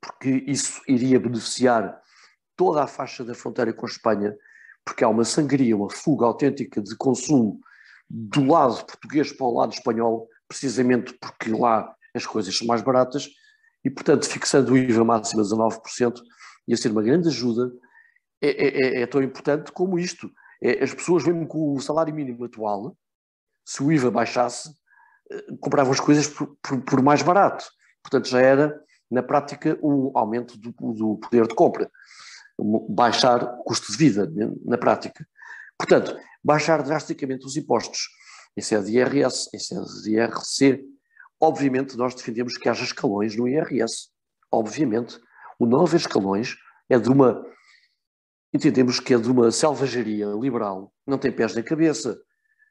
porque 0.00 0.44
isso 0.46 0.80
iria 0.88 1.20
beneficiar 1.20 2.00
toda 2.56 2.82
a 2.82 2.86
faixa 2.86 3.24
da 3.24 3.34
fronteira 3.34 3.72
com 3.72 3.86
a 3.86 3.88
Espanha, 3.88 4.36
porque 4.84 5.02
há 5.02 5.08
uma 5.08 5.24
sangria, 5.24 5.76
uma 5.76 5.90
fuga 5.90 6.26
autêntica 6.26 6.80
de 6.82 6.96
consumo 6.96 7.60
do 8.08 8.46
lado 8.46 8.84
português 8.84 9.32
para 9.32 9.46
o 9.46 9.54
lado 9.54 9.72
espanhol, 9.72 10.28
precisamente 10.46 11.14
porque 11.14 11.50
lá 11.50 11.94
as 12.14 12.26
coisas 12.26 12.56
são 12.56 12.66
mais 12.66 12.82
baratas, 12.82 13.28
e 13.84 13.90
portanto, 13.90 14.26
fixando 14.28 14.72
o 14.72 14.76
IVA 14.76 15.04
máximo 15.04 15.42
a 15.42 15.44
19%, 15.44 16.20
ia 16.66 16.76
ser 16.76 16.90
uma 16.90 17.02
grande 17.02 17.28
ajuda. 17.28 17.70
É, 18.40 18.48
é, 18.48 18.98
é, 18.98 19.02
é 19.02 19.06
tão 19.06 19.22
importante 19.22 19.72
como 19.72 19.98
isto. 19.98 20.30
É, 20.62 20.82
as 20.82 20.94
pessoas, 20.94 21.24
mesmo 21.24 21.46
com 21.46 21.74
o 21.74 21.80
salário 21.80 22.14
mínimo 22.14 22.44
atual, 22.44 22.96
se 23.64 23.82
o 23.82 23.92
IVA 23.92 24.10
baixasse, 24.10 24.70
eh, 25.30 25.44
compravam 25.60 25.92
as 25.92 26.00
coisas 26.00 26.28
por, 26.28 26.56
por, 26.62 26.80
por 26.82 27.02
mais 27.02 27.22
barato. 27.22 27.64
Portanto, 28.02 28.28
já 28.28 28.40
era, 28.40 28.78
na 29.10 29.22
prática, 29.22 29.78
um 29.82 30.10
aumento 30.16 30.58
do, 30.58 30.70
do 30.70 31.16
poder 31.16 31.46
de 31.46 31.54
compra, 31.54 31.90
baixar 32.88 33.42
o 33.42 33.64
custo 33.64 33.90
de 33.92 33.98
vida, 33.98 34.26
né, 34.30 34.50
na 34.64 34.78
prática. 34.78 35.26
Portanto, 35.78 36.16
baixar 36.42 36.82
drasticamente 36.82 37.46
os 37.46 37.56
impostos. 37.56 38.08
em 38.56 38.60
sede 38.60 38.86
de 38.86 38.98
IRS, 38.98 39.50
em 39.52 39.58
sede 39.58 40.02
de 40.02 40.12
IRC. 40.12 40.84
Obviamente, 41.40 41.96
nós 41.96 42.14
defendemos 42.14 42.56
que 42.56 42.68
haja 42.68 42.84
escalões 42.84 43.34
no 43.34 43.48
IRS. 43.48 44.10
Obviamente, 44.52 45.18
o 45.58 45.66
não 45.66 45.82
haver 45.82 45.96
escalões 45.96 46.56
é 46.88 46.98
de 46.98 47.08
uma. 47.08 47.44
Entendemos 48.52 49.00
que 49.00 49.12
é 49.12 49.18
de 49.18 49.28
uma 49.28 49.50
selvageria 49.50 50.26
liberal, 50.26 50.92
não 51.04 51.18
tem 51.18 51.32
pés 51.32 51.54
nem 51.54 51.64
cabeça. 51.64 52.16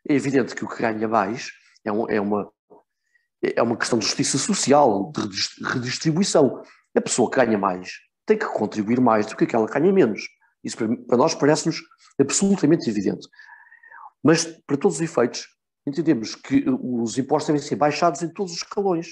É 0.07 0.13
evidente 0.13 0.55
que 0.55 0.63
o 0.63 0.69
que 0.69 0.81
ganha 0.81 1.07
mais 1.07 1.51
é, 1.83 1.91
um, 1.91 2.09
é 2.09 2.21
uma, 2.21 2.49
é 3.41 3.61
uma 3.61 3.75
questão 3.75 3.99
de 3.99 4.05
justiça 4.05 4.37
social, 4.37 5.11
de 5.11 5.65
redistribuição. 5.65 6.63
A 6.95 7.01
pessoa 7.01 7.29
que 7.29 7.35
ganha 7.35 7.57
mais 7.57 7.99
tem 8.25 8.37
que 8.37 8.45
contribuir 8.45 8.99
mais 8.99 9.25
do 9.25 9.35
que 9.35 9.43
aquela 9.43 9.67
que 9.67 9.79
ganha 9.79 9.91
menos. 9.91 10.21
Isso 10.63 10.77
para 10.77 11.17
nós 11.17 11.35
parece-nos 11.35 11.81
absolutamente 12.19 12.89
evidente. 12.89 13.27
Mas, 14.23 14.45
para 14.65 14.77
todos 14.77 14.97
os 14.97 15.01
efeitos, 15.01 15.47
entendemos 15.85 16.35
que 16.35 16.63
os 16.67 17.17
impostos 17.17 17.47
devem 17.47 17.61
ser 17.61 17.75
baixados 17.75 18.21
em 18.21 18.29
todos 18.29 18.53
os 18.53 18.59
escalões, 18.59 19.07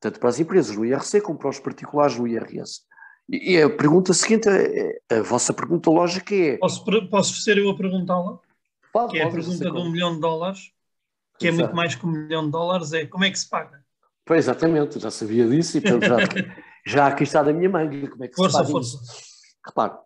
tanto 0.00 0.18
para 0.18 0.28
as 0.28 0.40
empresas 0.40 0.76
no 0.76 0.84
IRC 0.84 1.20
como 1.20 1.38
para 1.38 1.50
os 1.50 1.60
particulares 1.60 2.18
no 2.18 2.26
IRS. 2.26 2.80
E 3.28 3.60
a 3.60 3.70
pergunta 3.70 4.12
seguinte, 4.12 4.48
a, 4.48 5.22
vossa 5.22 5.52
pergunta 5.52 5.90
lógica 5.90 6.34
é. 6.34 6.58
Posso, 6.58 6.84
posso 7.08 7.34
ser 7.40 7.58
eu 7.58 7.70
a 7.70 7.76
perguntá-la? 7.76 8.38
Que 9.10 9.18
é 9.18 9.24
a 9.24 9.30
pergunta 9.30 9.70
de 9.70 9.78
um 9.78 9.90
milhão 9.90 10.14
de 10.14 10.20
dólares, 10.20 10.72
que 11.38 11.48
Exato. 11.48 11.60
é 11.60 11.64
muito 11.64 11.76
mais 11.76 11.94
que 11.94 12.06
um 12.06 12.10
milhão 12.10 12.46
de 12.46 12.50
dólares, 12.50 12.92
é 12.92 13.04
como 13.06 13.24
é 13.24 13.30
que 13.30 13.38
se 13.38 13.48
paga? 13.48 13.84
Pois, 14.24 14.44
exatamente, 14.44 14.98
já 14.98 15.10
sabia 15.10 15.46
disso 15.46 15.76
e 15.76 15.80
portanto, 15.80 16.06
já, 16.06 16.16
já 16.86 17.08
aqui 17.08 17.24
está 17.24 17.42
da 17.42 17.52
minha 17.52 17.68
manga. 17.68 18.08
Como 18.08 18.24
é 18.24 18.28
que 18.28 18.36
força, 18.36 18.64
se 18.64 18.70
força. 18.70 18.96
Isso? 18.96 19.56
Repare, 19.66 19.98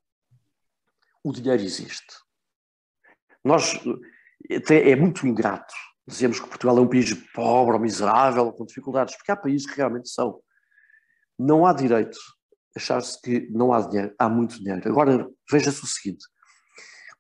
o 1.23 1.33
dinheiro 1.33 1.63
existe. 1.63 2.17
Nós, 3.45 3.79
é 4.49 4.97
muito 4.97 5.27
ingrato 5.27 5.75
dizemos 6.11 6.41
que 6.41 6.49
Portugal 6.49 6.79
é 6.79 6.81
um 6.81 6.89
país 6.89 7.13
pobre 7.33 7.75
ou 7.75 7.81
miserável, 7.81 8.53
com 8.53 8.67
dificuldades, 8.67 9.17
porque 9.17 9.31
há 9.31 9.37
países 9.37 9.67
que 9.67 9.77
realmente 9.77 10.09
são. 10.09 10.41
Não 11.39 11.65
há 11.65 11.73
direito 11.73 12.19
achar-se 12.77 13.21
que 13.21 13.49
não 13.51 13.73
há 13.73 13.81
dinheiro, 13.81 14.15
há 14.19 14.29
muito 14.29 14.59
dinheiro. 14.59 14.89
Agora, 14.89 15.29
veja-se 15.51 15.83
o 15.83 15.87
seguinte: 15.87 16.27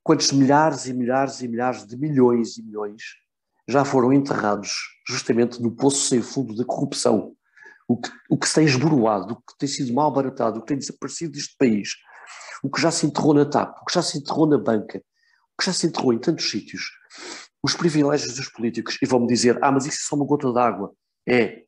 quantos 0.02 0.32
milhares 0.32 0.86
e 0.86 0.92
milhares 0.92 1.40
e 1.40 1.48
milhares 1.48 1.86
de 1.86 1.96
milhões 1.96 2.58
e 2.58 2.62
milhões 2.62 3.02
já 3.66 3.84
foram 3.84 4.12
enterrados 4.12 4.72
justamente 5.06 5.62
no 5.62 5.74
poço 5.74 6.08
sem 6.08 6.20
fundo 6.20 6.54
da 6.54 6.64
corrupção? 6.64 7.34
O 7.90 7.96
que, 7.96 8.08
o 8.30 8.38
que 8.38 8.46
se 8.46 8.54
tem 8.54 8.66
esboroado, 8.66 9.34
o 9.34 9.36
que 9.36 9.58
tem 9.58 9.68
sido 9.68 9.92
mal 9.92 10.12
baratado, 10.12 10.58
o 10.58 10.60
que 10.60 10.68
tem 10.68 10.78
desaparecido 10.78 11.32
deste 11.32 11.56
país, 11.56 11.96
o 12.62 12.70
que 12.70 12.80
já 12.80 12.88
se 12.88 13.04
enterrou 13.04 13.34
na 13.34 13.44
TAP, 13.44 13.82
o 13.82 13.84
que 13.84 13.92
já 13.92 14.00
se 14.00 14.16
enterrou 14.16 14.46
na 14.46 14.58
banca, 14.58 14.98
o 14.98 15.60
que 15.60 15.66
já 15.66 15.72
se 15.72 15.88
enterrou 15.88 16.12
em 16.12 16.18
tantos 16.20 16.48
sítios, 16.48 16.84
os 17.60 17.74
privilégios 17.74 18.36
dos 18.36 18.48
políticos, 18.48 18.96
e 19.02 19.06
vão-me 19.06 19.26
dizer, 19.26 19.58
ah, 19.60 19.72
mas 19.72 19.86
isso 19.86 19.98
é 20.04 20.08
só 20.08 20.14
uma 20.14 20.24
gota 20.24 20.52
d'água. 20.52 20.92
É, 21.28 21.64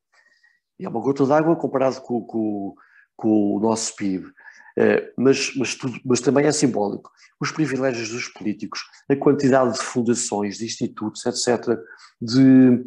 é 0.80 0.88
uma 0.88 1.00
gota 1.00 1.26
d'água 1.26 1.56
comparado 1.56 2.00
com, 2.02 2.20
com, 2.20 2.74
com, 3.16 3.56
o 3.56 3.60
nosso 3.60 3.96
PIB. 3.96 4.30
É, 4.78 5.12
mas, 5.18 5.52
mas, 5.56 5.74
tudo, 5.74 5.98
mas 6.04 6.20
também 6.20 6.46
é 6.46 6.52
simbólico. 6.52 7.10
Os 7.40 7.50
privilégios 7.50 8.10
dos 8.10 8.28
políticos, 8.28 8.80
a 9.10 9.16
quantidade 9.16 9.72
de 9.72 9.80
fundações, 9.80 10.58
de 10.58 10.66
institutos, 10.66 11.26
etc., 11.26 11.76
de, 12.20 12.84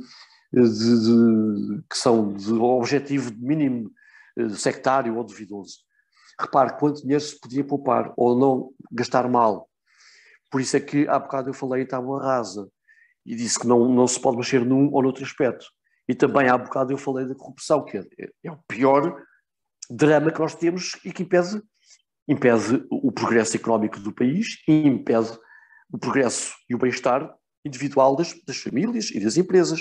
de, 0.64 1.78
de 1.80 1.84
que 1.89 1.97
são 1.97 2.34
de 2.34 2.53
objetivo 2.53 3.34
mínimo 3.38 3.91
eh, 4.38 4.49
sectário 4.49 5.16
ou 5.18 5.24
duvidoso. 5.24 5.80
Repare 6.39 6.78
quanto 6.78 7.01
dinheiro 7.01 7.24
se 7.24 7.39
podia 7.39 7.64
poupar 7.64 8.14
ou 8.18 8.38
não 8.38 8.72
gastar 8.91 9.28
mal. 9.30 9.70
Por 10.51 10.62
isso 10.62 10.78
é 10.78 10.80
que 10.80 11.08
há 11.08 11.20
bocado 11.20 11.49
eu 11.49 11.53
falei 11.53 11.84
em 11.84 11.88
tábua 11.88 12.24
rasa 12.24 12.70
e 13.26 13.36
disse 13.36 13.60
que 13.60 13.68
não, 13.68 13.89
não 13.93 14.08
se 14.08 14.20
pode 14.20 14.38
mexer 14.38 14.64
num 14.64 14.93
ou 14.93 15.01
noutro 15.01 15.24
aspecto. 15.24 15.66
E 16.08 16.14
também 16.14 16.47
há 16.47 16.58
bocado 16.58 16.93
eu 16.93 16.97
falei 16.97 17.26
da 17.26 17.36
corrupção, 17.36 17.84
que 17.84 17.97
é, 17.97 18.06
é 18.43 18.51
o 18.51 18.60
pior 18.68 19.22
drama 19.89 20.32
que 20.32 20.39
nós 20.39 20.56
temos 20.56 20.97
e 21.03 21.12
que 21.12 21.24
impede, 21.24 21.62
impede 22.28 22.86
o 22.89 23.12
progresso 23.12 23.56
económico 23.56 23.99
do 23.99 24.14
país 24.14 24.62
e 24.68 24.88
impede 24.88 25.38
o 25.91 25.97
progresso 25.97 26.53
e 26.70 26.76
o 26.76 26.78
bem-estar 26.78 27.34
individual 27.64 28.16
das, 28.16 28.34
das 28.45 28.58
famílias 28.58 29.10
e 29.12 29.20
das 29.20 29.38
empresas. 29.38 29.80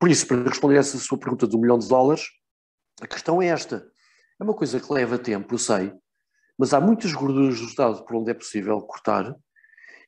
Por 0.00 0.10
isso, 0.10 0.26
para 0.26 0.42
responder 0.42 0.76
a 0.76 0.80
essa 0.80 0.96
sua 0.98 1.18
pergunta 1.18 1.46
do 1.46 1.58
milhão 1.58 1.78
de 1.78 1.86
dólares, 1.86 2.24
a 3.02 3.06
questão 3.06 3.40
é 3.42 3.48
esta. 3.48 3.86
É 4.40 4.42
uma 4.42 4.54
coisa 4.54 4.80
que 4.80 4.92
leva 4.92 5.18
tempo, 5.18 5.54
eu 5.54 5.58
sei, 5.58 5.92
mas 6.58 6.72
há 6.72 6.80
muitas 6.80 7.12
gorduras 7.12 7.60
do 7.60 7.66
Estado 7.66 8.04
por 8.04 8.16
onde 8.16 8.30
é 8.30 8.34
possível 8.34 8.80
cortar 8.82 9.36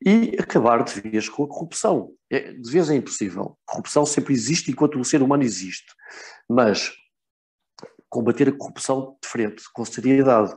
e 0.04 0.36
acabar 0.38 0.82
de 0.82 1.00
vez 1.00 1.28
com 1.28 1.44
a 1.44 1.48
corrupção. 1.48 2.12
É, 2.30 2.52
de 2.52 2.70
vez 2.70 2.90
é 2.90 2.96
impossível. 2.96 3.58
Corrupção 3.64 4.04
sempre 4.04 4.34
existe 4.34 4.70
enquanto 4.70 4.98
o 4.98 5.04
ser 5.04 5.22
humano 5.22 5.42
existe. 5.42 5.86
Mas 6.48 6.92
combater 8.08 8.48
a 8.48 8.52
corrupção 8.52 9.16
de 9.22 9.28
frente, 9.28 9.62
com 9.72 9.84
seriedade. 9.84 10.54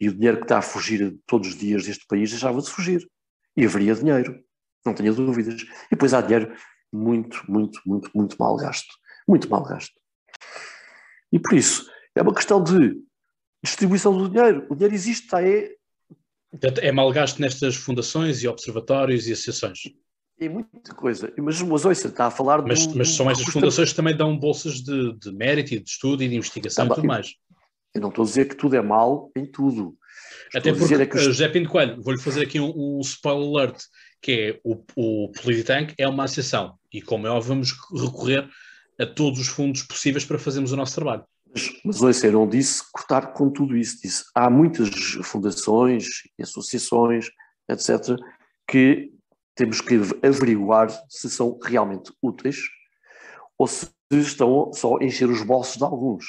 E 0.00 0.08
o 0.08 0.14
dinheiro 0.14 0.38
que 0.38 0.44
está 0.44 0.58
a 0.58 0.62
fugir 0.62 1.16
todos 1.26 1.48
os 1.48 1.56
dias 1.56 1.84
deste 1.84 2.06
país 2.06 2.30
deixava 2.30 2.60
de 2.60 2.70
fugir. 2.70 3.08
E 3.56 3.64
haveria 3.64 3.94
dinheiro, 3.94 4.42
não 4.84 4.94
tenha 4.94 5.12
dúvidas. 5.12 5.62
E 5.62 5.90
depois 5.90 6.14
há 6.14 6.20
dinheiro 6.20 6.56
muito, 6.92 7.42
muito, 7.48 7.80
muito, 7.86 8.10
muito 8.14 8.36
mal 8.38 8.56
gasto. 8.56 8.92
Muito 9.28 9.48
mal 9.48 9.62
gasto. 9.62 9.94
E 11.32 11.38
por 11.38 11.54
isso, 11.54 11.90
é 12.14 12.22
uma 12.22 12.34
questão 12.34 12.62
de 12.62 13.00
distribuição 13.64 14.16
do 14.16 14.28
dinheiro. 14.28 14.66
O 14.68 14.74
dinheiro 14.74 14.94
existe, 14.94 15.24
está 15.24 15.38
aí 15.38 15.70
é 16.82 16.92
mal 16.92 17.10
gasto 17.12 17.40
nestas 17.40 17.74
fundações 17.74 18.42
e 18.42 18.48
observatórios 18.48 19.26
e 19.26 19.32
associações. 19.32 19.78
É 20.38 20.48
muita 20.48 20.94
coisa. 20.94 21.32
Mas, 21.38 21.62
mas 21.62 21.84
ouça, 21.84 22.08
está 22.08 22.26
a 22.26 22.30
falar 22.30 22.62
mas, 22.62 22.86
do, 22.86 22.96
mas 22.96 23.10
são 23.10 23.30
estas 23.30 23.46
fundações 23.46 23.90
que 23.90 23.96
também 23.96 24.16
dão 24.16 24.36
bolsas 24.36 24.74
de, 24.82 25.16
de 25.18 25.32
mérito 25.32 25.74
e 25.74 25.78
de 25.78 25.88
estudo 25.88 26.22
e 26.22 26.28
de 26.28 26.34
investigação 26.34 26.88
tá, 26.88 26.92
e 26.92 26.96
tudo 26.96 27.06
mais. 27.06 27.34
Eu 27.94 28.00
não 28.00 28.08
estou 28.08 28.24
a 28.24 28.26
dizer 28.26 28.48
que 28.48 28.56
tudo 28.56 28.76
é 28.76 28.82
mal 28.82 29.30
em 29.36 29.46
tudo. 29.46 29.96
Até 30.54 30.72
porque, 30.72 30.94
é 30.94 31.06
que 31.06 31.16
os... 31.16 31.22
José 31.22 31.48
Pinto 31.48 31.68
Coelho, 31.68 32.02
vou-lhe 32.02 32.20
fazer 32.20 32.42
aqui 32.42 32.60
um, 32.60 32.72
um 32.76 33.00
spoiler 33.00 33.48
alert, 33.48 33.82
que 34.20 34.32
é 34.32 34.60
o, 34.64 34.82
o 34.96 35.32
Polititank 35.32 35.94
é 35.98 36.06
uma 36.06 36.24
associação 36.24 36.78
e, 36.92 37.00
como 37.00 37.26
é 37.26 37.30
óbvio, 37.30 37.54
vamos 37.54 37.74
recorrer 37.92 38.48
a 39.00 39.06
todos 39.06 39.40
os 39.40 39.48
fundos 39.48 39.82
possíveis 39.82 40.24
para 40.24 40.38
fazermos 40.38 40.72
o 40.72 40.76
nosso 40.76 40.94
trabalho. 40.94 41.24
Mas, 41.84 42.00
ouça, 42.00 42.26
eu 42.26 42.32
não 42.32 42.48
disse 42.48 42.82
cortar 42.90 43.32
com 43.32 43.50
tudo 43.50 43.76
isso, 43.76 44.00
disse 44.02 44.24
há 44.34 44.48
muitas 44.48 44.88
fundações 45.22 46.06
e 46.38 46.42
associações, 46.42 47.26
etc., 47.68 48.16
que 48.66 49.12
temos 49.54 49.80
que 49.80 50.00
averiguar 50.22 50.88
se 51.08 51.28
são 51.28 51.58
realmente 51.62 52.10
úteis 52.22 52.58
ou 53.58 53.66
se 53.66 53.86
estão 54.10 54.72
só 54.72 54.96
a 54.98 55.04
encher 55.04 55.28
os 55.28 55.42
bolsos 55.42 55.76
de 55.76 55.84
alguns. 55.84 56.24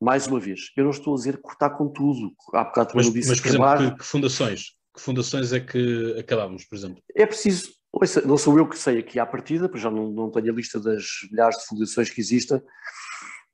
Mais 0.00 0.26
uma 0.26 0.38
vez, 0.38 0.72
eu 0.76 0.84
não 0.84 0.90
estou 0.90 1.14
a 1.14 1.16
dizer 1.16 1.38
cortar 1.40 1.70
com 1.70 1.88
tudo. 1.88 2.34
Há 2.52 2.64
bocado 2.64 2.90
também 2.90 3.06
mas, 3.06 3.14
disse 3.14 3.28
mas, 3.30 3.40
por 3.40 3.48
acabar... 3.48 3.76
exemplo, 3.76 3.92
que, 3.92 4.02
que, 4.02 4.08
fundações? 4.08 4.62
Que 4.94 5.00
fundações 5.00 5.52
é 5.52 5.60
que 5.60 6.16
acabamos, 6.18 6.64
por 6.64 6.76
exemplo? 6.76 7.02
É 7.14 7.24
preciso, 7.24 7.70
ouça, 7.92 8.20
não 8.22 8.36
sou 8.36 8.58
eu 8.58 8.68
que 8.68 8.78
sei 8.78 8.98
aqui 8.98 9.18
à 9.18 9.24
partida, 9.24 9.68
porque 9.68 9.82
já 9.82 9.90
não, 9.90 10.10
não 10.10 10.30
tenho 10.30 10.52
a 10.52 10.54
lista 10.54 10.78
das 10.78 11.04
milhares 11.30 11.58
de 11.58 11.66
fundações 11.66 12.10
que 12.10 12.20
existem, 12.20 12.60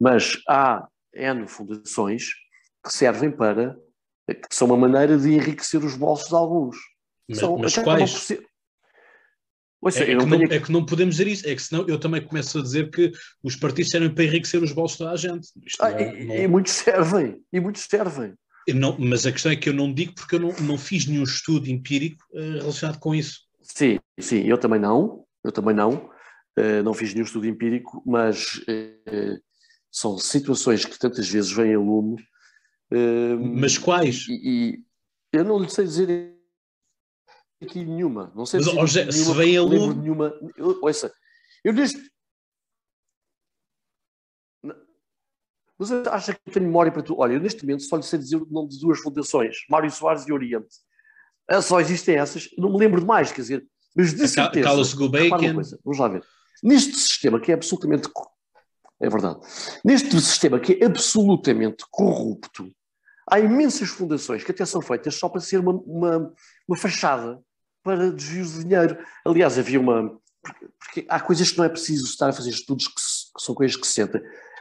mas 0.00 0.40
há 0.48 0.86
N 1.14 1.46
fundações 1.46 2.30
que 2.84 2.92
servem 2.92 3.30
para, 3.30 3.76
que 4.28 4.54
são 4.54 4.66
uma 4.66 4.76
maneira 4.76 5.16
de 5.16 5.32
enriquecer 5.32 5.84
os 5.84 5.94
bolsos 5.94 6.28
de 6.28 6.34
alguns. 6.34 6.76
Mas, 7.28 7.38
são, 7.38 7.56
mas 7.56 7.76
quais? 7.76 8.10
Ser... 8.10 8.44
Ouça, 9.82 10.04
é, 10.04 10.12
é, 10.12 10.16
que 10.16 10.24
não, 10.24 10.42
é, 10.42 10.60
que 10.60 10.72
não, 10.72 10.86
podemos 10.86 11.16
dizer 11.16 11.26
isso, 11.26 11.48
é 11.48 11.56
que 11.56 11.60
senão 11.60 11.84
eu 11.88 11.98
também 11.98 12.22
começo 12.22 12.56
a 12.56 12.62
dizer 12.62 12.88
que 12.88 13.10
os 13.42 13.56
partidos 13.56 13.90
servem 13.90 14.14
para 14.14 14.22
enriquecer 14.22 14.62
os 14.62 14.70
bolsos 14.70 14.96
de 14.96 14.98
toda 14.98 15.10
a 15.10 15.16
gente. 15.16 15.48
Ah, 15.80 15.90
e, 15.90 16.24
não... 16.24 16.34
e, 16.36 16.46
muitos 16.46 16.72
servem, 16.72 17.42
e 17.52 17.58
muitos 17.58 17.82
servem. 17.82 18.34
Não, 18.68 18.96
mas 18.96 19.26
a 19.26 19.32
questão 19.32 19.50
é 19.50 19.56
que 19.56 19.68
eu 19.68 19.72
não 19.72 19.92
digo 19.92 20.14
porque 20.14 20.36
eu 20.36 20.40
não, 20.40 20.52
não 20.60 20.78
fiz 20.78 21.06
nenhum 21.06 21.24
estudo 21.24 21.68
empírico 21.68 22.24
uh, 22.32 22.58
relacionado 22.60 23.00
com 23.00 23.12
isso. 23.12 23.40
Sim, 23.60 23.98
sim, 24.20 24.44
eu 24.46 24.56
também 24.56 24.78
não, 24.78 25.24
eu 25.42 25.50
também 25.50 25.74
não, 25.74 26.08
uh, 26.56 26.82
não 26.84 26.94
fiz 26.94 27.12
nenhum 27.12 27.26
estudo 27.26 27.48
empírico, 27.48 28.00
mas 28.06 28.58
uh, 28.58 29.40
são 29.90 30.16
situações 30.16 30.84
que 30.84 30.96
tantas 30.96 31.28
vezes 31.28 31.50
vêm 31.50 31.74
a 31.74 31.78
lume. 31.78 32.24
Mas 33.54 33.78
quais? 33.78 34.26
E, 34.28 34.34
e, 34.44 34.84
eu 35.32 35.44
não 35.44 35.58
lhe 35.58 35.70
sei 35.70 35.86
dizer 35.86 36.36
aqui 37.64 37.84
nenhuma. 37.84 38.32
Não 38.34 38.46
sei 38.46 38.60
Mas, 38.60 38.72
José, 38.72 39.10
se 39.10 39.32
vem 39.34 39.56
a 39.56 39.62
lume. 39.62 39.94
Nenhuma, 39.94 40.34
eu, 40.56 40.78
ouça, 40.82 41.12
eu 41.64 41.72
neste. 41.72 42.10
Você 45.78 46.02
acha 46.08 46.34
que 46.34 46.40
eu 46.46 46.52
tenho 46.52 46.66
memória 46.66 46.92
para 46.92 47.02
tu? 47.02 47.16
Olha, 47.18 47.34
eu 47.34 47.40
neste 47.40 47.64
momento 47.64 47.82
só 47.82 47.96
lhe 47.96 48.02
sei 48.02 48.18
dizer 48.18 48.36
o 48.36 48.46
nome 48.50 48.68
de 48.68 48.78
duas 48.78 49.00
fundações, 49.00 49.56
Mário 49.68 49.90
Soares 49.90 50.26
e 50.26 50.32
Oriente. 50.32 50.76
Ah, 51.48 51.60
só 51.60 51.80
existem 51.80 52.16
essas, 52.16 52.48
não 52.56 52.72
me 52.72 52.78
lembro 52.78 53.00
de 53.00 53.06
mais, 53.06 53.32
quer 53.32 53.40
dizer, 53.40 53.66
mas 53.96 54.14
de 54.14 54.28
certeza. 54.28 54.64
Carlos 54.64 54.94
Gulbenkian. 54.94 55.54
Vamos 55.84 55.98
lá 55.98 56.08
ver. 56.08 56.24
Neste 56.62 56.94
sistema 56.94 57.40
que 57.40 57.50
é 57.50 57.54
absolutamente 57.54 58.08
é 59.02 59.08
verdade. 59.08 59.40
Neste 59.84 60.18
sistema 60.20 60.60
que 60.60 60.74
é 60.74 60.86
absolutamente 60.86 61.84
corrupto, 61.90 62.70
há 63.28 63.40
imensas 63.40 63.88
fundações 63.88 64.44
que 64.44 64.52
até 64.52 64.64
são 64.64 64.80
feitas 64.80 65.16
só 65.16 65.28
para 65.28 65.40
ser 65.40 65.58
uma, 65.58 65.72
uma, 65.72 66.32
uma 66.68 66.76
fachada 66.76 67.42
para 67.82 68.10
desvios 68.10 68.54
de 68.54 68.64
dinheiro. 68.64 68.96
Aliás, 69.24 69.58
havia 69.58 69.80
uma, 69.80 70.18
porque, 70.42 71.06
há 71.08 71.20
coisas 71.20 71.50
que 71.50 71.58
não 71.58 71.64
é 71.64 71.68
preciso 71.68 72.04
estar 72.04 72.28
a 72.28 72.32
fazer 72.32 72.50
estudos 72.50 72.88
que, 72.88 72.94
que 72.94 73.44
são 73.44 73.54
coisas 73.54 73.76
que 73.76 73.86
se 73.86 73.94
sentem. 73.94 74.20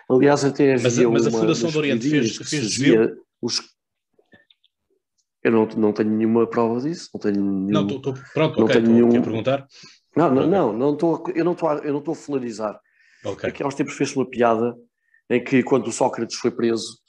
Aliás, 0.09 0.43
até 0.43 0.73
havia 0.73 0.83
mas, 0.83 0.99
a, 0.99 1.09
mas 1.09 1.27
a 1.27 1.31
Fundação 1.31 1.71
do 1.71 1.77
Oriente 1.77 2.09
fez, 2.09 2.35
fez 2.37 2.61
desvio? 2.69 3.17
Os... 3.41 3.61
Eu 5.43 5.51
não, 5.51 5.65
não 5.65 5.93
tenho 5.93 6.11
nenhuma 6.11 6.45
prova 6.45 6.79
disso, 6.81 7.09
não 7.13 7.19
tenho 7.19 7.35
nenhum... 7.35 7.71
Não, 7.71 7.87
tô, 7.87 7.99
tô, 7.99 8.13
pronto, 8.33 8.59
não 8.59 8.65
ok, 8.65 8.75
tenho 8.75 8.93
nenhum... 8.93 9.09
quer 9.09 9.23
perguntar? 9.23 9.67
Não, 10.15 10.33
não, 10.33 10.47
não, 10.47 10.73
não 10.73 10.95
tô, 10.95 11.23
eu 11.33 11.43
não 11.43 11.53
estou 11.53 11.71
eu 11.79 11.93
não 11.93 11.99
estou 11.99 12.11
a 12.11 12.15
folarizar. 12.15 12.79
Okay. 13.23 13.49
Aqui 13.49 13.63
há 13.63 13.67
uns 13.67 13.75
tempos 13.75 13.95
fez-se 13.95 14.15
uma 14.15 14.29
piada 14.29 14.75
em 15.29 15.43
que 15.43 15.63
quando 15.63 15.87
o 15.87 15.91
Sócrates 15.91 16.35
foi 16.35 16.51
preso, 16.51 16.99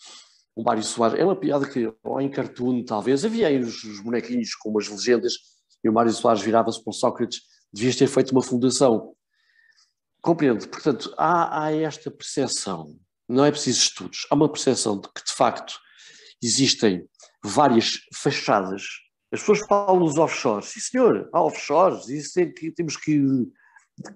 o 0.55 0.63
Mário 0.63 0.83
Soares, 0.83 1.19
é 1.19 1.25
uma 1.25 1.35
piada 1.35 1.69
que, 1.69 1.93
ou 2.03 2.21
em 2.21 2.31
cartoon 2.31 2.85
talvez, 2.85 3.25
havia 3.25 3.49
aí 3.49 3.59
os, 3.59 3.83
os 3.83 4.01
bonequinhos 4.01 4.55
com 4.55 4.71
umas 4.71 4.89
legendas 4.89 5.35
e 5.83 5.89
o 5.89 5.93
Mário 5.93 6.13
Soares 6.13 6.43
virava-se 6.43 6.83
para 6.83 6.91
o 6.91 6.95
Sócrates, 6.95 7.43
devias 7.73 7.97
ter 7.97 8.07
feito 8.07 8.33
uma 8.33 8.43
fundação. 8.43 9.15
Compreendo, 10.21 10.69
portanto, 10.69 11.13
há, 11.17 11.65
há 11.65 11.73
esta 11.73 12.11
percepção, 12.11 12.97
não 13.29 13.45
é 13.45 13.51
preciso 13.51 13.81
estudos, 13.81 14.27
há 14.31 14.35
uma 14.35 14.51
percepção 14.51 15.01
de 15.01 15.09
que 15.09 15.25
de 15.25 15.33
facto 15.33 15.75
existem 16.43 17.09
várias 17.45 18.01
fachadas. 18.15 18.85
As 19.33 19.41
pessoas 19.41 19.61
falam 19.67 20.01
nos 20.01 20.19
offshores, 20.19 20.67
sim 20.67 20.81
senhor, 20.81 21.29
há 21.33 21.43
offshores, 21.43 22.05
que, 22.35 22.71
temos 22.71 22.97
que, 22.97 23.21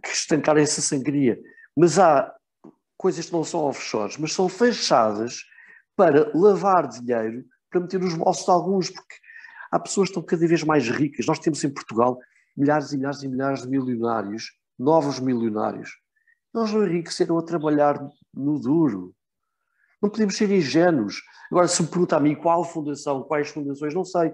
que 0.03 0.09
estancar 0.09 0.57
essa 0.59 0.81
sangria, 0.81 1.39
mas 1.77 1.99
há 1.99 2.33
coisas 2.97 3.27
que 3.27 3.33
não 3.33 3.45
são 3.45 3.61
offshores, 3.61 4.17
mas 4.17 4.33
são 4.33 4.49
fachadas 4.49 5.43
para 5.97 6.31
lavar 6.35 6.87
dinheiro, 6.87 7.45
para 7.71 7.81
meter 7.81 8.01
nos 8.01 8.15
bolsos 8.15 8.45
de 8.45 8.51
alguns, 8.51 8.91
porque 8.91 9.17
há 9.77 9.79
pessoas 9.79 10.09
que 10.09 10.13
estão 10.13 10.23
cada 10.23 10.47
vez 10.47 10.65
mais 10.65 10.89
ricas. 10.89 11.27
Nós 11.27 11.39
temos 11.39 11.63
em 11.63 11.71
Portugal 11.71 12.19
milhares 12.57 12.93
e 12.93 12.97
milhares 12.97 13.23
e 13.23 13.29
milhares 13.29 13.63
de 13.63 13.69
milionários, 13.69 14.53
novos 14.79 15.21
milionários. 15.21 15.91
Nós 16.53 16.73
não 16.73 16.87
enriqueceram 16.87 17.39
a 17.39 17.43
trabalhar 17.43 18.01
no 18.35 18.59
duro. 18.59 19.15
Não 20.03 20.09
podemos 20.09 20.37
ser 20.37 20.51
ingênuos. 20.51 21.23
Agora, 21.51 21.69
se 21.69 21.83
me 21.83 21.89
pergunta 21.89 22.17
a 22.17 22.21
mim 22.21 22.35
qual 22.35 22.65
fundação, 22.65 23.23
quais 23.23 23.49
fundações, 23.49 23.95
não 23.95 24.05
sei. 24.05 24.33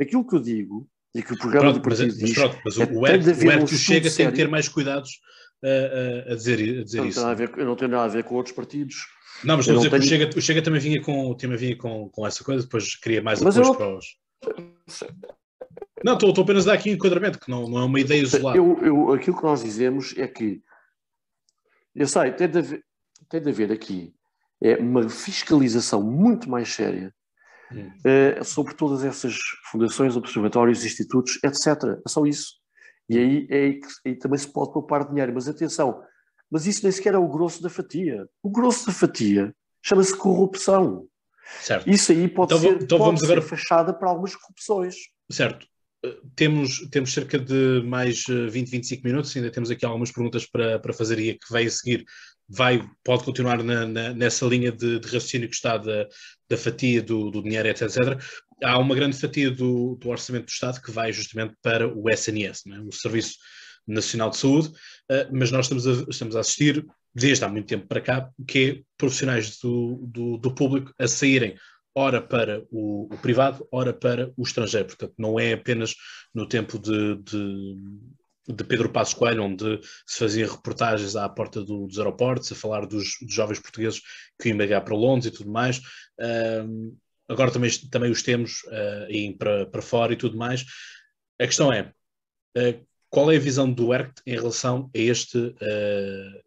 Aquilo 0.00 0.26
que 0.26 0.36
eu 0.36 0.40
digo, 0.40 0.88
e 1.14 1.22
que 1.22 1.32
o 1.32 1.38
programa 1.38 1.72
pronto, 1.72 1.82
do 1.82 1.88
partido 1.88 2.08
mas, 2.08 2.18
diz... 2.18 2.36
Mas, 2.36 2.58
mas 2.64 2.78
é 2.78 2.92
o, 2.92 3.06
ERC, 3.06 3.74
o 3.74 3.78
chega 3.78 4.10
tem 4.10 4.30
que 4.30 4.36
ter 4.36 4.48
mais 4.48 4.68
cuidados 4.68 5.20
a, 5.62 6.32
a, 6.32 6.34
dizer, 6.34 6.80
a 6.80 6.84
dizer 6.84 6.98
não 6.98 7.06
isso. 7.06 7.24
A 7.24 7.34
ver, 7.34 7.52
eu 7.56 7.64
não 7.64 7.76
tenho 7.76 7.90
nada 7.90 8.04
a 8.04 8.08
ver 8.08 8.24
com 8.24 8.34
outros 8.34 8.54
partidos. 8.54 9.06
Não, 9.42 9.56
mas 9.56 9.66
estou 9.66 9.76
a 9.76 9.78
dizer 9.78 9.90
tenho... 9.90 10.02
que 10.02 10.06
o 10.06 10.08
Chega, 10.08 10.38
o 10.38 10.42
Chega 10.42 10.62
também 10.62 10.80
vinha 10.80 11.00
com, 11.00 11.34
também 11.34 11.56
vinha 11.56 11.76
com, 11.76 12.08
com 12.08 12.26
essa 12.26 12.42
coisa, 12.44 12.62
depois 12.62 12.96
queria 12.96 13.22
mais 13.22 13.40
mas 13.40 13.56
apoio 13.56 13.74
para 13.76 13.98
os. 13.98 14.06
Não, 16.04 16.14
estou, 16.14 16.30
estou 16.30 16.44
apenas 16.44 16.66
a 16.66 16.72
dar 16.72 16.78
aqui 16.78 16.90
um 16.90 16.94
enquadramento, 16.94 17.38
que 17.38 17.50
não, 17.50 17.68
não 17.68 17.78
é 17.78 17.84
uma 17.84 18.00
ideia 18.00 18.20
isolada. 18.20 18.56
Eu, 18.56 18.78
eu, 18.82 19.12
aquilo 19.12 19.36
que 19.36 19.42
nós 19.42 19.62
dizemos 19.62 20.14
é 20.16 20.28
que, 20.28 20.62
eu 21.94 22.06
sei, 22.06 22.32
tem 22.32 22.48
de 22.48 22.58
haver, 22.58 22.84
tem 23.28 23.40
de 23.40 23.48
haver 23.48 23.72
aqui 23.72 24.14
é 24.64 24.76
uma 24.76 25.08
fiscalização 25.10 26.02
muito 26.02 26.48
mais 26.48 26.72
séria 26.72 27.14
hum. 27.70 27.90
é, 28.04 28.42
sobre 28.42 28.74
todas 28.74 29.04
essas 29.04 29.36
fundações, 29.70 30.16
observatórios, 30.16 30.84
institutos, 30.84 31.38
etc. 31.44 32.00
É 32.04 32.08
só 32.08 32.24
isso. 32.24 32.54
E 33.08 33.18
aí, 33.18 33.46
é 33.50 33.56
aí, 33.56 33.80
aí 34.06 34.16
também 34.16 34.38
se 34.38 34.50
pode 34.50 34.72
poupar 34.72 35.06
dinheiro. 35.06 35.32
Mas 35.34 35.46
atenção, 35.46 36.02
mas 36.50 36.66
isso 36.66 36.82
nem 36.82 36.92
sequer 36.92 37.12
é 37.12 37.18
o 37.18 37.28
grosso 37.28 37.62
da 37.62 37.68
fatia. 37.68 38.26
O 38.42 38.48
grosso 38.48 38.86
da 38.86 38.92
fatia 38.92 39.54
chama-se 39.82 40.16
corrupção. 40.16 41.06
Certo. 41.60 41.88
Isso 41.88 42.12
aí 42.12 42.28
pode 42.28 42.54
então, 42.54 42.60
ser, 42.60 42.82
então 42.82 42.98
pode 42.98 43.08
vamos 43.08 43.20
ser 43.20 43.26
agora... 43.26 43.42
fachada 43.42 43.94
para 43.94 44.08
algumas 44.08 44.34
corrupções. 44.34 44.94
Certo. 45.30 45.66
Eh, 46.04 46.16
temos, 46.34 46.88
temos 46.90 47.12
cerca 47.12 47.38
de 47.38 47.82
mais 47.84 48.24
20, 48.26 48.30
eh, 48.30 48.50
25 48.50 49.06
minutos, 49.06 49.36
ainda 49.36 49.50
temos 49.50 49.70
aqui 49.70 49.84
algumas 49.84 50.12
perguntas 50.12 50.46
para, 50.46 50.78
para 50.78 50.92
fazer 50.92 51.18
e 51.18 51.30
a 51.30 51.34
que 51.34 51.50
vai 51.50 51.66
a 51.66 51.70
seguir 51.70 52.04
vai, 52.48 52.86
pode 53.02 53.24
continuar 53.24 53.62
na, 53.62 53.86
na, 53.86 54.12
nessa 54.12 54.44
linha 54.46 54.70
de, 54.70 54.98
de, 54.98 55.06
raciocínio 55.06 55.48
que 55.48 55.54
está 55.54 55.76
da, 55.78 56.06
da 56.48 56.56
fatia 56.56 57.02
do, 57.02 57.30
do 57.30 57.42
dinheiro, 57.42 57.68
etc, 57.68 57.82
etc. 57.82 58.22
Há 58.62 58.78
uma 58.78 58.94
grande 58.94 59.18
fatia 59.18 59.50
do, 59.50 59.96
do, 59.96 60.08
orçamento 60.08 60.46
do 60.46 60.50
Estado 60.50 60.80
que 60.80 60.90
vai 60.90 61.12
justamente 61.12 61.54
para 61.62 61.88
o 61.88 62.08
SNS, 62.08 62.66
é? 62.66 62.80
o 62.80 62.92
Serviço 62.92 63.36
Nacional 63.86 64.30
de 64.30 64.36
Saúde, 64.36 64.68
uh, 64.68 65.28
mas 65.32 65.50
nós 65.50 65.66
estamos 65.66 65.86
a, 65.86 66.06
estamos 66.08 66.36
a 66.36 66.40
assistir 66.40 66.84
desde 67.14 67.44
há 67.44 67.48
muito 67.48 67.66
tempo 67.66 67.86
para 67.86 68.00
cá, 68.00 68.30
que 68.46 68.70
é 68.70 68.82
profissionais 68.96 69.58
do, 69.58 70.06
do, 70.06 70.36
do 70.38 70.54
público 70.54 70.92
a 70.98 71.06
saírem 71.06 71.56
ora 71.94 72.20
para 72.20 72.64
o, 72.70 73.04
o, 73.12 73.18
privado, 73.18 73.66
ora 73.70 73.92
para 73.92 74.32
o 74.36 74.42
estrangeiro. 74.42 74.88
Portanto, 74.88 75.14
não 75.16 75.38
é 75.38 75.52
apenas 75.52 75.94
no 76.34 76.48
tempo 76.48 76.78
de, 76.78 77.16
de, 77.22 77.76
de 78.48 78.64
Pedro 78.64 78.90
Passos 78.90 79.14
Coelho, 79.14 79.44
onde 79.44 79.80
se 80.06 80.18
fazia 80.18 80.50
reportagens 80.50 81.14
à 81.14 81.28
porta 81.28 81.62
do, 81.62 81.86
dos 81.86 81.98
aeroportos, 81.98 82.50
a 82.50 82.56
falar 82.56 82.84
dos, 82.86 83.16
dos, 83.22 83.32
jovens 83.32 83.60
portugueses 83.60 84.00
que 84.40 84.48
iam 84.48 84.56
emigrar 84.56 84.84
para 84.84 84.96
Londres 84.96 85.26
e 85.26 85.36
tudo 85.36 85.50
mais. 85.50 85.80
Agora 87.28 87.50
também, 87.50 87.70
também 87.90 88.10
os 88.10 88.22
temos 88.22 88.62
uh, 88.64 89.38
para, 89.38 89.66
para 89.66 89.82
fora 89.82 90.12
e 90.12 90.16
tudo 90.16 90.36
mais. 90.36 90.64
A 91.40 91.46
questão 91.46 91.72
é, 91.72 91.92
uh, 92.58 92.86
qual 93.14 93.30
é 93.30 93.36
a 93.36 93.40
visão 93.40 93.70
do 93.70 93.94
ERCT 93.94 94.22
em 94.26 94.34
relação 94.34 94.90
a 94.92 94.98
este 94.98 95.38
uh, 95.38 95.54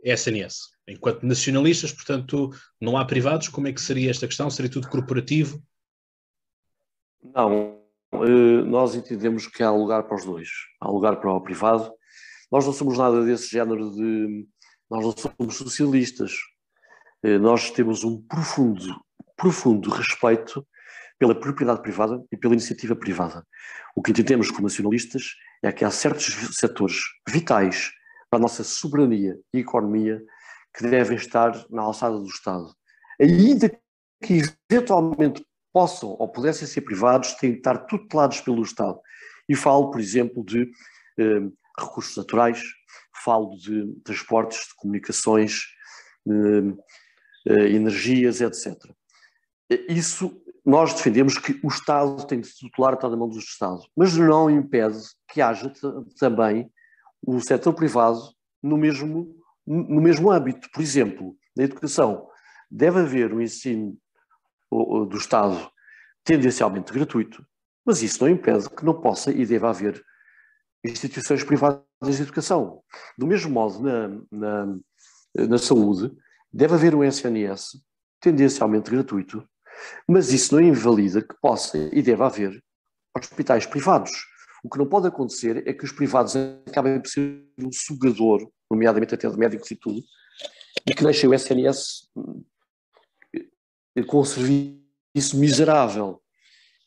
eh, 0.03 0.13
SNS? 0.13 0.63
Enquanto 0.85 1.25
nacionalistas, 1.25 1.93
portanto, 1.93 2.49
não 2.79 2.97
há 2.97 3.05
privados, 3.05 3.47
como 3.47 3.69
é 3.69 3.71
que 3.71 3.79
seria 3.79 4.11
esta 4.11 4.27
questão? 4.27 4.49
Seria 4.49 4.69
tudo 4.69 4.89
corporativo? 4.89 5.63
Não, 7.23 7.79
uh, 8.13 8.65
nós 8.65 8.95
entendemos 8.95 9.47
que 9.47 9.63
há 9.63 9.71
lugar 9.71 10.03
para 10.03 10.17
os 10.17 10.25
dois. 10.25 10.49
Há 10.81 10.89
lugar 10.89 11.21
para 11.21 11.31
o 11.31 11.39
privado. 11.39 11.89
Nós 12.51 12.65
não 12.65 12.73
somos 12.73 12.97
nada 12.97 13.23
desse 13.23 13.49
género 13.49 13.89
de. 13.91 14.45
Nós 14.91 15.05
não 15.05 15.13
somos 15.15 15.55
socialistas. 15.55 16.33
Uh, 17.23 17.39
nós 17.39 17.71
temos 17.71 18.03
um 18.03 18.21
profundo, 18.23 18.83
profundo 19.37 19.89
respeito 19.89 20.67
pela 21.19 21.39
propriedade 21.39 21.81
privada 21.81 22.23
e 22.31 22.37
pela 22.37 22.53
iniciativa 22.53 22.95
privada. 22.95 23.45
O 23.95 24.01
que 24.01 24.11
entendemos 24.11 24.49
como 24.49 24.63
nacionalistas 24.63 25.35
é 25.63 25.71
que 25.71 25.83
há 25.83 25.91
certos 25.91 26.25
setores 26.55 27.01
vitais 27.27 27.91
para 28.29 28.39
a 28.39 28.41
nossa 28.41 28.63
soberania 28.63 29.37
e 29.53 29.59
economia 29.59 30.21
que 30.75 30.87
devem 30.87 31.17
estar 31.17 31.65
na 31.69 31.81
alçada 31.81 32.17
do 32.17 32.27
Estado. 32.27 32.71
Ainda 33.19 33.69
que 34.23 34.41
eventualmente 34.69 35.43
possam 35.73 36.09
ou 36.09 36.27
pudessem 36.27 36.67
ser 36.67 36.81
privados, 36.81 37.33
têm 37.33 37.51
de 37.51 37.57
estar 37.57 37.77
tutelados 37.85 38.41
pelo 38.41 38.61
Estado. 38.61 38.99
E 39.49 39.55
falo, 39.55 39.89
por 39.91 39.99
exemplo, 39.99 40.43
de 40.43 40.69
eh, 41.19 41.41
recursos 41.79 42.15
naturais, 42.15 42.61
falo 43.23 43.55
de 43.57 43.93
transportes, 44.03 44.59
de 44.67 44.75
comunicações, 44.75 45.61
eh, 46.27 46.73
eh, 47.47 47.69
energias, 47.69 48.41
etc. 48.41 48.75
Isso 49.89 50.41
nós 50.67 50.93
defendemos 50.93 51.37
que 51.37 51.57
o 51.63 51.69
Estado 51.69 52.27
tem 52.27 52.41
de 52.41 52.47
se 52.47 52.59
tutelar 52.59 52.95
está 52.95 53.07
na 53.07 53.15
mão 53.15 53.29
do 53.29 53.39
Estado, 53.39 53.81
mas 53.95 54.17
não 54.17 54.49
impede 54.49 54.99
que 55.29 55.41
haja 55.41 55.71
também 56.19 56.69
o 57.25 57.39
setor 57.39 57.73
privado 57.73 58.19
no 58.61 58.75
mesmo, 58.75 59.33
no 59.65 60.01
mesmo 60.01 60.29
âmbito. 60.29 60.69
Por 60.73 60.81
exemplo, 60.81 61.37
na 61.55 61.63
educação, 61.63 62.27
deve 62.69 62.99
haver 62.99 63.33
um 63.33 63.39
ensino 63.39 63.97
do 64.69 65.15
Estado 65.15 65.71
tendencialmente 66.25 66.91
gratuito, 66.91 67.47
mas 67.85 68.03
isso 68.03 68.21
não 68.21 68.29
impede 68.29 68.69
que 68.69 68.83
não 68.83 68.99
possa 68.99 69.31
e 69.31 69.45
deva 69.45 69.69
haver 69.69 70.03
instituições 70.83 71.45
privadas 71.45 71.85
de 72.01 72.21
educação. 72.21 72.83
Do 73.17 73.25
mesmo 73.25 73.49
modo, 73.49 73.81
na, 73.81 74.09
na, 74.29 74.77
na 75.47 75.57
saúde, 75.57 76.13
deve 76.51 76.73
haver 76.73 76.93
um 76.93 77.05
SNS 77.05 77.81
tendencialmente 78.19 78.91
gratuito, 78.91 79.47
mas 80.07 80.31
isso 80.31 80.55
não 80.55 80.61
invalida 80.61 81.21
que 81.21 81.35
possa 81.41 81.77
e 81.77 82.01
deve 82.01 82.23
haver 82.23 82.63
hospitais 83.15 83.65
privados. 83.65 84.11
O 84.63 84.69
que 84.69 84.77
não 84.77 84.87
pode 84.87 85.07
acontecer 85.07 85.67
é 85.67 85.73
que 85.73 85.85
os 85.85 85.91
privados 85.91 86.35
acabem 86.65 86.99
por 86.99 87.09
ser 87.09 87.45
um 87.57 87.71
sugador, 87.71 88.49
nomeadamente 88.69 89.13
até 89.13 89.29
de 89.29 89.37
médicos 89.37 89.69
e 89.71 89.75
tudo, 89.75 90.01
e 90.85 90.93
que 90.93 91.03
deixem 91.03 91.29
o 91.29 91.33
SNS 91.33 92.09
eh, 93.95 94.03
com 94.03 94.21
um 94.21 94.25
serviço 94.25 95.35
miserável. 95.35 96.21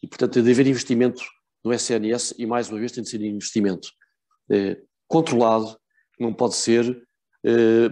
E, 0.03 0.07
portanto, 0.07 0.35
tem 0.35 0.43
de 0.43 0.51
haver 0.51 0.67
investimento 0.67 1.23
no 1.65 1.73
SNS 1.73 2.35
e, 2.39 2.47
mais 2.47 2.69
uma 2.71 2.79
vez, 2.79 2.93
tem 2.93 3.03
de 3.03 3.11
ser 3.11 3.23
investimento 3.23 3.89
eh, 4.51 4.81
controlado, 5.07 5.79
não 6.19 6.33
pode 6.33 6.57
ser 6.57 7.07
eh, 7.45 7.91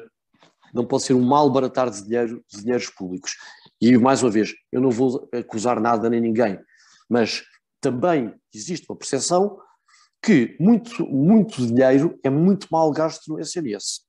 não 0.73 0.87
pode 0.87 1.05
ser 1.05 1.15
um 1.15 1.25
mal 1.25 1.51
baratar 1.51 1.91
de, 1.91 2.03
dinheiro, 2.05 2.45
de 2.49 2.61
dinheiros 2.61 2.91
públicos. 2.91 3.37
E, 3.81 3.97
mais 3.97 4.23
uma 4.23 4.31
vez, 4.31 4.55
eu 4.73 4.81
não 4.81 4.91
vou 4.91 5.29
acusar 5.33 5.81
nada 5.81 6.11
nem 6.11 6.21
ninguém, 6.21 6.59
mas 7.09 7.45
também 7.81 8.35
existe 8.53 8.87
uma 8.89 8.97
percepção 8.97 9.59
que 10.23 10.57
muito, 10.59 11.07
muito 11.07 11.65
dinheiro 11.65 12.19
é 12.25 12.31
muito 12.31 12.67
mal 12.71 12.91
gasto 12.91 13.29
no 13.29 13.41
SNS. 13.41 14.01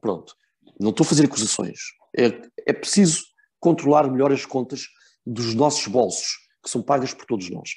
Pronto, 0.00 0.34
não 0.80 0.90
estou 0.90 1.04
a 1.04 1.08
fazer 1.08 1.26
acusações. 1.26 1.78
É, 2.16 2.26
é 2.66 2.72
preciso 2.72 3.22
controlar 3.60 4.10
melhor 4.10 4.32
as 4.32 4.44
contas 4.44 4.88
dos 5.24 5.54
nossos 5.54 5.86
bolsos, 5.86 6.36
que 6.62 6.68
são 6.68 6.82
pagas 6.82 7.14
por 7.14 7.24
todos 7.26 7.48
nós. 7.48 7.70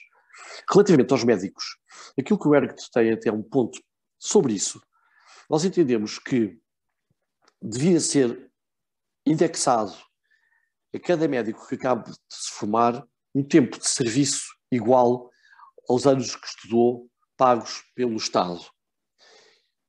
Relativamente 0.71 1.11
aos 1.11 1.23
médicos, 1.23 1.63
aquilo 2.19 2.39
que 2.39 2.47
o 2.47 2.55
Eric 2.55 2.75
tem 2.91 3.11
até 3.11 3.31
um 3.31 3.43
ponto 3.43 3.79
sobre 4.19 4.53
isso 4.53 4.81
nós 5.49 5.63
entendemos 5.63 6.19
que 6.19 6.59
devia 7.61 7.99
ser 7.99 8.51
indexado 9.25 9.95
a 10.95 10.99
cada 10.99 11.27
médico 11.27 11.67
que 11.67 11.75
acabe 11.75 12.09
de 12.09 12.17
se 12.29 12.51
formar 12.51 13.05
um 13.33 13.43
tempo 13.43 13.77
de 13.77 13.87
serviço 13.87 14.45
igual 14.71 15.29
aos 15.89 16.07
anos 16.07 16.35
que 16.35 16.47
estudou, 16.47 17.07
pagos 17.37 17.83
pelo 17.93 18.15
Estado, 18.15 18.61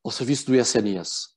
ao 0.04 0.10
serviço 0.10 0.46
do 0.46 0.54
SNS. 0.54 1.36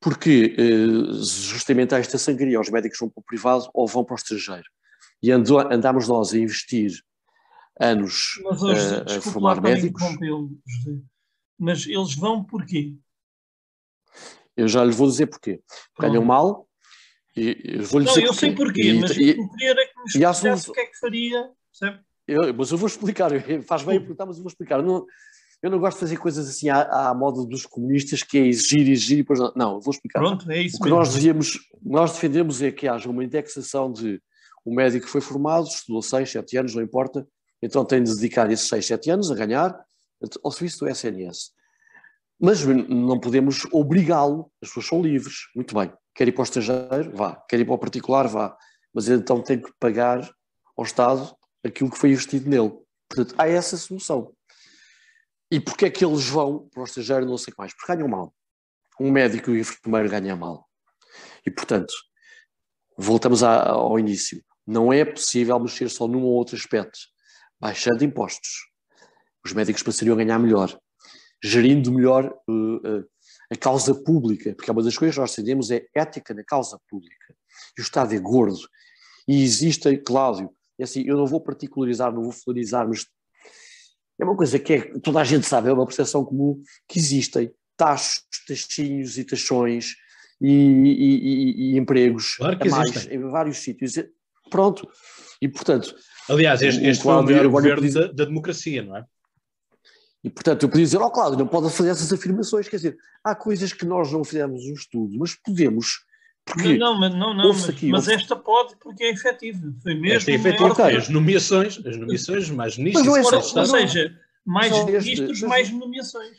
Porque 0.00 0.54
eh, 0.58 1.12
justamente 1.22 1.94
há 1.94 1.98
esta 1.98 2.18
sangria, 2.18 2.60
os 2.60 2.68
médicos 2.68 2.98
vão 2.98 3.08
para 3.08 3.20
o 3.20 3.24
privado 3.24 3.70
ou 3.72 3.86
vão 3.86 4.04
para 4.04 4.14
o 4.14 4.16
estrangeiro. 4.16 4.68
E 5.22 5.30
andamos 5.30 6.08
nós 6.08 6.34
a 6.34 6.38
investir 6.38 6.92
anos 7.80 8.40
mas 8.44 8.62
hoje, 8.62 8.80
a, 8.80 9.16
a 9.16 9.20
formar 9.20 9.60
médicos. 9.60 10.02
Mas 11.58 11.86
eles 11.86 12.14
vão 12.14 12.44
porquê? 12.44 12.94
Eu 14.56 14.68
já 14.68 14.84
lhe 14.84 14.92
vou 14.92 15.08
dizer 15.08 15.26
porquê. 15.26 15.62
Ganham 15.98 16.24
mal. 16.24 16.65
E, 17.36 17.84
eu 17.92 18.00
não, 18.00 18.18
eu 18.18 18.32
sei 18.32 18.54
porquê, 18.54 18.82
e, 18.82 19.00
mas 19.00 19.16
e, 19.16 19.30
eu 19.30 19.48
queria 19.50 19.74
que 19.74 19.98
me 19.98 20.04
explicasse 20.06 20.70
o 20.70 20.72
que 20.72 20.80
é 20.80 20.86
que 20.86 20.98
faria. 20.98 21.50
Eu, 22.26 22.54
mas 22.54 22.70
eu 22.70 22.78
vou 22.78 22.86
explicar, 22.86 23.30
faz 23.66 23.82
bem 23.82 24.00
perguntar, 24.00 24.26
mas 24.26 24.36
eu 24.36 24.42
vou 24.42 24.50
explicar. 24.50 24.78
Eu 24.78 24.86
não, 24.86 25.06
eu 25.62 25.70
não 25.70 25.78
gosto 25.78 25.96
de 25.96 26.00
fazer 26.00 26.16
coisas 26.16 26.48
assim 26.48 26.68
à, 26.70 27.10
à 27.10 27.14
moda 27.14 27.44
dos 27.46 27.66
comunistas, 27.66 28.22
que 28.22 28.38
é 28.38 28.46
exigir, 28.46 28.88
exigir 28.88 29.18
e 29.18 29.22
depois 29.22 29.38
não. 29.38 29.52
Não, 29.54 29.74
eu 29.74 29.80
vou 29.80 29.92
explicar. 29.92 30.20
Pronto, 30.20 30.50
é 30.50 30.62
isso 30.62 30.76
o 30.76 30.78
que 30.78 30.84
mesmo. 30.84 30.98
nós 30.98 31.14
devíamos, 31.14 31.58
nós 31.82 32.12
defendemos 32.12 32.62
é 32.62 32.72
que 32.72 32.88
haja 32.88 33.10
uma 33.10 33.22
indexação 33.22 33.92
de 33.92 34.20
o 34.64 34.74
médico 34.74 35.08
foi 35.08 35.20
formado, 35.20 35.68
estudou 35.68 36.02
6, 36.02 36.28
7 36.28 36.56
anos, 36.56 36.74
não 36.74 36.82
importa, 36.82 37.26
então 37.62 37.84
tem 37.84 38.02
de 38.02 38.12
dedicar 38.12 38.50
esses 38.50 38.68
6, 38.68 38.84
7 38.86 39.10
anos 39.10 39.30
a 39.30 39.34
ganhar 39.36 39.78
ao 40.42 40.50
serviço 40.50 40.80
do 40.80 40.88
SNS. 40.88 41.52
Mas 42.38 42.64
não 42.66 43.20
podemos 43.20 43.64
obrigá-lo, 43.72 44.50
as 44.60 44.68
pessoas 44.68 44.86
são 44.86 45.00
livres, 45.00 45.34
muito 45.54 45.72
bem. 45.72 45.92
Quer 46.16 46.28
ir 46.28 46.32
para 46.32 46.40
o 46.40 46.44
estrangeiro, 46.44 47.14
vá. 47.14 47.36
Quer 47.48 47.60
ir 47.60 47.64
para 47.66 47.74
o 47.74 47.78
particular, 47.78 48.26
vá. 48.26 48.56
Mas 48.92 49.08
então 49.08 49.42
tem 49.42 49.60
que 49.60 49.70
pagar 49.78 50.28
ao 50.76 50.84
Estado 50.84 51.36
aquilo 51.62 51.90
que 51.90 51.98
foi 51.98 52.10
investido 52.10 52.48
nele. 52.48 52.72
Portanto, 53.08 53.34
há 53.38 53.46
essa 53.46 53.76
solução. 53.76 54.32
E 55.50 55.60
porquê 55.60 55.86
é 55.86 55.90
que 55.90 56.04
eles 56.04 56.26
vão 56.26 56.68
para 56.70 56.82
o 56.82 56.84
estrangeiro, 56.84 57.26
não 57.26 57.36
sei 57.36 57.52
o 57.52 57.54
que 57.54 57.60
mais? 57.60 57.74
Porque 57.74 57.92
ganham 57.92 58.08
mal. 58.08 58.34
Um 58.98 59.10
médico 59.10 59.50
e 59.50 59.58
um 59.58 59.60
enfermeiro 59.60 60.08
ganham 60.08 60.36
mal. 60.36 60.66
E, 61.44 61.50
portanto, 61.50 61.92
voltamos 62.96 63.42
ao 63.42 63.98
início. 63.98 64.42
Não 64.66 64.92
é 64.92 65.04
possível 65.04 65.60
mexer 65.60 65.88
só 65.90 66.08
num 66.08 66.24
ou 66.24 66.32
outro 66.32 66.56
aspecto 66.56 66.98
baixando 67.60 68.04
impostos. 68.04 68.66
Os 69.44 69.52
médicos 69.52 69.82
passariam 69.82 70.14
a 70.14 70.16
ganhar 70.16 70.38
melhor, 70.38 70.76
gerindo 71.42 71.92
melhor 71.92 72.34
uh, 72.48 72.76
uh, 72.76 73.08
a 73.50 73.56
causa 73.56 73.94
pública, 73.94 74.54
porque 74.54 74.70
é 74.70 74.72
uma 74.72 74.82
das 74.82 74.96
coisas 74.96 75.14
que 75.14 75.20
nós 75.20 75.30
defendemos 75.30 75.70
é 75.70 75.86
ética 75.94 76.34
na 76.34 76.44
causa 76.44 76.80
pública. 76.88 77.34
E 77.76 77.80
o 77.80 77.82
Estado 77.82 78.14
é 78.14 78.18
gordo. 78.18 78.68
E 79.26 79.42
existem, 79.42 80.02
Cláudio, 80.02 80.50
é 80.78 80.84
assim, 80.84 81.02
eu 81.06 81.16
não 81.16 81.26
vou 81.26 81.40
particularizar, 81.40 82.12
não 82.12 82.22
vou 82.22 82.32
folarizar, 82.32 82.88
mas 82.88 83.06
é 84.18 84.24
uma 84.24 84.36
coisa 84.36 84.58
que 84.58 84.72
é, 84.72 84.80
toda 85.00 85.20
a 85.20 85.24
gente 85.24 85.46
sabe, 85.46 85.68
é 85.68 85.72
uma 85.72 85.86
percepção 85.86 86.24
comum, 86.24 86.60
que 86.88 86.98
existem 86.98 87.52
taxos, 87.76 88.24
taxinhos 88.46 89.18
e 89.18 89.24
taxões 89.24 89.94
e, 90.40 90.48
e, 90.48 91.72
e, 91.72 91.74
e 91.74 91.78
empregos 91.78 92.36
claro 92.36 92.58
a 92.60 92.68
mais 92.68 93.06
em 93.06 93.18
vários 93.20 93.58
sítios. 93.58 93.94
Pronto. 94.50 94.88
E, 95.40 95.48
portanto, 95.48 95.94
Aliás, 96.28 96.60
este, 96.60 96.84
este 96.84 97.02
foi 97.02 97.14
o 97.14 97.22
melhor 97.22 97.46
governo 97.48 97.92
da, 97.92 98.06
da, 98.08 98.24
democracia, 98.24 98.82
não 98.82 98.96
é? 98.96 99.04
E, 100.26 100.30
portanto, 100.30 100.64
eu 100.64 100.68
podia 100.68 100.84
dizer, 100.84 100.96
ó 100.96 101.06
oh, 101.06 101.10
Cláudio, 101.12 101.38
não 101.38 101.46
pode 101.46 101.70
fazer 101.70 101.90
essas 101.90 102.12
afirmações, 102.12 102.68
quer 102.68 102.78
dizer, 102.78 102.98
há 103.22 103.32
coisas 103.32 103.72
que 103.72 103.84
nós 103.84 104.10
não 104.10 104.24
fizemos 104.24 104.64
um 104.64 104.72
estudo, 104.72 105.16
mas 105.16 105.36
podemos, 105.36 106.04
porque 106.44 106.76
não, 106.76 106.98
não, 106.98 107.08
não, 107.10 107.32
não 107.32 107.48
mas, 107.52 107.68
aqui, 107.68 107.86
mas 107.90 108.08
esta 108.08 108.34
pode 108.34 108.74
porque 108.80 109.04
é 109.04 109.10
efetiva. 109.12 109.72
Foi 109.80 109.94
mesmo. 109.94 110.16
Esta 110.16 110.32
é 110.32 110.34
efetiva. 110.34 110.88
As 110.88 111.08
nomeações, 111.08 111.80
as 111.86 111.96
nomeações 111.96 112.50
mais 112.50 112.76
ministros. 112.76 113.06
Mas 113.06 113.30
não 113.30 113.38
é 113.38 113.40
só, 113.40 113.60
ou 113.60 113.66
seja, 113.66 114.20
mais 114.44 114.72
ministros, 114.84 115.30
este, 115.30 115.46
mais 115.46 115.70
nomeações. 115.70 116.38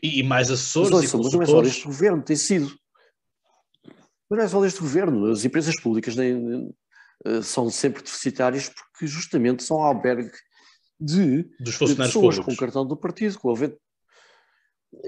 E, 0.00 0.20
e 0.20 0.22
mais 0.22 0.52
assessores 0.52 0.92
mas, 0.92 1.08
e 1.08 1.10
consultores. 1.10 1.34
Mas 1.34 1.48
não 1.48 1.58
é 1.58 1.64
só 1.64 1.68
este 1.68 1.84
governo, 1.84 2.22
tem 2.22 2.36
sido. 2.36 2.72
Mas 4.30 4.38
não 4.38 4.44
é 4.44 4.48
só 4.48 4.60
deste 4.60 4.80
governo. 4.80 5.32
As 5.32 5.44
empresas 5.44 5.74
públicas 5.80 6.14
nem, 6.14 6.72
eh, 7.26 7.42
são 7.42 7.68
sempre 7.70 8.04
deficitárias 8.04 8.68
porque 8.68 9.04
justamente 9.04 9.64
são 9.64 9.82
albergue 9.82 10.30
de, 11.00 11.42
Dos 11.60 11.74
funcionários 11.74 11.88
de 11.88 11.96
pessoas 11.96 12.36
públicos. 12.36 12.54
com 12.54 12.60
cartão 12.60 12.86
do 12.86 12.96
partido, 12.96 13.38
com 13.38 13.50
a 13.50 13.58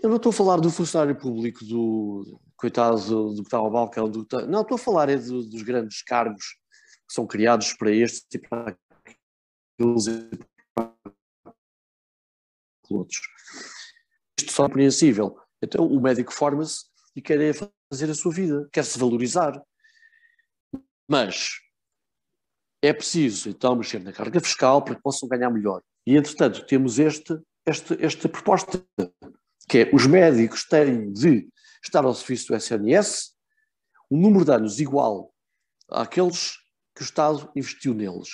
Eu 0.02 0.08
não 0.08 0.16
estou 0.16 0.30
a 0.30 0.32
falar 0.32 0.60
do 0.60 0.70
funcionário 0.70 1.16
público, 1.16 1.64
do 1.64 2.40
coitado 2.56 3.00
do, 3.00 3.34
do 3.34 3.42
que 3.42 3.48
está 3.48 3.58
ao 3.58 3.70
balcão, 3.70 4.08
do, 4.08 4.26
não, 4.48 4.62
estou 4.62 4.76
a 4.76 4.78
falar 4.78 5.08
é 5.08 5.16
do, 5.16 5.42
dos 5.48 5.62
grandes 5.62 6.02
cargos 6.02 6.44
que 7.06 7.14
são 7.14 7.26
criados 7.26 7.72
para 7.74 7.90
estes 7.90 8.26
e 8.34 8.38
para 8.38 8.76
aqueles 9.78 10.06
e 10.06 10.38
para 10.74 10.92
outros. 12.90 13.20
Isto 14.38 14.52
só 14.52 14.64
é 14.64 14.68
compreensível. 14.68 15.38
Então 15.62 15.86
o 15.86 16.00
médico 16.00 16.32
forma-se 16.32 16.86
e 17.14 17.22
quer 17.22 17.40
é 17.40 17.52
fazer 17.52 18.10
a 18.10 18.14
sua 18.14 18.32
vida, 18.32 18.68
quer 18.72 18.84
se 18.84 18.98
valorizar. 18.98 19.62
Mas 21.08 21.60
é 22.82 22.92
preciso 22.92 23.48
então 23.48 23.76
mexer 23.76 24.02
na 24.02 24.12
carga 24.12 24.40
fiscal 24.40 24.82
para 24.82 24.94
que 24.94 25.02
possam 25.02 25.28
ganhar 25.28 25.50
melhor. 25.50 25.82
E 26.06 26.16
entretanto 26.16 26.64
temos 26.66 26.98
este, 26.98 27.38
este, 27.66 27.96
esta 28.04 28.28
proposta, 28.28 28.82
que 29.68 29.78
é 29.78 29.90
os 29.92 30.06
médicos 30.06 30.64
têm 30.64 31.12
de 31.12 31.48
estar 31.82 32.04
ao 32.04 32.14
serviço 32.14 32.48
do 32.48 32.56
SNS 32.56 33.34
um 34.10 34.20
número 34.20 34.44
de 34.44 34.52
anos 34.52 34.78
igual 34.78 35.32
àqueles 35.90 36.54
que 36.94 37.02
o 37.02 37.04
Estado 37.04 37.50
investiu 37.56 37.92
neles. 37.92 38.28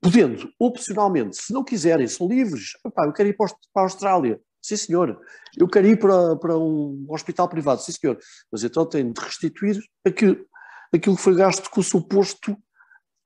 Podendo, 0.00 0.52
opcionalmente, 0.58 1.36
se 1.36 1.52
não 1.52 1.64
quiserem, 1.64 2.06
são 2.06 2.28
livres. 2.28 2.72
Eu 2.84 3.12
quero 3.12 3.28
ir 3.28 3.36
para 3.36 3.46
a 3.76 3.80
Austrália. 3.80 4.40
Sim, 4.60 4.76
senhor. 4.76 5.20
Eu 5.56 5.66
quero 5.68 5.86
ir 5.86 5.98
para, 5.98 6.36
para 6.36 6.58
um 6.58 7.06
hospital 7.08 7.48
privado. 7.48 7.80
Sim, 7.80 7.92
senhor. 7.92 8.18
Mas 8.52 8.62
então 8.62 8.86
tenho 8.86 9.12
de 9.12 9.20
restituir 9.20 9.78
aquilo, 10.06 10.46
aquilo 10.92 11.16
que 11.16 11.22
foi 11.22 11.34
gasto 11.34 11.70
com 11.70 11.80
o 11.80 11.84
suposto 11.84 12.56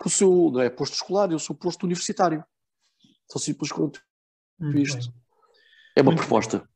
o 0.07 0.11
seu 0.11 0.51
não 0.53 0.61
é 0.61 0.71
posto 0.71 0.95
escolar, 0.95 1.33
o 1.33 1.39
seu 1.39 1.55
posto 1.55 1.85
universitário. 1.85 2.45
Tão 3.29 3.41
simples 3.41 3.73
quanto 3.73 4.01
muito 4.59 4.79
isto. 4.79 5.11
Bem. 5.11 5.15
É 5.97 6.03
uma 6.03 6.13
muito 6.13 6.21
proposta. 6.21 6.59
Bem. 6.59 6.69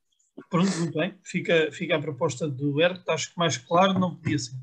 Pronto, 0.49 0.79
muito 0.79 0.99
bem. 0.99 1.18
Fica, 1.23 1.70
fica 1.73 1.97
a 1.97 2.01
proposta 2.01 2.49
do 2.49 2.81
Herto, 2.81 3.11
acho 3.11 3.31
que 3.31 3.39
mais 3.39 3.57
claro 3.57 3.99
não 3.99 4.16
podia 4.16 4.39
ser. 4.39 4.55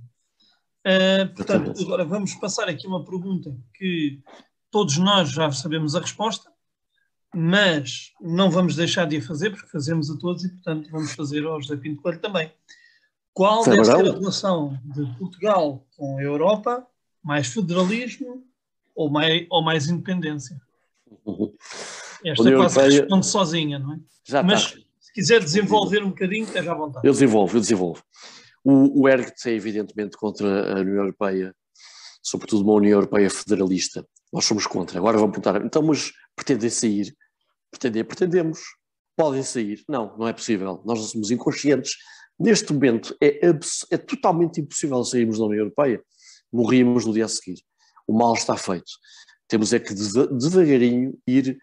Uh, 0.85 1.33
portanto, 1.35 1.81
agora 1.81 2.05
vamos 2.05 2.33
passar 2.35 2.67
aqui 2.67 2.87
uma 2.87 3.03
pergunta 3.03 3.55
que 3.73 4.21
todos 4.71 4.97
nós 4.97 5.29
já 5.29 5.51
sabemos 5.51 5.95
a 5.95 5.99
resposta, 5.99 6.51
mas 7.33 8.13
não 8.19 8.49
vamos 8.49 8.75
deixar 8.75 9.05
de 9.05 9.17
a 9.17 9.21
fazer, 9.21 9.51
porque 9.51 9.67
fazemos 9.67 10.09
a 10.09 10.17
todos 10.17 10.43
e, 10.43 10.49
portanto, 10.49 10.89
vamos 10.89 11.13
fazer 11.13 11.45
ao 11.45 11.61
José 11.61 11.75
Pinto 11.75 12.01
Coelho 12.01 12.19
também. 12.19 12.51
Qual 13.33 13.63
deve 13.63 13.85
ser 13.85 13.91
a 13.91 14.13
relação 14.13 14.79
de 14.83 15.05
Portugal 15.17 15.85
com 15.95 16.17
a 16.17 16.21
Europa? 16.21 16.85
Mais 17.21 17.47
federalismo 17.47 18.48
ou 18.95 19.09
mais, 19.09 19.45
ou 19.49 19.63
mais 19.63 19.87
independência. 19.87 20.59
Esta 22.25 22.43
União 22.43 22.61
quase 22.61 22.79
Europeia... 22.79 23.01
responde 23.01 23.25
sozinha, 23.25 23.79
não 23.79 23.93
é? 23.93 23.99
Já 24.25 24.43
Mas 24.43 24.61
está. 24.61 24.79
se 24.99 25.13
quiser 25.13 25.39
desenvolver 25.43 26.03
um 26.03 26.09
bocadinho, 26.09 26.43
esteja 26.43 26.71
à 26.71 26.75
vontade. 26.75 27.07
Eu 27.07 27.13
desenvolvo, 27.13 27.57
eu 27.57 27.61
desenvolvo. 27.61 28.03
O, 28.63 29.01
o 29.01 29.09
ERGT 29.09 29.49
é 29.49 29.53
evidentemente 29.53 30.17
contra 30.17 30.73
a 30.73 30.81
União 30.81 30.97
Europeia, 30.97 31.55
sobretudo 32.21 32.63
uma 32.63 32.73
União 32.73 32.97
Europeia 32.97 33.29
federalista. 33.29 34.05
Nós 34.31 34.45
somos 34.45 34.67
contra. 34.67 34.99
Agora 34.99 35.17
vamos 35.17 35.31
perguntar, 35.31 35.65
então, 35.65 35.81
mas 35.81 36.11
pretendem 36.35 36.69
sair? 36.69 37.15
Pretender, 37.71 38.05
pretendemos. 38.05 38.59
Podem 39.15 39.43
sair? 39.43 39.83
Não, 39.87 40.15
não 40.17 40.27
é 40.27 40.33
possível. 40.33 40.81
Nós 40.85 40.99
não 40.99 41.07
somos 41.07 41.31
inconscientes. 41.31 41.93
Neste 42.37 42.71
momento 42.73 43.15
é, 43.21 43.39
é 43.91 43.97
totalmente 43.97 44.61
impossível 44.61 45.03
sairmos 45.03 45.39
da 45.39 45.45
União 45.45 45.61
Europeia. 45.61 46.01
Morríamos 46.51 47.05
no 47.05 47.13
dia 47.13 47.25
a 47.25 47.29
seguir 47.29 47.63
o 48.09 48.13
mal 48.17 48.33
está 48.33 48.57
feito. 48.57 48.91
Temos 49.47 49.71
é 49.71 49.79
que 49.79 49.93
devagarinho 49.93 51.15
ir 51.27 51.59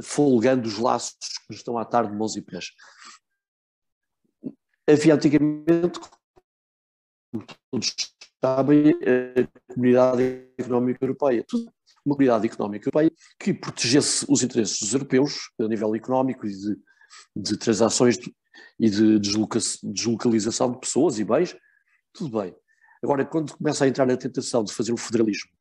folgando 0.00 0.68
os 0.68 0.78
laços 0.78 1.16
que 1.18 1.50
nos 1.50 1.58
estão 1.58 1.76
a 1.76 1.82
atar 1.82 2.08
de 2.08 2.16
mãos 2.16 2.36
e 2.36 2.42
pés. 2.42 2.70
Havia 4.88 5.14
antigamente, 5.14 5.98
como 5.98 7.44
todos 7.70 7.96
sabem, 8.42 8.92
a 8.92 9.74
Comunidade 9.74 10.22
Económica 10.56 11.04
Europeia. 11.04 11.44
Uma 12.06 12.14
Comunidade 12.14 12.46
Económica 12.46 12.86
Europeia 12.86 13.12
que 13.38 13.52
protegesse 13.52 14.24
os 14.28 14.42
interesses 14.44 14.78
dos 14.78 14.94
europeus 14.94 15.50
a 15.60 15.66
nível 15.66 15.96
económico 15.96 16.46
e 16.46 16.50
de, 16.50 16.76
de 17.34 17.58
transações 17.58 18.18
e 18.78 18.88
de 18.88 19.18
deslocalização 19.18 20.72
de 20.72 20.78
pessoas 20.78 21.18
e 21.18 21.24
bens, 21.24 21.56
tudo 22.12 22.40
bem. 22.40 22.54
Agora, 23.02 23.24
quando 23.24 23.56
começa 23.56 23.84
a 23.84 23.88
entrar 23.88 24.06
na 24.06 24.16
tentação 24.16 24.62
de 24.62 24.72
fazer 24.72 24.92
o 24.92 24.96
federalismo 24.96 25.57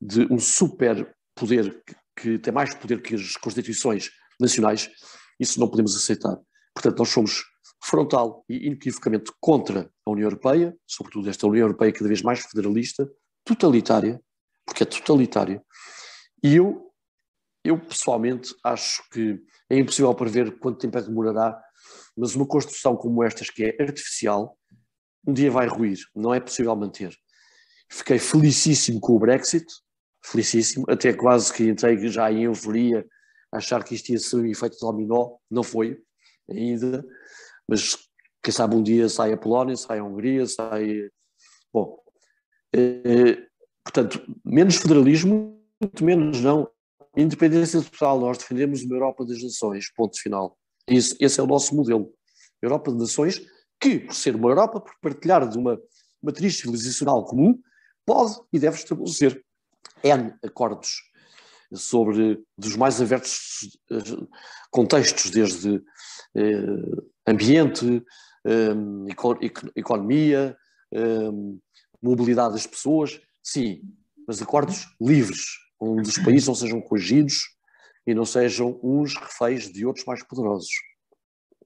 de 0.00 0.26
um 0.32 0.38
super 0.38 1.14
poder 1.34 1.82
que 2.16 2.38
tem 2.38 2.52
mais 2.52 2.74
poder 2.74 3.02
que 3.02 3.14
as 3.14 3.36
constituições 3.36 4.10
nacionais, 4.40 4.90
isso 5.38 5.60
não 5.60 5.68
podemos 5.68 5.94
aceitar. 5.96 6.36
Portanto, 6.74 6.98
nós 6.98 7.08
somos 7.08 7.44
frontal 7.82 8.44
e 8.48 8.66
inequivocamente 8.66 9.32
contra 9.40 9.90
a 10.04 10.10
União 10.10 10.26
Europeia, 10.26 10.76
sobretudo 10.86 11.28
esta 11.28 11.46
União 11.46 11.66
Europeia 11.66 11.92
cada 11.92 12.08
vez 12.08 12.22
mais 12.22 12.40
federalista, 12.40 13.08
totalitária, 13.44 14.20
porque 14.64 14.82
é 14.82 14.86
totalitária. 14.86 15.62
E 16.42 16.56
eu, 16.56 16.90
eu 17.64 17.78
pessoalmente 17.78 18.54
acho 18.64 19.02
que 19.10 19.40
é 19.70 19.78
impossível 19.78 20.14
prever 20.14 20.58
quanto 20.58 20.78
tempo 20.78 20.98
é 20.98 21.02
que 21.02 21.08
demorará, 21.08 21.60
mas 22.16 22.34
uma 22.34 22.46
construção 22.46 22.96
como 22.96 23.22
estas, 23.22 23.50
que 23.50 23.64
é 23.64 23.82
artificial, 23.82 24.58
um 25.26 25.32
dia 25.32 25.50
vai 25.50 25.66
ruir, 25.66 25.98
não 26.14 26.32
é 26.32 26.40
possível 26.40 26.74
manter. 26.76 27.16
Fiquei 27.90 28.18
felicíssimo 28.18 29.00
com 29.00 29.14
o 29.14 29.18
Brexit, 29.18 29.66
felicíssimo, 30.26 30.84
até 30.88 31.12
quase 31.12 31.52
que 31.52 31.68
entrei 31.68 31.96
já 32.08 32.30
em 32.30 32.44
euforia, 32.44 33.06
achar 33.52 33.84
que 33.84 33.94
isto 33.94 34.10
ia 34.10 34.18
ser 34.18 34.36
um 34.36 34.46
efeito 34.46 34.76
dominó, 34.80 35.36
não 35.50 35.62
foi 35.62 35.98
ainda, 36.50 37.04
mas 37.68 37.96
quem 38.42 38.52
sabe 38.52 38.74
um 38.74 38.82
dia 38.82 39.08
sai 39.08 39.32
a 39.32 39.36
Polónia, 39.36 39.76
sai 39.76 39.98
a 39.98 40.04
Hungria, 40.04 40.46
sai. 40.46 41.08
Bom, 41.72 41.98
eh, 42.74 43.46
portanto, 43.84 44.22
menos 44.44 44.76
federalismo, 44.76 45.60
muito 45.80 46.04
menos 46.04 46.40
não. 46.40 46.68
Independência 47.16 47.80
total, 47.82 48.20
nós 48.20 48.38
defendemos 48.38 48.82
uma 48.82 48.94
Europa 48.94 49.24
das 49.24 49.42
Nações, 49.42 49.92
ponto 49.92 50.20
final. 50.20 50.56
Esse, 50.86 51.16
esse 51.20 51.40
é 51.40 51.42
o 51.42 51.46
nosso 51.46 51.74
modelo. 51.74 52.12
Europa 52.60 52.92
de 52.92 52.98
Nações, 52.98 53.40
que, 53.80 54.00
por 54.00 54.14
ser 54.14 54.34
uma 54.36 54.50
Europa, 54.50 54.80
por 54.80 54.92
partilhar 55.00 55.48
de 55.48 55.58
uma 55.58 55.80
matriz 56.22 56.58
civilizacional 56.58 57.24
comum, 57.24 57.58
pode 58.04 58.34
e 58.52 58.58
deve 58.58 58.76
estabelecer 58.76 59.44
N 60.02 60.34
acordos 60.42 61.02
sobre 61.74 62.42
dos 62.56 62.76
mais 62.76 63.00
abertos 63.00 63.76
eh, 63.90 64.26
contextos, 64.70 65.30
desde 65.30 65.82
eh, 66.34 67.02
ambiente, 67.26 68.04
eh, 68.44 68.74
economia, 69.74 70.56
mobilidade 72.00 72.54
das 72.54 72.66
pessoas, 72.66 73.20
sim, 73.42 73.80
mas 74.26 74.40
acordos 74.40 74.86
livres, 75.00 75.44
onde 75.80 76.08
os 76.08 76.18
países 76.18 76.46
não 76.46 76.54
sejam 76.54 76.80
coagidos 76.80 77.56
e 78.06 78.14
não 78.14 78.24
sejam 78.24 78.78
uns 78.82 79.16
reféns 79.16 79.70
de 79.70 79.84
outros 79.84 80.04
mais 80.06 80.22
poderosos. 80.22 80.70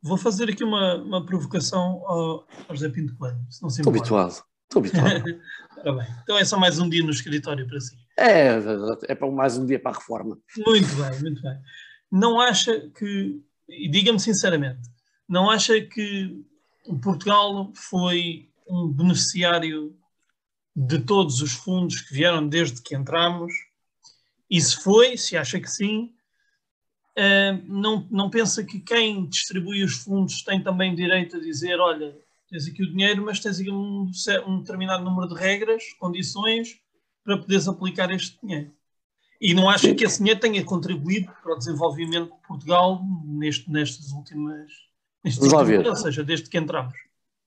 Vou 0.03 0.17
fazer 0.17 0.49
aqui 0.49 0.65
uma, 0.65 0.97
uma 0.97 1.27
provocação 1.27 2.03
ao, 2.07 2.47
ao 2.69 2.75
José 2.75 2.89
Pinto 2.89 3.15
Coelho, 3.17 3.39
se 3.51 3.63
não 3.63 3.69
se 3.69 3.83
Estou 3.83 3.93
habituado, 3.93 4.43
estou 4.65 4.81
habituado. 4.81 5.23
bem. 5.85 6.07
Então 6.23 6.39
é 6.39 6.45
só 6.45 6.59
mais 6.59 6.79
um 6.79 6.89
dia 6.89 7.05
no 7.05 7.11
escritório 7.11 7.67
para 7.69 7.79
si. 7.81 7.97
É, 8.21 8.59
é 9.09 9.15
para 9.15 9.31
mais 9.31 9.57
um 9.57 9.65
dia 9.65 9.81
para 9.81 9.93
a 9.93 9.95
reforma. 9.95 10.39
Muito 10.59 10.95
bem, 10.95 11.21
muito 11.21 11.41
bem. 11.41 11.59
Não 12.13 12.39
acha 12.39 12.91
que, 12.91 13.41
e 13.67 13.89
diga-me 13.89 14.21
sinceramente, 14.21 14.87
não 15.27 15.49
acha 15.49 15.81
que 15.81 16.45
Portugal 17.03 17.73
foi 17.75 18.51
um 18.69 18.89
beneficiário 18.89 19.97
de 20.77 20.99
todos 20.99 21.41
os 21.41 21.53
fundos 21.53 22.03
que 22.03 22.13
vieram 22.13 22.47
desde 22.47 22.83
que 22.83 22.95
entramos? 22.95 23.55
E 24.51 24.61
se 24.61 24.77
foi, 24.83 25.17
se 25.17 25.39
acha 25.39 25.59
que 25.59 25.71
sim, 25.71 26.13
uh, 27.17 27.63
não, 27.67 28.07
não 28.11 28.29
pensa 28.29 28.63
que 28.63 28.81
quem 28.81 29.27
distribui 29.27 29.83
os 29.83 29.95
fundos 29.95 30.43
tem 30.43 30.63
também 30.63 30.95
direito 30.95 31.39
a 31.39 31.41
dizer: 31.41 31.81
olha, 31.81 32.15
tens 32.51 32.67
aqui 32.67 32.83
o 32.83 32.91
dinheiro, 32.91 33.25
mas 33.25 33.41
tens 33.41 33.59
aqui 33.59 33.71
um, 33.71 34.11
um 34.47 34.59
determinado 34.59 35.05
número 35.05 35.27
de 35.27 35.41
regras, 35.41 35.85
condições 35.99 36.79
para 37.25 37.39
poderes 37.39 37.69
aplicar 37.69 38.11
este 38.11 38.39
dinheiro. 38.43 38.73
E 39.41 39.55
não 39.55 39.71
acha 39.71 39.95
que 39.95 40.05
esse 40.05 40.19
dinheiro 40.19 40.39
tenha 40.39 40.63
contribuído 40.65 41.33
para 41.43 41.55
o 41.55 41.59
desenvolvimento 41.59 42.35
de 42.35 42.47
Portugal 42.47 43.03
neste, 43.25 43.71
nestas 43.71 44.13
últimas. 44.13 44.71
Nestes 45.25 45.51
ver. 45.67 45.87
Ou 45.87 45.97
seja, 45.97 46.23
desde 46.23 46.49
que 46.49 46.59
entramos. 46.59 46.95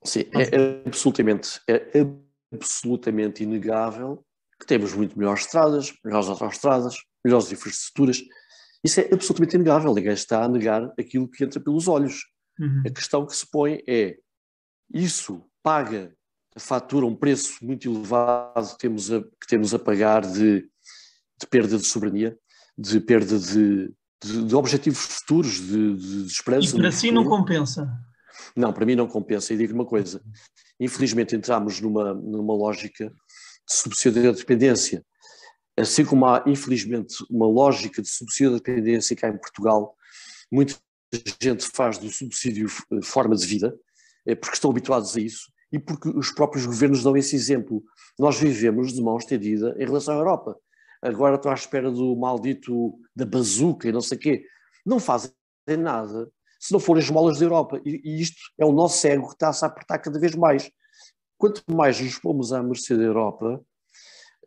Sim, 0.04 0.22
é, 0.34 0.56
é 0.56 0.88
absolutamente, 0.88 1.62
é 1.68 2.06
absolutamente 2.54 3.44
inegável 3.44 4.26
que 4.60 4.66
temos 4.66 4.94
muito 4.94 5.18
melhores 5.18 5.46
estradas, 5.46 5.94
melhores 6.04 6.28
autoestradas, 6.28 6.96
melhores 7.24 7.52
infraestruturas. 7.52 8.22
Isso 8.84 9.00
é 9.00 9.10
absolutamente 9.14 9.56
inegável. 9.56 9.94
Ninguém 9.94 10.14
está 10.14 10.44
a 10.44 10.48
negar 10.48 10.92
aquilo 11.00 11.28
que 11.28 11.44
entra 11.44 11.60
pelos 11.60 11.88
olhos. 11.88 12.26
Uhum. 12.60 12.84
A 12.86 12.90
questão 12.90 13.26
que 13.26 13.36
se 13.36 13.50
põe 13.50 13.84
é: 13.88 14.18
isso 14.94 15.44
paga 15.62 16.16
fatura, 16.58 17.06
um 17.06 17.16
preço 17.16 17.64
muito 17.64 17.90
elevado 17.90 18.72
que 18.72 18.78
temos 18.78 19.12
a, 19.12 19.22
que 19.22 19.48
temos 19.48 19.74
a 19.74 19.80
pagar 19.80 20.22
de, 20.22 20.62
de 21.40 21.48
perda 21.50 21.78
de 21.78 21.86
soberania, 21.86 22.38
de 22.78 23.00
perda 23.00 23.40
de, 23.40 23.94
de, 24.24 24.46
de 24.46 24.56
objetivos 24.56 25.00
futuros, 25.00 25.60
de, 25.60 25.96
de, 25.96 26.26
de 26.26 26.32
esperança. 26.32 26.76
E 26.76 26.80
para 26.80 26.92
si 26.92 27.12
não 27.12 27.26
compensa? 27.26 27.88
Não, 28.56 28.72
para 28.72 28.86
mim 28.86 28.96
não 28.96 29.08
compensa. 29.08 29.54
E 29.54 29.58
digo 29.58 29.74
uma 29.74 29.86
coisa: 29.86 30.22
infelizmente 30.80 31.36
entramos 31.36 31.82
numa, 31.82 32.14
numa 32.14 32.54
lógica 32.54 33.10
de 33.10 33.76
subsídio 33.76 34.24
da 34.24 34.32
dependência. 34.32 35.04
Assim 35.76 36.06
como 36.06 36.28
há, 36.28 36.44
infelizmente, 36.46 37.16
uma 37.32 37.48
lógica 37.48 38.00
de 38.00 38.08
subsídio 38.08 38.52
da 38.52 38.58
dependência 38.58 39.16
cá 39.16 39.30
em 39.30 39.38
Portugal, 39.38 39.96
muita 40.52 40.76
gente 41.42 41.66
faz 41.66 41.98
do 41.98 42.10
subsídio 42.12 42.68
eh, 42.92 43.00
forma 43.02 43.36
de 43.36 43.46
vida, 43.48 43.76
é 44.24 44.36
porque 44.36 44.56
estão 44.56 44.70
habituados 44.70 45.16
a 45.18 45.20
isso 45.20 45.53
e 45.74 45.80
porque 45.80 46.08
os 46.08 46.32
próprios 46.32 46.68
governos 46.68 47.02
dão 47.02 47.18
esse 47.18 47.36
exemplo. 47.36 47.84
Nós 48.18 48.40
vivemos 48.40 48.94
de 48.94 49.02
mão 49.02 49.18
estendida 49.18 49.76
em 49.80 49.86
relação 49.86 50.14
à 50.14 50.18
Europa. 50.20 50.56
Agora 51.02 51.36
estou 51.36 51.52
à 51.52 51.56
espera 51.56 51.92
do 51.92 52.16
maldito 52.16 52.94
da 53.16 53.26
bazuca 53.26 53.90
e 53.90 53.92
não 53.92 54.00
sei 54.00 54.18
o 54.18 54.22
quê. 54.22 54.46
Não 54.86 55.00
fazem 55.00 55.32
nada 55.80 56.30
se 56.60 56.72
não 56.72 56.80
forem 56.80 57.04
as 57.04 57.10
molas 57.10 57.40
da 57.40 57.46
Europa. 57.46 57.82
E, 57.84 58.00
e 58.06 58.22
isto 58.22 58.38
é 58.58 58.64
o 58.64 58.72
nosso 58.72 59.06
ego 59.08 59.28
que 59.28 59.34
está-se 59.34 59.66
a 59.66 59.68
apertar 59.68 59.98
cada 59.98 60.20
vez 60.20 60.36
mais. 60.36 60.70
Quanto 61.38 61.64
mais 61.68 62.00
nos 62.00 62.20
pomos 62.20 62.54
à 62.54 62.62
mercê 62.62 62.96
da 62.96 63.04
Europa, 63.04 63.60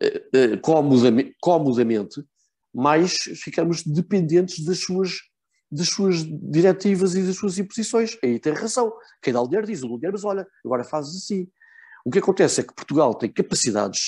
eh, 0.00 0.22
eh, 0.32 0.56
comodamente, 1.40 2.24
mais 2.72 3.14
ficamos 3.42 3.82
dependentes 3.82 4.64
das 4.64 4.78
suas 4.78 5.18
das 5.70 5.88
suas 5.88 6.24
diretivas 6.24 7.14
e 7.14 7.22
das 7.22 7.36
suas 7.36 7.58
imposições. 7.58 8.16
Aí 8.22 8.38
tem 8.38 8.52
razão. 8.52 8.92
Quem 9.20 9.32
dá 9.32 9.40
o 9.40 9.46
dinheiro 9.46 9.66
diz, 9.66 9.82
o 9.82 9.88
dinheiro, 9.88 10.12
mas 10.12 10.24
olha, 10.24 10.46
agora 10.64 10.84
fazes 10.84 11.16
assim. 11.16 11.48
O 12.04 12.10
que 12.10 12.18
acontece 12.18 12.60
é 12.60 12.64
que 12.64 12.74
Portugal 12.74 13.14
tem 13.14 13.30
capacidades, 13.32 14.00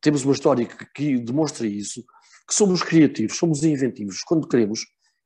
temos 0.00 0.24
uma 0.24 0.32
história 0.32 0.66
que, 0.66 0.86
que 0.94 1.18
demonstra 1.18 1.66
isso, 1.66 2.02
que 2.48 2.54
somos 2.54 2.82
criativos, 2.82 3.36
somos 3.36 3.62
inventivos 3.64 4.22
quando 4.22 4.48
queremos. 4.48 4.80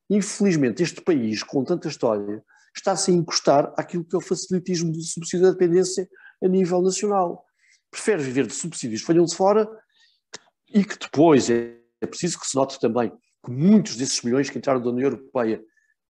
Infelizmente, 0.09 0.83
este 0.83 1.01
país, 1.01 1.43
com 1.43 1.63
tanta 1.63 1.87
história, 1.87 2.43
está-se 2.75 3.11
a 3.11 3.13
encostar 3.13 3.73
àquilo 3.77 4.03
que 4.03 4.15
é 4.15 4.17
o 4.17 4.21
facilitismo 4.21 4.91
do 4.91 5.01
subsídio 5.01 5.45
da 5.45 5.51
dependência 5.51 6.09
a 6.43 6.47
nível 6.47 6.81
nacional. 6.81 7.45
Prefere 7.91 8.21
viver 8.21 8.47
de 8.47 8.53
subsídios 8.53 9.03
que 9.03 9.13
de 9.13 9.35
fora 9.35 9.69
e 10.73 10.83
que 10.83 10.97
depois 10.97 11.49
é 11.49 11.77
preciso 12.05 12.39
que 12.39 12.47
se 12.47 12.55
note 12.55 12.79
também 12.79 13.11
que 13.43 13.51
muitos 13.51 13.95
desses 13.95 14.21
milhões 14.21 14.49
que 14.49 14.57
entraram 14.57 14.81
da 14.81 14.89
União 14.89 15.09
Europeia 15.09 15.63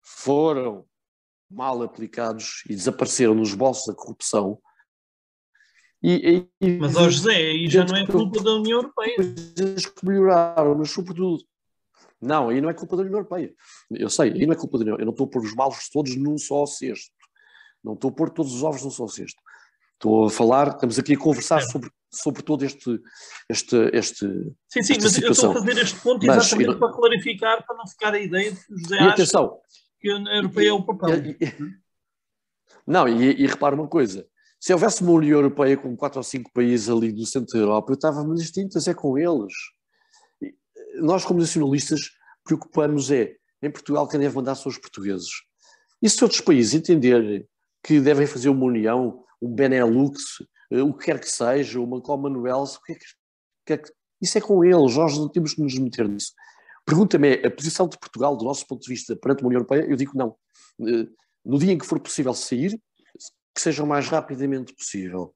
foram 0.02 0.86
mal 1.50 1.82
aplicados 1.82 2.62
e 2.68 2.74
desapareceram 2.74 3.34
nos 3.34 3.54
bolsos 3.54 3.86
da 3.86 3.94
corrupção. 3.94 4.60
E, 6.02 6.46
e, 6.60 6.78
mas, 6.78 6.94
ó 6.94 7.08
José, 7.08 7.34
aí 7.34 7.68
já 7.68 7.84
não 7.84 7.96
é 7.96 8.06
culpa 8.06 8.42
da 8.42 8.52
União 8.52 8.78
Europeia. 8.78 9.16
Coisas 9.16 9.86
que 9.86 10.06
melhoraram, 10.06 10.76
mas 10.76 10.90
sobretudo. 10.90 11.42
Não, 12.20 12.48
aí 12.48 12.60
não 12.60 12.70
é 12.70 12.74
culpa 12.74 12.96
da 12.96 13.02
União 13.02 13.18
Europeia. 13.18 13.54
Eu 13.90 14.08
sei, 14.08 14.32
aí 14.32 14.46
não 14.46 14.52
é 14.52 14.56
culpa 14.56 14.78
da 14.78 14.82
União 14.82 14.92
Europeia. 14.92 15.02
Eu 15.02 15.06
não 15.06 15.12
estou 15.12 15.26
a 15.26 15.30
pôr 15.30 15.42
os 15.42 15.54
malos 15.54 15.88
todos 15.88 16.16
num 16.16 16.38
só 16.38 16.64
cesto. 16.66 17.12
Não 17.82 17.94
estou 17.94 18.10
a 18.10 18.12
pôr 18.12 18.30
todos 18.30 18.54
os 18.54 18.62
ovos 18.62 18.82
num 18.84 18.90
só 18.90 19.06
cesto. 19.08 19.40
Estou 19.96 20.26
a 20.26 20.30
falar, 20.30 20.68
estamos 20.68 20.98
aqui 20.98 21.14
a 21.14 21.18
conversar 21.18 21.58
é. 21.58 21.66
sobre, 21.66 21.90
sobre 22.12 22.42
todo 22.42 22.64
este. 22.64 23.00
este, 23.48 23.76
este 23.94 24.26
sim, 24.68 24.82
sim, 24.82 24.98
mas 25.00 25.12
situação. 25.12 25.24
eu 25.26 25.32
estou 25.32 25.50
a 25.50 25.54
fazer 25.54 25.78
este 25.78 26.00
ponto 26.00 26.24
exatamente 26.24 26.68
mas, 26.68 26.78
para 26.78 26.92
clarificar, 26.92 27.66
para 27.66 27.76
não 27.76 27.86
ficar 27.86 28.14
a 28.14 28.18
ideia 28.18 28.52
de 28.52 28.64
que 28.64 28.74
o 28.74 28.78
José 28.78 28.98
acha 28.98 29.48
que 29.98 30.10
a 30.10 30.16
União 30.16 30.34
Europeia 30.34 30.68
é 30.68 30.72
o 30.72 30.84
papel. 30.84 31.16
Não, 32.86 33.08
e, 33.08 33.42
e 33.42 33.46
repara 33.46 33.74
uma 33.74 33.88
coisa: 33.88 34.26
se 34.60 34.72
houvesse 34.72 35.02
uma 35.02 35.12
União 35.12 35.38
Europeia 35.38 35.76
com 35.76 35.96
quatro 35.96 36.18
ou 36.18 36.22
cinco 36.24 36.50
países 36.52 36.88
ali 36.88 37.10
do 37.10 37.24
centro 37.24 37.54
da 37.54 37.58
Europa, 37.58 37.92
eu 37.92 37.94
estava 37.94 38.22
nas 38.22 38.50
tintas, 38.50 38.86
é 38.86 38.94
com 38.94 39.18
eles. 39.18 39.52
Nós, 41.00 41.24
como 41.24 41.40
nacionalistas, 41.40 42.10
preocupamos 42.44 43.10
é, 43.10 43.34
em 43.62 43.70
Portugal, 43.70 44.06
quem 44.06 44.20
deve 44.20 44.36
mandar 44.36 44.54
são 44.54 44.70
os 44.70 44.78
portugueses. 44.78 45.30
E 46.02 46.08
se 46.08 46.22
outros 46.22 46.40
países 46.40 46.74
entenderem 46.74 47.46
que 47.82 48.00
devem 48.00 48.26
fazer 48.26 48.48
uma 48.48 48.64
união, 48.64 49.24
um 49.40 49.54
Benelux, 49.54 50.42
eh, 50.70 50.82
o 50.82 50.92
que 50.92 51.06
quer 51.06 51.20
que 51.20 51.28
seja, 51.28 51.80
uma 51.80 52.00
Commonwealth, 52.00 52.76
o 52.76 52.82
que 52.82 52.92
é 52.92 52.94
que, 52.94 53.04
que, 53.66 53.72
é 53.74 53.78
que 53.78 53.92
isso 54.20 54.38
é 54.38 54.40
com 54.40 54.64
eles, 54.64 54.96
nós 54.96 55.16
não 55.18 55.28
temos 55.28 55.54
que 55.54 55.62
nos 55.62 55.78
meter 55.78 56.08
nisso. 56.08 56.32
Pergunta-me 56.84 57.34
a 57.44 57.50
posição 57.50 57.88
de 57.88 57.98
Portugal, 57.98 58.36
do 58.36 58.44
nosso 58.44 58.66
ponto 58.66 58.82
de 58.82 58.88
vista, 58.88 59.16
perante 59.16 59.42
a 59.42 59.46
União 59.46 59.58
Europeia, 59.58 59.86
eu 59.88 59.96
digo 59.96 60.12
não. 60.14 60.36
Eh, 60.80 61.06
no 61.44 61.58
dia 61.58 61.72
em 61.72 61.78
que 61.78 61.86
for 61.86 62.00
possível 62.00 62.34
sair, 62.34 62.80
que 63.54 63.60
seja 63.60 63.82
o 63.82 63.86
mais 63.86 64.08
rapidamente 64.08 64.74
possível. 64.74 65.34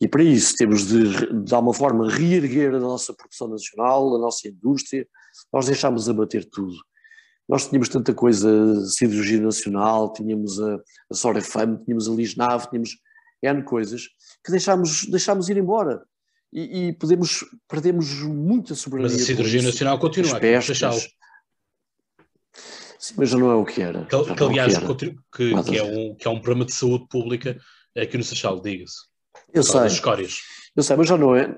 E 0.00 0.06
para 0.06 0.22
isso 0.22 0.54
temos 0.56 0.86
de, 0.86 1.42
de 1.42 1.54
alguma 1.54 1.74
forma, 1.74 2.08
reerguer 2.08 2.74
a 2.74 2.78
nossa 2.78 3.12
produção 3.12 3.48
nacional, 3.48 4.14
a 4.14 4.18
nossa 4.18 4.46
indústria. 4.46 5.06
Nós 5.52 5.66
deixámos 5.66 6.08
abater 6.08 6.44
tudo. 6.44 6.76
nós 7.48 7.66
tínhamos 7.66 7.88
tanta 7.88 8.14
coisa, 8.14 8.48
cirurgia 8.86 9.40
nacional, 9.40 10.12
tínhamos 10.12 10.60
a, 10.60 10.76
a 11.10 11.14
Sorefame, 11.14 11.82
tínhamos 11.84 12.08
a 12.08 12.12
Lisnave, 12.12 12.68
tínhamos 12.68 12.96
N 13.42 13.62
coisas, 13.62 14.08
que 14.44 14.50
deixámos, 14.50 15.04
deixámos 15.06 15.48
ir 15.48 15.56
embora. 15.56 16.02
E, 16.52 16.88
e 16.88 16.92
podemos, 16.94 17.44
perdemos 17.68 18.22
muita 18.22 18.74
soberania. 18.74 19.12
Mas 19.12 19.22
a 19.22 19.26
cirurgia 19.26 19.62
nacional 19.62 19.98
continua, 19.98 20.38
aqui 20.38 20.46
Sim, 22.98 23.14
mas 23.16 23.30
já 23.30 23.38
não 23.38 23.50
é 23.50 23.54
o 23.54 23.64
que 23.64 23.80
era. 23.80 24.06
Que, 24.06 24.34
que 24.34 24.42
aliás, 24.42 24.76
que, 24.76 24.94
que, 24.96 25.62
que, 25.62 25.78
é 25.78 25.82
um, 25.84 26.14
que 26.16 26.26
é 26.26 26.30
um 26.30 26.40
problema 26.40 26.64
de 26.64 26.72
saúde 26.72 27.06
pública 27.08 27.56
aqui 27.96 28.18
no 28.18 28.24
Seixal, 28.24 28.60
diga-se. 28.60 29.06
Eu 29.52 29.62
sei. 29.62 29.86
escórias. 29.86 30.40
Eu 30.74 30.82
sei, 30.82 30.96
mas 30.96 31.06
já 31.06 31.16
não 31.16 31.36
é. 31.36 31.56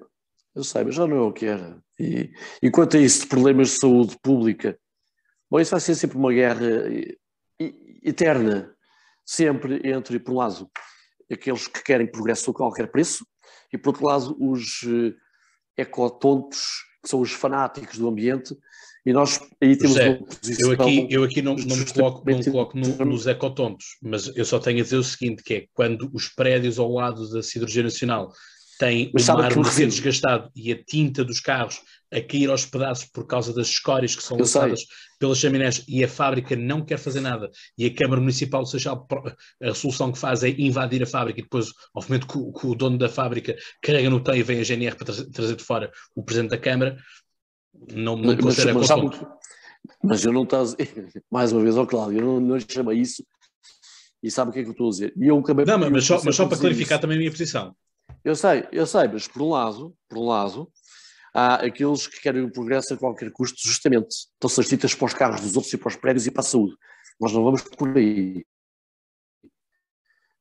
Eu 0.55 0.65
sei, 0.65 0.85
mas 0.85 0.95
já 0.95 1.07
não 1.07 1.17
é 1.17 1.21
o 1.21 1.33
que 1.33 1.47
era. 1.47 1.83
E, 1.99 2.31
e 2.63 2.71
quanto 2.71 2.97
a 2.97 3.01
isso 3.01 3.23
de 3.23 3.27
problemas 3.29 3.69
de 3.71 3.79
saúde 3.79 4.19
pública, 4.23 4.79
bom, 5.51 5.61
isso 5.61 5.71
vai 5.71 5.81
ser 5.81 5.95
sempre 5.95 6.19
uma 6.19 6.33
guerra 6.33 6.67
eterna, 8.03 8.75
sempre 9.25 9.81
entre, 9.85 10.19
por 10.19 10.33
um 10.33 10.39
lado, 10.39 10.71
aqueles 11.31 11.67
que 11.67 11.83
querem 11.83 12.11
progresso 12.11 12.51
a 12.51 12.55
qualquer 12.55 12.91
preço, 12.91 13.27
e 13.73 13.79
por 13.79 13.91
outro 13.91 14.07
lado, 14.07 14.37
os 14.41 14.83
eh, 14.85 15.15
ecotontos, 15.83 16.61
que 17.03 17.09
são 17.09 17.21
os 17.21 17.33
fanáticos 17.33 17.99
do 17.99 18.09
ambiente, 18.09 18.55
e 19.05 19.13
nós 19.13 19.41
aí 19.63 19.77
temos 19.77 19.97
José, 19.97 20.09
uma 20.11 20.27
posição. 20.27 20.73
Eu 20.73 20.73
aqui, 20.73 21.07
eu 21.11 21.25
aqui 21.25 21.43
não, 21.43 21.55
não 21.55 21.77
me 21.77 21.87
coloco, 21.87 22.31
não 22.31 22.39
me 22.39 22.45
coloco 22.45 22.79
no, 22.79 23.05
nos 23.05 23.27
ecotontos, 23.27 23.87
mas 24.03 24.31
eu 24.37 24.45
só 24.45 24.59
tenho 24.59 24.81
a 24.81 24.83
dizer 24.83 24.97
o 24.97 25.05
seguinte: 25.05 25.43
que 25.43 25.55
é 25.55 25.67
quando 25.73 26.11
os 26.13 26.29
prédios 26.29 26.79
ao 26.79 26.93
lado 26.93 27.31
da 27.31 27.43
Siderurgia 27.43 27.83
Nacional 27.83 28.31
têm 28.79 29.11
o 29.15 29.33
mármore 29.33 29.69
a 29.69 29.73
ser 29.73 29.87
desgastado 29.87 30.51
e 30.55 30.73
a 30.73 30.85
tinta 30.85 31.25
dos 31.25 31.41
carros 31.41 31.81
a 32.13 32.21
cair 32.21 32.51
aos 32.51 32.67
pedaços 32.67 33.05
por 33.07 33.27
causa 33.27 33.53
das 33.53 33.69
escórias 33.69 34.15
que 34.15 34.23
são 34.23 34.37
eu 34.37 34.43
lançadas 34.43 34.81
sei. 34.81 34.89
pelas 35.19 35.39
chaminés 35.39 35.85
e 35.87 36.03
a 36.03 36.09
fábrica 36.09 36.57
não 36.57 36.85
quer 36.85 36.99
fazer 36.99 37.21
nada 37.21 37.51
e 37.79 37.87
a 37.87 37.95
Câmara 37.95 38.21
Municipal 38.21 38.67
Seixal, 38.67 39.07
a 39.63 39.75
solução 39.75 40.11
que 40.11 40.19
faz 40.19 40.43
é 40.43 40.51
invadir 40.51 41.03
a 41.03 41.07
fábrica 41.07 41.41
e 41.41 41.43
depois, 41.43 41.69
obviamente, 41.95 42.27
que 42.27 42.39
o, 42.39 42.53
que 42.53 42.67
o 42.67 42.75
dono 42.75 42.99
da 42.99 43.09
fábrica 43.09 43.57
carrega 43.83 44.11
no 44.11 44.21
tem 44.21 44.41
e 44.41 44.43
vem 44.43 44.61
a 44.61 44.65
GNR 44.65 44.97
para 44.97 45.07
trazer, 45.07 45.27
trazer 45.31 45.57
de 45.57 45.65
fora 45.65 45.93
o 46.15 46.23
Presidente 46.23 46.51
da 46.51 46.59
Câmara, 46.59 46.97
não, 47.93 48.17
mas, 48.17 48.41
considero 48.41 48.79
mas, 48.79 48.89
mas, 48.89 49.27
mas 50.03 50.25
eu 50.25 50.33
não 50.33 50.43
estou 50.43 50.65
mais 51.31 51.53
uma 51.53 51.63
vez, 51.63 51.77
ó 51.77 51.87
Cláudio, 51.87 52.19
eu 52.19 52.25
não, 52.25 52.41
não 52.41 52.59
chamo 52.61 52.93
isso 52.93 53.25
e 54.23 54.31
sabe 54.31 54.51
o 54.51 54.53
que 54.53 54.61
é 54.61 54.63
que 54.63 54.69
eu 54.69 54.73
estou 54.73 54.89
a 54.89 54.91
dizer. 54.91 55.15
E 55.17 55.27
eu 55.27 55.39
acabei 55.39 55.65
não, 55.65 55.79
mas, 55.91 56.05
só, 56.05 56.21
mas 56.23 56.37
só 56.37 56.47
para 56.47 56.59
clarificar 56.59 56.97
isso. 56.97 57.01
também 57.01 57.17
a 57.17 57.21
minha 57.21 57.31
posição. 57.31 57.75
Eu 58.25 58.35
sei, 58.37 58.67
eu 58.71 58.87
sei, 58.87 59.09
mas 59.09 59.27
por 59.27 59.43
um 59.43 59.51
lado, 59.51 59.95
por 60.09 60.19
um 60.19 60.27
lado, 60.27 60.71
há 61.35 61.57
aqueles 61.67 62.07
que 62.07 62.21
querem 62.21 62.43
o 62.43 62.53
progresso 62.53 62.95
a 62.95 62.97
qualquer 62.97 63.31
custo, 63.31 63.59
justamente. 63.63 64.09
Estão-se 64.09 64.61
as 64.61 64.69
ditas 64.69 64.95
para 64.95 65.07
os 65.07 65.15
carros 65.15 65.41
dos 65.41 65.57
outros 65.57 65.73
e 65.73 65.79
para 65.79 65.89
os 65.89 65.97
prédios 65.97 66.27
e 66.27 66.31
para 66.31 66.41
a 66.41 66.45
saúde. 66.45 66.75
Nós 67.21 67.33
não 67.33 67.45
vamos 67.45 67.63
por 67.63 67.97
aí. 67.97 68.45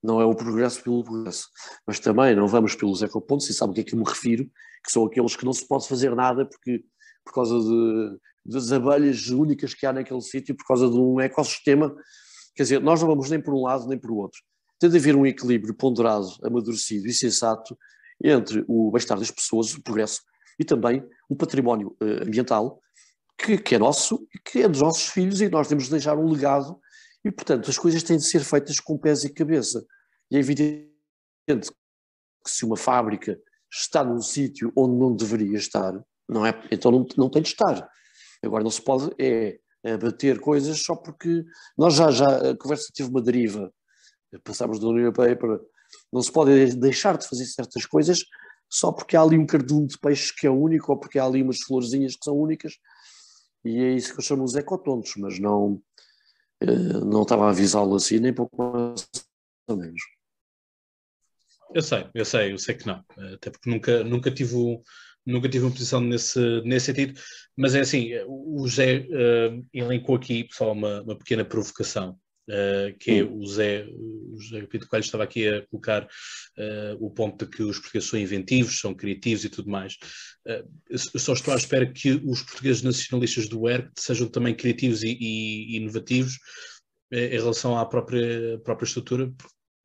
Não 0.02 0.22
é 0.22 0.26
o 0.26 0.34
progresso 0.34 0.82
pelo 0.82 1.04
progresso. 1.04 1.48
Mas 1.86 2.00
também 2.00 2.36
não 2.36 2.48
vamos 2.48 2.76
pelos 2.76 3.02
ecopontos, 3.02 3.50
e 3.50 3.54
sabe 3.54 3.72
o 3.72 3.76
que 3.76 3.82
é 3.82 3.84
que 3.84 3.94
eu 3.94 4.00
me 4.00 4.06
refiro, 4.06 4.46
que 4.84 4.92
são 4.92 5.06
aqueles 5.06 5.36
que 5.36 5.46
não 5.46 5.54
se 5.54 5.68
pode 5.68 5.88
fazer 5.88 6.16
nada 6.16 6.46
porque, 6.46 6.84
por 7.26 7.34
causa 7.34 7.60
de, 7.60 8.18
das 8.46 8.72
abelhas 8.72 9.28
únicas 9.30 9.74
que 9.74 9.86
há 9.86 9.92
naquele 9.92 10.22
sítio, 10.22 10.56
por 10.56 10.66
causa 10.66 10.90
de 10.90 10.98
um 10.98 11.20
ecossistema. 11.20 11.94
Quer 12.56 12.64
dizer, 12.64 12.82
nós 12.82 13.02
não 13.02 13.10
vamos 13.10 13.30
nem 13.30 13.42
por 13.42 13.54
um 13.54 13.64
lado 13.64 13.88
nem 13.88 14.00
por 14.00 14.12
outro 14.12 14.40
tem 14.80 14.90
de 14.90 14.98
haver 14.98 15.16
um 15.16 15.26
equilíbrio 15.26 15.74
ponderado, 15.74 16.28
amadurecido 16.42 17.06
e 17.06 17.14
sensato 17.14 17.78
entre 18.24 18.64
o 18.68 18.90
bem-estar 18.92 19.20
das 19.20 19.30
pessoas, 19.30 19.74
o 19.74 19.84
progresso, 19.84 20.22
e 20.60 20.66
também 20.66 21.04
o 21.30 21.36
património 21.36 21.96
uh, 22.02 22.24
ambiental, 22.28 22.82
que, 23.38 23.58
que, 23.58 23.76
é 23.76 23.80
nosso, 23.80 24.28
que 24.44 24.62
é 24.62 24.68
dos 24.68 24.82
nossos 24.82 25.08
filhos, 25.08 25.40
e 25.42 25.50
nós 25.50 25.68
temos 25.68 25.86
de 25.86 25.92
deixar 25.92 26.18
um 26.18 26.30
legado, 26.30 26.78
e 27.24 27.32
portanto 27.32 27.70
as 27.70 27.78
coisas 27.78 28.04
têm 28.04 28.18
de 28.18 28.26
ser 28.26 28.42
feitas 28.42 28.80
com 28.80 28.98
pés 28.98 29.24
e 29.24 29.34
cabeça. 29.34 29.86
E 30.30 30.36
é 30.36 30.40
evidente 30.40 31.72
que 32.44 32.52
se 32.52 32.66
uma 32.66 32.78
fábrica 32.78 33.40
está 33.72 34.04
num 34.04 34.22
sítio 34.22 34.72
onde 34.76 34.96
não 34.96 35.16
deveria 35.16 35.58
estar, 35.58 35.94
não 36.28 36.46
é, 36.46 36.62
então 36.70 36.92
não, 36.92 37.06
não 37.18 37.30
tem 37.30 37.42
de 37.42 37.50
estar. 37.50 37.90
Agora 38.44 38.64
não 38.64 38.72
se 38.72 38.82
pode 38.82 39.14
é 39.18 39.60
abater 39.86 40.40
coisas 40.40 40.82
só 40.82 40.96
porque 40.96 41.46
nós 41.78 41.96
já, 41.96 42.12
já 42.12 42.52
a 42.52 42.58
conversa 42.58 42.92
teve 42.94 43.10
uma 43.10 43.22
deriva 43.22 43.74
passámos 44.44 44.80
da 44.80 44.88
União 44.88 45.06
Europeia 45.06 45.36
para. 45.36 45.60
Não 46.14 46.22
se 46.22 46.32
pode 46.32 46.76
deixar 46.76 47.18
de 47.18 47.28
fazer 47.28 47.46
certas 47.46 47.86
coisas 47.86 48.24
só 48.70 48.92
porque 48.92 49.18
há 49.18 49.22
ali 49.22 49.38
um 49.38 49.46
cardume 49.46 49.88
de 49.88 49.98
peixe 49.98 50.34
que 50.34 50.46
é 50.46 50.50
único 50.50 50.92
ou 50.92 51.00
porque 51.00 51.18
há 51.18 51.26
ali 51.26 51.42
umas 51.42 51.62
florzinhas 51.62 52.16
que 52.16 52.24
são 52.24 52.38
únicas. 52.38 52.74
E 53.66 53.78
é 53.78 53.94
isso 53.94 54.14
que 54.14 54.20
eu 54.20 54.24
chamo 54.24 54.44
os 54.44 54.56
ecotontos, 54.56 55.14
mas 55.18 55.40
não, 55.40 55.82
eh, 56.62 56.66
não 57.06 57.24
estava 57.24 57.48
a 57.48 57.50
avisá-lo 57.50 57.96
assim, 57.96 58.20
nem 58.20 58.34
pouco 58.34 58.56
mais 58.58 59.10
ou 59.68 59.78
menos. 59.78 60.02
Eu 61.74 61.82
sei, 61.82 62.10
eu 62.14 62.26
sei, 62.26 62.54
eu 62.54 62.58
sei 62.58 62.76
que 62.76 62.88
não. 62.88 63.04
Até 63.34 63.50
porque 63.52 63.70
nunca, 63.70 64.04
nunca 64.04 64.32
tive 64.32 64.56
nunca 65.26 65.50
tive 65.50 65.66
uma 65.66 65.72
posição 65.72 66.02
nesse, 66.02 66.40
nesse 66.64 66.88
sentido, 66.88 67.20
mas 67.56 67.76
é 67.76 67.82
assim, 67.82 68.10
o 68.28 68.66
José 68.68 69.06
uh, 69.10 69.66
elencou 69.74 70.16
aqui 70.16 70.48
só 70.52 70.72
uma, 70.72 71.02
uma 71.02 71.18
pequena 71.18 71.46
provocação 71.46 72.18
Uh, 72.50 72.98
que 72.98 73.12
é 73.12 73.24
o 73.24 73.46
Zé, 73.46 73.86
o 73.92 74.36
José 74.40 74.66
Pinto 74.66 74.88
Coelho 74.88 75.04
estava 75.04 75.24
aqui 75.24 75.48
a 75.48 75.62
colocar 75.68 76.04
uh, 76.04 76.98
o 77.00 77.12
ponto 77.12 77.46
de 77.46 77.52
que 77.52 77.62
os 77.62 77.78
portugueses 77.78 78.10
são 78.10 78.20
inventivos, 78.20 78.80
são 78.80 78.96
criativos 78.96 79.46
e 79.46 79.50
tudo 79.50 79.70
mais. 79.70 79.94
Uh, 80.48 80.68
eu 80.90 81.20
só 81.20 81.34
estou 81.34 81.54
à 81.54 81.58
espera 81.58 81.86
que 81.86 82.14
os 82.26 82.42
portugueses 82.42 82.82
nacionalistas 82.82 83.48
do 83.48 83.70
ERC 83.70 83.92
sejam 83.96 84.28
também 84.28 84.56
criativos 84.56 85.04
e, 85.04 85.16
e 85.20 85.78
inovativos 85.78 86.40
em 87.12 87.30
relação 87.30 87.78
à 87.78 87.86
própria, 87.86 88.60
própria 88.64 88.86
estrutura, 88.86 89.32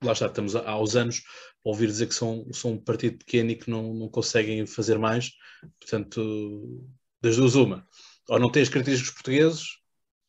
lá 0.03 0.12
está, 0.12 0.27
estamos 0.27 0.57
há, 0.57 0.69
aos 0.71 0.97
anos 0.97 1.23
a 1.65 1.69
ouvir 1.69 1.87
dizer 1.87 2.07
que 2.07 2.15
são, 2.15 2.47
são 2.53 2.73
um 2.73 2.79
partido 2.79 3.19
pequeno 3.19 3.51
e 3.51 3.57
que 3.57 3.71
não, 3.71 3.95
não 3.95 4.09
conseguem 4.09 4.67
fazer 4.67 4.99
mais, 4.99 5.33
portanto, 5.81 6.83
das 7.23 7.37
duas 7.37 7.55
uma, 7.55 7.87
ou 8.29 8.39
não 8.39 8.51
têm 8.51 8.62
as 8.62 8.69
características 8.69 9.15
portugueses, 9.15 9.65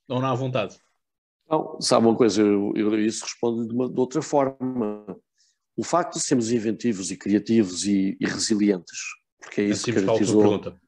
ou 0.08 0.22
não 0.22 0.28
há 0.28 0.36
vontade. 0.36 0.78
Não, 1.50 1.80
sabe 1.80 2.08
uma 2.08 2.16
coisa, 2.16 2.42
eu, 2.42 2.74
eu 2.76 3.00
isso 3.00 3.24
respondo 3.24 3.68
de, 3.68 3.74
uma, 3.74 3.90
de 3.90 4.00
outra 4.00 4.22
forma. 4.22 5.06
O 5.78 5.84
facto 5.84 6.14
de 6.14 6.22
sermos 6.22 6.52
inventivos 6.52 7.12
e 7.12 7.18
criativos 7.18 7.86
e, 7.86 8.18
e 8.20 8.26
resilientes, 8.26 9.00
porque 9.40 9.62
é 9.62 9.66
isso 9.66 9.86
que 9.86 9.94
caracterizou... 9.94 10.42
Para 10.42 10.50
a 10.50 10.54
última 10.54 10.72
pergunta. 10.72 10.86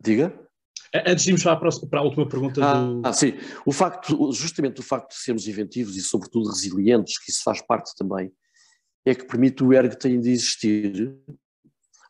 Diga? 0.00 0.46
Antes 0.94 1.24
de 1.24 1.30
irmos 1.30 1.42
para 1.42 1.52
a, 1.52 1.86
para 1.88 2.00
a 2.00 2.02
última 2.02 2.28
pergunta 2.28 2.64
ah, 2.64 2.84
do... 2.84 3.02
Ah, 3.04 3.12
sim. 3.12 3.34
O 3.64 3.72
facto, 3.72 4.32
justamente 4.32 4.80
o 4.80 4.82
facto 4.82 5.10
de 5.10 5.18
sermos 5.18 5.46
inventivos 5.46 5.96
e 5.96 6.00
sobretudo 6.00 6.48
resilientes, 6.48 7.18
que 7.18 7.30
isso 7.30 7.42
faz 7.42 7.60
parte 7.60 7.94
também, 7.96 8.32
é 9.04 9.14
que 9.14 9.26
permite 9.26 9.62
o 9.62 9.72
ERG 9.72 9.96
ter 9.96 10.18
de 10.18 10.30
existir 10.30 11.14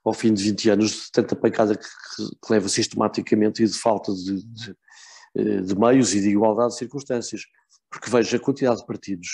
ao 0.04 0.12
fim 0.12 0.32
de 0.32 0.42
20 0.42 0.70
anos 0.70 0.90
de 0.92 1.12
tanta 1.12 1.34
pancada 1.34 1.76
que, 1.76 1.84
que 1.84 2.52
leva 2.52 2.68
sistematicamente 2.68 3.62
e 3.62 3.66
de 3.66 3.76
falta 3.76 4.14
de, 4.14 4.42
de 4.44 4.76
de 5.36 5.78
meios 5.78 6.14
e 6.14 6.20
de 6.20 6.30
igualdade 6.30 6.72
de 6.72 6.78
circunstâncias, 6.78 7.42
porque 7.90 8.10
vejo 8.10 8.36
a 8.36 8.40
quantidade 8.40 8.80
de 8.80 8.86
partidos 8.86 9.28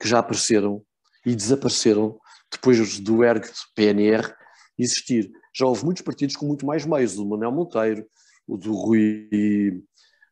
que 0.00 0.08
já 0.08 0.20
apareceram 0.20 0.82
e 1.26 1.34
desapareceram 1.34 2.18
depois 2.50 2.98
do 3.00 3.24
ERG 3.24 3.46
de 3.46 3.74
PNR 3.74 4.32
existir. 4.78 5.30
Já 5.54 5.66
houve 5.66 5.84
muitos 5.84 6.02
partidos 6.02 6.36
com 6.36 6.46
muito 6.46 6.64
mais 6.64 6.86
meios, 6.86 7.14
o 7.14 7.24
do 7.24 7.28
Manuel 7.28 7.52
Monteiro, 7.52 8.06
o 8.46 8.56
do 8.56 8.72
Rui, 8.72 9.28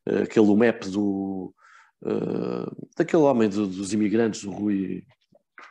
eh, 0.07 0.23
aquele 0.23 0.55
MEP 0.55 0.89
do, 0.89 1.55
uh, 2.03 2.89
daquele 2.97 3.23
homem 3.23 3.49
do, 3.49 3.67
dos 3.67 3.93
imigrantes, 3.93 4.45
o 4.45 4.51
Rui, 4.51 5.05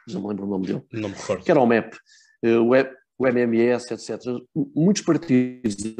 já 0.07 0.19
me 0.19 0.27
lembro 0.27 0.45
o 0.45 0.49
nome 0.49 0.67
dele. 0.67 0.83
Não 0.91 1.09
me 1.09 1.15
recordo. 1.15 1.43
Que 1.43 1.51
era 1.51 1.59
o 1.59 1.65
MEP, 1.65 1.97
uh, 2.45 2.61
o, 2.61 2.75
e, 2.75 2.93
o 3.17 3.27
MMS, 3.27 3.93
etc. 3.93 4.21
Muitos 4.75 5.01
partidos 5.01 5.95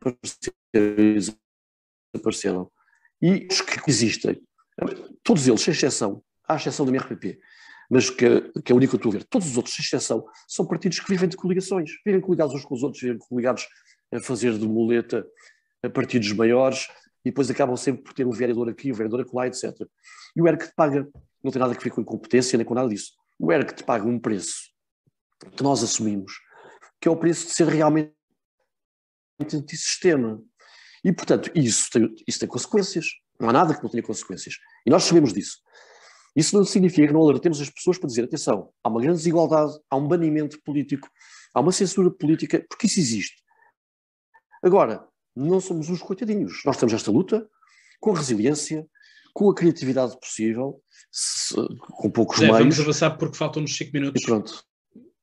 apareceram. 0.00 1.36
E 3.20 3.46
os 3.50 3.60
que 3.60 3.90
existem, 3.90 4.42
todos 5.22 5.48
eles, 5.48 5.60
sem 5.60 5.72
exceção, 5.72 6.22
à 6.46 6.56
exceção 6.56 6.84
do 6.84 6.90
MRPP, 6.90 7.38
mas 7.90 8.10
que, 8.10 8.40
que 8.62 8.72
é 8.72 8.74
o 8.74 8.76
único 8.76 8.90
que 8.90 8.96
eu 8.96 9.08
estou 9.08 9.10
a 9.10 9.18
ver, 9.18 9.24
todos 9.24 9.48
os 9.48 9.56
outros, 9.56 9.74
sem 9.74 9.84
exceção, 9.84 10.26
são 10.46 10.66
partidos 10.66 11.00
que 11.00 11.08
vivem 11.08 11.28
de 11.28 11.36
coligações, 11.36 11.90
vivem 12.04 12.20
coligados 12.20 12.54
uns 12.54 12.64
com 12.64 12.74
os 12.74 12.82
outros, 12.82 13.02
vivem 13.02 13.18
coligados 13.18 13.66
a 14.12 14.20
fazer 14.20 14.58
de 14.58 14.66
muleta 14.66 15.26
a 15.82 15.90
partidos 15.90 16.32
maiores 16.32 16.88
e 17.24 17.30
depois 17.30 17.50
acabam 17.50 17.76
sempre 17.76 18.02
por 18.02 18.12
ter 18.12 18.26
um 18.26 18.30
vereador 18.30 18.68
aqui, 18.68 18.90
um 18.90 18.94
vereador 18.94 19.20
acolá, 19.20 19.46
etc. 19.46 19.72
E 20.34 20.42
o 20.42 20.48
ERC 20.48 20.68
te 20.68 20.74
paga, 20.74 21.08
não 21.42 21.50
tem 21.50 21.60
nada 21.60 21.74
a 21.74 21.78
ver 21.78 21.90
com 21.90 22.00
incompetência 22.00 22.56
nem 22.56 22.66
com 22.66 22.74
nada 22.74 22.88
disso, 22.88 23.12
o 23.38 23.52
ERC 23.52 23.74
te 23.74 23.84
paga 23.84 24.06
um 24.06 24.18
preço 24.18 24.70
que 25.56 25.62
nós 25.62 25.82
assumimos, 25.82 26.32
que 27.00 27.08
é 27.08 27.10
o 27.10 27.16
preço 27.16 27.46
de 27.46 27.52
ser 27.52 27.68
realmente 27.68 28.12
antissistema. 29.40 30.42
E, 31.06 31.12
portanto, 31.12 31.52
isso 31.54 31.88
tem, 31.92 32.12
isso 32.26 32.40
tem 32.40 32.48
consequências. 32.48 33.06
Não 33.38 33.48
há 33.48 33.52
nada 33.52 33.76
que 33.76 33.80
não 33.80 33.88
tenha 33.88 34.02
consequências. 34.02 34.56
E 34.84 34.90
nós 34.90 35.04
sabemos 35.04 35.32
disso. 35.32 35.58
Isso 36.34 36.56
não 36.56 36.64
significa 36.64 37.06
que 37.06 37.12
não 37.12 37.20
alertemos 37.20 37.60
as 37.60 37.70
pessoas 37.70 37.96
para 37.96 38.08
dizer: 38.08 38.24
atenção, 38.24 38.70
há 38.82 38.88
uma 38.88 39.00
grande 39.00 39.18
desigualdade, 39.18 39.72
há 39.88 39.96
um 39.96 40.08
banimento 40.08 40.60
político, 40.64 41.08
há 41.54 41.60
uma 41.60 41.70
censura 41.70 42.10
política, 42.10 42.66
porque 42.68 42.88
isso 42.88 42.98
existe. 42.98 43.36
Agora, 44.60 45.06
não 45.34 45.60
somos 45.60 45.88
uns 45.88 46.02
coitadinhos. 46.02 46.62
Nós 46.66 46.76
temos 46.76 46.92
esta 46.92 47.12
luta 47.12 47.48
com 48.00 48.10
resiliência, 48.10 48.84
com 49.32 49.48
a 49.48 49.54
criatividade 49.54 50.18
possível, 50.18 50.82
se, 51.12 51.54
com 51.78 52.10
poucos 52.10 52.38
Zé, 52.40 52.46
meios. 52.46 52.58
Vamos 52.58 52.80
avançar 52.80 53.10
porque 53.16 53.36
faltam-nos 53.36 53.76
5 53.76 53.92
minutos. 53.92 54.22
E 54.22 54.26
pronto. 54.26 54.64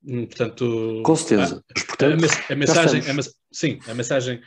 Hum, 0.05 0.25
portanto, 0.27 1.01
com 1.03 1.15
certeza. 1.17 1.61
A, 1.69 1.85
portanto, 1.85 2.25
a, 2.49 2.53
a 2.53 2.55
mensagem, 2.55 3.01
a, 3.01 3.23
sim, 3.51 3.79
a 3.85 3.93
mensagem 3.93 4.41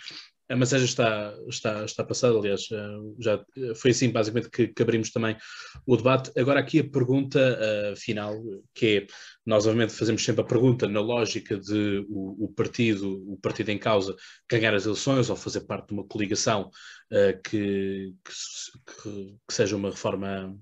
a 0.48 0.56
mensagem 0.56 0.86
está, 0.86 1.34
está, 1.48 1.84
está 1.84 2.04
passada, 2.04 2.38
aliás, 2.38 2.68
eh, 2.70 2.98
já 3.18 3.44
foi 3.74 3.90
assim 3.90 4.10
basicamente 4.10 4.48
que, 4.50 4.68
que 4.68 4.82
abrimos 4.82 5.10
também 5.10 5.36
o 5.84 5.96
debate. 5.96 6.30
Agora 6.38 6.60
aqui 6.60 6.80
a 6.80 6.88
pergunta 6.88 7.38
uh, 7.38 7.96
final, 7.96 8.40
que 8.74 8.98
é, 8.98 9.06
nós 9.44 9.66
obviamente 9.66 9.92
fazemos 9.92 10.24
sempre 10.24 10.42
a 10.42 10.46
pergunta 10.46 10.88
na 10.88 11.00
lógica 11.00 11.58
de 11.58 12.04
o, 12.08 12.44
o, 12.44 12.48
partido, 12.54 13.22
o 13.32 13.36
partido 13.38 13.70
em 13.70 13.78
causa 13.78 14.14
ganhar 14.48 14.74
as 14.74 14.86
eleições 14.86 15.28
ou 15.30 15.36
fazer 15.36 15.62
parte 15.62 15.88
de 15.88 15.94
uma 15.94 16.06
coligação 16.06 16.70
uh, 17.12 17.42
que, 17.42 18.14
que, 18.24 19.36
que, 19.48 19.54
seja 19.54 19.76
uma 19.76 19.90
reforma 19.90 20.56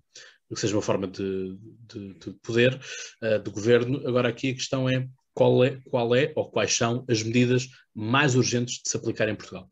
que 0.49 0.61
seja 0.61 0.77
uma 0.77 0.83
forma 0.83 1.09
de, 1.09 1.59
de, 1.93 2.15
de 2.15 2.33
poder 2.43 2.79
uh, 3.23 3.43
do 3.43 3.51
governo. 3.51 4.07
Agora 4.07 4.29
aqui 4.29 4.51
a 4.51 4.55
questão 4.55 4.89
é 4.89 5.07
qual 5.35 5.65
é, 5.65 5.81
qual 5.91 6.15
é 6.15 6.33
ou 6.37 6.51
quais 6.51 6.75
são 6.75 7.05
as 7.09 7.23
medidas 7.23 7.69
mais 7.93 8.35
urgentes 8.37 8.81
de 8.83 8.89
se 8.89 8.97
aplicar 8.97 9.29
em 9.29 9.35
Portugal? 9.35 9.69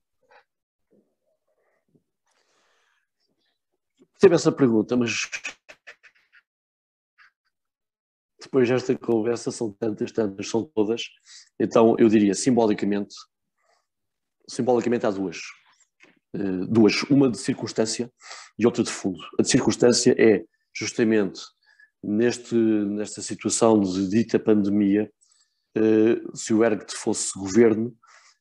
Percebo 4.22 4.36
essa 4.36 4.52
pergunta, 4.52 4.96
mas 4.96 5.28
depois 8.40 8.68
desta 8.68 8.96
conversa 8.96 9.50
são 9.50 9.72
tantas, 9.72 10.12
tantas, 10.12 10.48
são 10.48 10.62
todas. 10.62 11.02
Então 11.58 11.96
eu 11.98 12.08
diria 12.08 12.32
simbolicamente, 12.32 13.16
simbolicamente 14.48 15.06
há 15.06 15.10
duas. 15.10 15.38
Uh, 16.32 16.64
duas, 16.68 17.02
uma 17.10 17.28
de 17.28 17.36
circunstância 17.36 18.12
e 18.56 18.64
outra 18.64 18.84
de 18.84 18.92
fundo. 18.92 19.18
A 19.40 19.42
de 19.42 19.50
circunstância 19.50 20.14
é 20.16 20.44
justamente 20.72 21.40
neste, 22.00 22.54
nesta 22.54 23.20
situação 23.20 23.80
de 23.80 24.08
dita 24.08 24.38
pandemia, 24.38 25.12
uh, 25.76 26.36
se 26.36 26.54
o 26.54 26.62
ERGT 26.62 26.94
fosse 26.94 27.36
governo, 27.36 27.92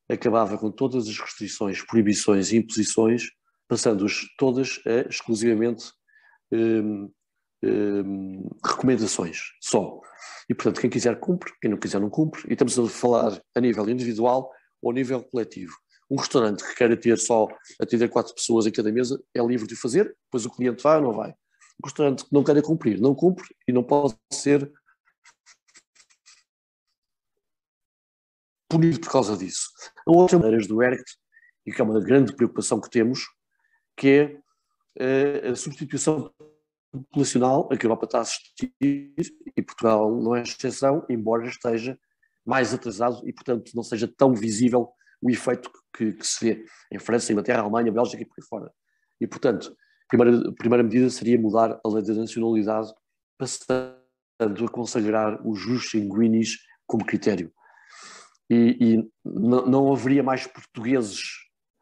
acabava 0.07 0.59
com 0.59 0.69
todas 0.69 1.07
as 1.07 1.17
restrições, 1.17 1.83
proibições 1.83 2.51
e 2.51 2.57
imposições 2.57 3.31
passando-as 3.71 4.27
todas 4.37 4.81
a 4.85 5.07
exclusivamente 5.09 5.93
hum, 6.51 7.09
hum, 7.63 8.49
recomendações 8.65 9.37
só. 9.61 10.01
E, 10.49 10.53
portanto, 10.53 10.81
quem 10.81 10.89
quiser 10.89 11.17
cumpre, 11.21 11.53
quem 11.61 11.71
não 11.71 11.77
quiser 11.77 12.01
não 12.01 12.09
cumpre, 12.09 12.43
e 12.49 12.51
estamos 12.51 12.77
a 12.77 12.85
falar 12.89 13.41
a 13.55 13.61
nível 13.61 13.89
individual 13.89 14.51
ou 14.81 14.91
a 14.91 14.93
nível 14.93 15.23
coletivo. 15.23 15.73
Um 16.09 16.17
restaurante 16.17 16.65
que 16.65 16.75
queira 16.75 16.97
ter 16.97 17.17
só, 17.17 17.47
atender 17.81 18.09
quatro 18.09 18.35
pessoas 18.35 18.65
em 18.65 18.71
cada 18.73 18.91
mesa, 18.91 19.23
é 19.33 19.41
livre 19.41 19.65
de 19.65 19.77
fazer, 19.77 20.13
depois 20.25 20.45
o 20.45 20.51
cliente 20.51 20.83
vai 20.83 20.97
ou 20.97 21.03
não 21.03 21.13
vai. 21.13 21.29
Um 21.29 21.85
restaurante 21.85 22.25
que 22.25 22.33
não 22.33 22.43
queira 22.43 22.61
cumprir, 22.61 22.99
não 22.99 23.15
cumpre 23.15 23.55
e 23.65 23.71
não 23.71 23.85
pode 23.85 24.17
ser 24.33 24.69
punido 28.69 28.99
por 28.99 29.13
causa 29.13 29.37
disso. 29.37 29.69
A 30.05 30.11
outra 30.11 30.37
maneira 30.37 30.67
do 30.67 30.83
ERCT, 30.83 31.13
e 31.65 31.71
que 31.71 31.79
é 31.79 31.83
uma 31.85 32.01
grande 32.01 32.35
preocupação 32.35 32.81
que 32.81 32.89
temos, 32.89 33.21
que 34.01 34.07
é 34.07 34.41
eh, 34.97 35.49
a 35.49 35.55
substituição 35.55 36.33
populacional 36.91 37.69
a 37.71 37.77
que 37.77 37.85
a 37.85 37.87
Europa 37.87 38.05
está 38.05 38.17
a 38.17 38.21
assistir 38.21 38.73
e 39.55 39.61
Portugal 39.61 40.19
não 40.19 40.35
é 40.35 40.41
exceção, 40.41 41.05
embora 41.07 41.45
esteja 41.47 41.95
mais 42.43 42.73
atrasado 42.73 43.21
e, 43.29 43.31
portanto, 43.31 43.71
não 43.75 43.83
seja 43.83 44.07
tão 44.07 44.33
visível 44.33 44.89
o 45.21 45.29
efeito 45.29 45.71
que, 45.95 46.13
que 46.13 46.25
se 46.25 46.43
vê 46.43 46.65
em 46.91 46.97
França, 46.97 47.31
Inglaterra, 47.31 47.61
Alemanha, 47.61 47.91
Bélgica 47.91 48.23
e 48.23 48.25
por 48.25 48.33
aí 48.39 48.47
fora. 48.47 48.73
E, 49.19 49.27
portanto, 49.27 49.71
a 49.71 50.17
primeira, 50.17 50.51
primeira 50.53 50.83
medida 50.83 51.07
seria 51.11 51.39
mudar 51.39 51.79
a 51.83 51.87
lei 51.87 52.01
da 52.03 52.15
nacionalidade, 52.15 52.91
passando 53.37 54.65
a 54.65 54.71
consagrar 54.71 55.47
os 55.47 55.59
jus 55.59 55.91
sanguinis 55.91 56.57
como 56.87 57.05
critério. 57.05 57.53
E, 58.49 58.95
e 58.95 59.11
não 59.23 59.93
haveria 59.93 60.23
mais 60.23 60.47
portugueses 60.47 61.21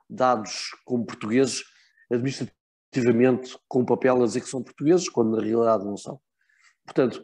dados 0.10 0.72
como 0.84 1.06
portugueses 1.06 1.64
administrativamente 2.12 3.58
com 3.68 3.86
papel 3.86 4.22
a 4.22 4.26
dizer 4.26 4.42
que 4.42 4.50
são 4.50 4.64
portugueses, 4.64 5.10
quando 5.10 5.36
na 5.36 5.44
realidade 5.44 5.86
não 5.86 5.98
são. 5.98 6.20
Portanto, 6.86 7.24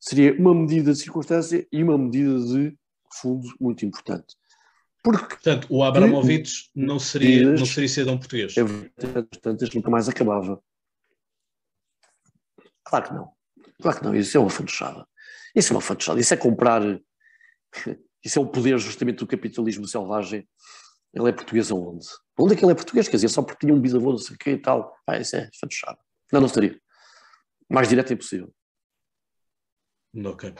seria 0.00 0.34
uma 0.38 0.54
medida 0.54 0.92
de 0.92 0.98
circunstância 0.98 1.66
e 1.70 1.82
uma 1.82 1.98
medida 1.98 2.38
de 2.40 2.76
fundo 3.12 3.48
muito 3.60 3.84
importante. 3.84 4.36
Porque, 5.02 5.34
Portanto, 5.34 5.66
o 5.68 5.82
Abramovich 5.82 6.70
não 6.74 6.98
seria, 6.98 7.52
não 7.52 7.66
seria 7.66 7.88
cidadão 7.88 8.18
português. 8.18 8.56
É 8.56 8.62
portanto, 8.62 9.62
isto 9.64 9.74
nunca 9.74 9.90
mais 9.90 10.08
acabava. 10.08 10.62
Claro 12.84 13.04
que 13.06 13.14
não. 13.14 13.32
Claro 13.80 13.98
que 13.98 14.04
não. 14.04 14.14
Isso 14.14 14.36
é 14.36 14.40
uma 14.40 14.50
fantochada. 14.50 15.06
Isso 15.54 15.72
é 15.72 15.74
uma 15.74 15.82
fantochada. 15.82 16.20
Isso 16.20 16.32
é 16.32 16.36
comprar. 16.36 16.82
Isso 18.24 18.38
é 18.38 18.42
o 18.42 18.46
poder 18.46 18.78
justamente 18.78 19.18
do 19.18 19.26
capitalismo 19.26 19.88
selvagem 19.88 20.46
ele 21.12 21.28
é 21.28 21.32
português 21.32 21.70
aonde? 21.70 22.06
Onde 22.38 22.54
é 22.54 22.56
que 22.56 22.64
ele 22.64 22.72
é 22.72 22.74
português? 22.74 23.08
Quer 23.08 23.16
dizer, 23.16 23.28
só 23.28 23.42
porque 23.42 23.66
tinha 23.66 23.74
um 23.74 23.80
bisavô, 23.80 24.10
não 24.10 24.18
sei 24.18 24.36
o 24.36 24.38
quê 24.38 24.50
e 24.52 24.58
tal. 24.58 24.96
Ah, 25.06 25.18
isso 25.18 25.36
é 25.36 25.50
fechado. 25.68 25.98
Não, 26.32 26.40
não 26.40 26.46
estaria. 26.46 26.80
Mais 27.68 27.88
direto 27.88 28.10
é 28.10 28.14
impossível. 28.14 28.52
Ok. 30.24 30.54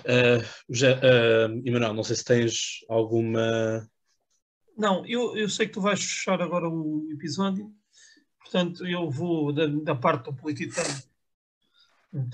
Uh, 0.00 0.44
já, 0.68 0.94
uh, 0.96 1.62
Emanuel, 1.64 1.94
não 1.94 2.04
sei 2.04 2.16
se 2.16 2.24
tens 2.24 2.84
alguma. 2.88 3.88
Não, 4.76 5.06
eu, 5.06 5.36
eu 5.36 5.48
sei 5.48 5.66
que 5.66 5.72
tu 5.72 5.80
vais 5.80 5.98
fechar 5.98 6.40
agora 6.42 6.68
o 6.68 7.08
episódio, 7.10 7.72
portanto, 8.38 8.86
eu 8.86 9.08
vou 9.08 9.52
da, 9.52 9.66
da 9.66 9.94
parte 9.94 10.24
do 10.24 10.36
polititano, 10.36 11.02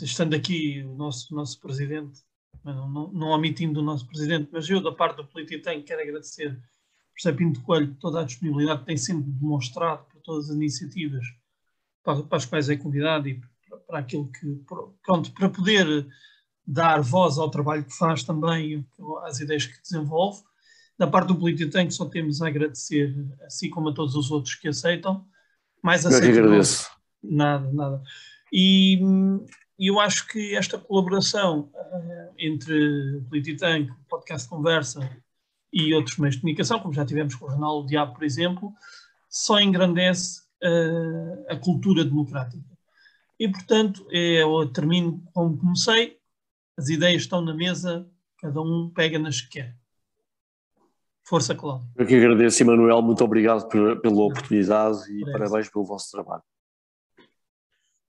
estando 0.02 0.34
aqui 0.34 0.82
o 0.82 0.94
nosso, 0.94 1.32
nosso 1.32 1.60
presidente, 1.60 2.20
não, 2.64 2.88
não, 2.88 3.12
não 3.12 3.28
omitindo 3.28 3.80
o 3.80 3.84
nosso 3.84 4.06
presidente, 4.08 4.48
mas 4.52 4.68
eu 4.68 4.82
da 4.82 4.90
parte 4.90 5.16
do 5.16 5.28
polititano 5.28 5.84
quero 5.84 6.02
agradecer 6.02 6.60
José 7.16 7.32
Pinto 7.32 7.60
Coelho 7.62 7.96
toda 8.00 8.20
a 8.20 8.24
disponibilidade 8.24 8.80
que 8.80 8.86
tem 8.86 8.96
sempre 8.96 9.30
demonstrado 9.30 10.04
por 10.06 10.20
todas 10.22 10.50
as 10.50 10.56
iniciativas 10.56 11.24
para, 12.02 12.22
para 12.22 12.38
as 12.38 12.44
quais 12.44 12.68
é 12.68 12.76
convidado 12.76 13.28
e 13.28 13.40
para, 13.68 13.78
para 13.78 13.98
aquilo 13.98 14.30
que, 14.32 14.60
pronto, 15.04 15.30
para 15.32 15.48
poder 15.48 16.06
dar 16.66 17.00
voz 17.00 17.38
ao 17.38 17.50
trabalho 17.50 17.84
que 17.84 17.96
faz 17.96 18.22
também, 18.22 18.86
às 19.24 19.40
ideias 19.40 19.66
que 19.66 19.80
desenvolve. 19.80 20.42
Da 20.98 21.06
parte 21.06 21.28
do 21.28 21.36
Político 21.36 21.72
só 21.90 22.04
temos 22.06 22.40
a 22.40 22.48
agradecer, 22.48 23.14
assim 23.44 23.68
como 23.68 23.88
a 23.88 23.94
todos 23.94 24.14
os 24.14 24.30
outros 24.30 24.54
que 24.54 24.68
aceitam. 24.68 25.26
Mais 25.82 26.06
aceitam. 26.06 26.28
Eu 26.28 26.44
agradeço. 26.44 26.88
Nada, 27.22 27.72
nada. 27.72 28.02
E 28.52 29.00
eu 29.78 29.98
acho 29.98 30.28
que 30.28 30.54
esta 30.54 30.78
colaboração 30.78 31.70
uh, 31.74 32.34
entre 32.38 33.16
o 33.16 33.24
Polititank, 33.24 33.90
o 33.90 33.96
Podcast 34.08 34.48
Conversa 34.48 35.10
e 35.72 35.94
outros 35.94 36.18
meios 36.18 36.34
de 36.34 36.42
comunicação, 36.42 36.78
como 36.80 36.92
já 36.92 37.04
tivemos 37.04 37.34
com 37.34 37.46
o 37.46 37.50
Jornal 37.50 37.82
do 37.82 37.88
Diabo, 37.88 38.14
por 38.14 38.24
exemplo, 38.24 38.72
só 39.28 39.60
engrandece 39.60 40.42
uh, 40.62 41.44
a 41.48 41.56
cultura 41.56 42.04
democrática. 42.04 42.64
E, 43.38 43.48
portanto, 43.48 44.06
eu 44.10 44.68
termino 44.68 45.22
como 45.32 45.56
comecei, 45.56 46.18
as 46.76 46.88
ideias 46.88 47.22
estão 47.22 47.40
na 47.40 47.54
mesa, 47.54 48.06
cada 48.38 48.60
um 48.60 48.90
pega 48.90 49.18
nas 49.18 49.40
que 49.40 49.48
quer. 49.48 49.76
Força, 51.24 51.54
Cláudio. 51.54 51.88
Eu 51.96 52.06
que 52.06 52.14
agradeço, 52.14 52.62
Emanuel, 52.62 53.00
muito 53.00 53.24
obrigado 53.24 53.68
por, 53.68 54.00
pela 54.00 54.22
oportunidade 54.22 55.00
e 55.10 55.24
parabéns 55.32 55.68
pelo 55.70 55.84
vosso 55.84 56.10
trabalho. 56.10 56.42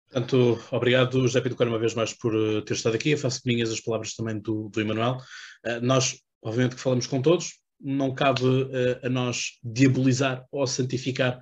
Portanto, 0.09 0.59
obrigado, 0.71 1.21
José 1.21 1.41
Pedro 1.41 1.57
Coelho, 1.57 1.71
uma 1.71 1.79
vez 1.79 1.95
mais 1.95 2.13
por 2.13 2.35
eh, 2.35 2.61
ter 2.61 2.73
estado 2.73 2.95
aqui. 2.95 3.11
Eu 3.11 3.17
faço 3.17 3.41
minhas 3.45 3.71
as 3.71 3.79
palavras 3.79 4.13
também 4.13 4.39
do, 4.39 4.69
do 4.69 4.81
Emanuel. 4.81 5.17
Uh, 5.65 5.81
nós 5.81 6.19
obviamente 6.43 6.75
que 6.75 6.81
falamos 6.81 7.07
com 7.07 7.21
todos, 7.21 7.53
não 7.79 8.13
cabe 8.13 8.43
uh, 8.43 8.99
a 9.03 9.09
nós 9.09 9.59
diabolizar 9.63 10.45
ou 10.51 10.65
santificar 10.65 11.39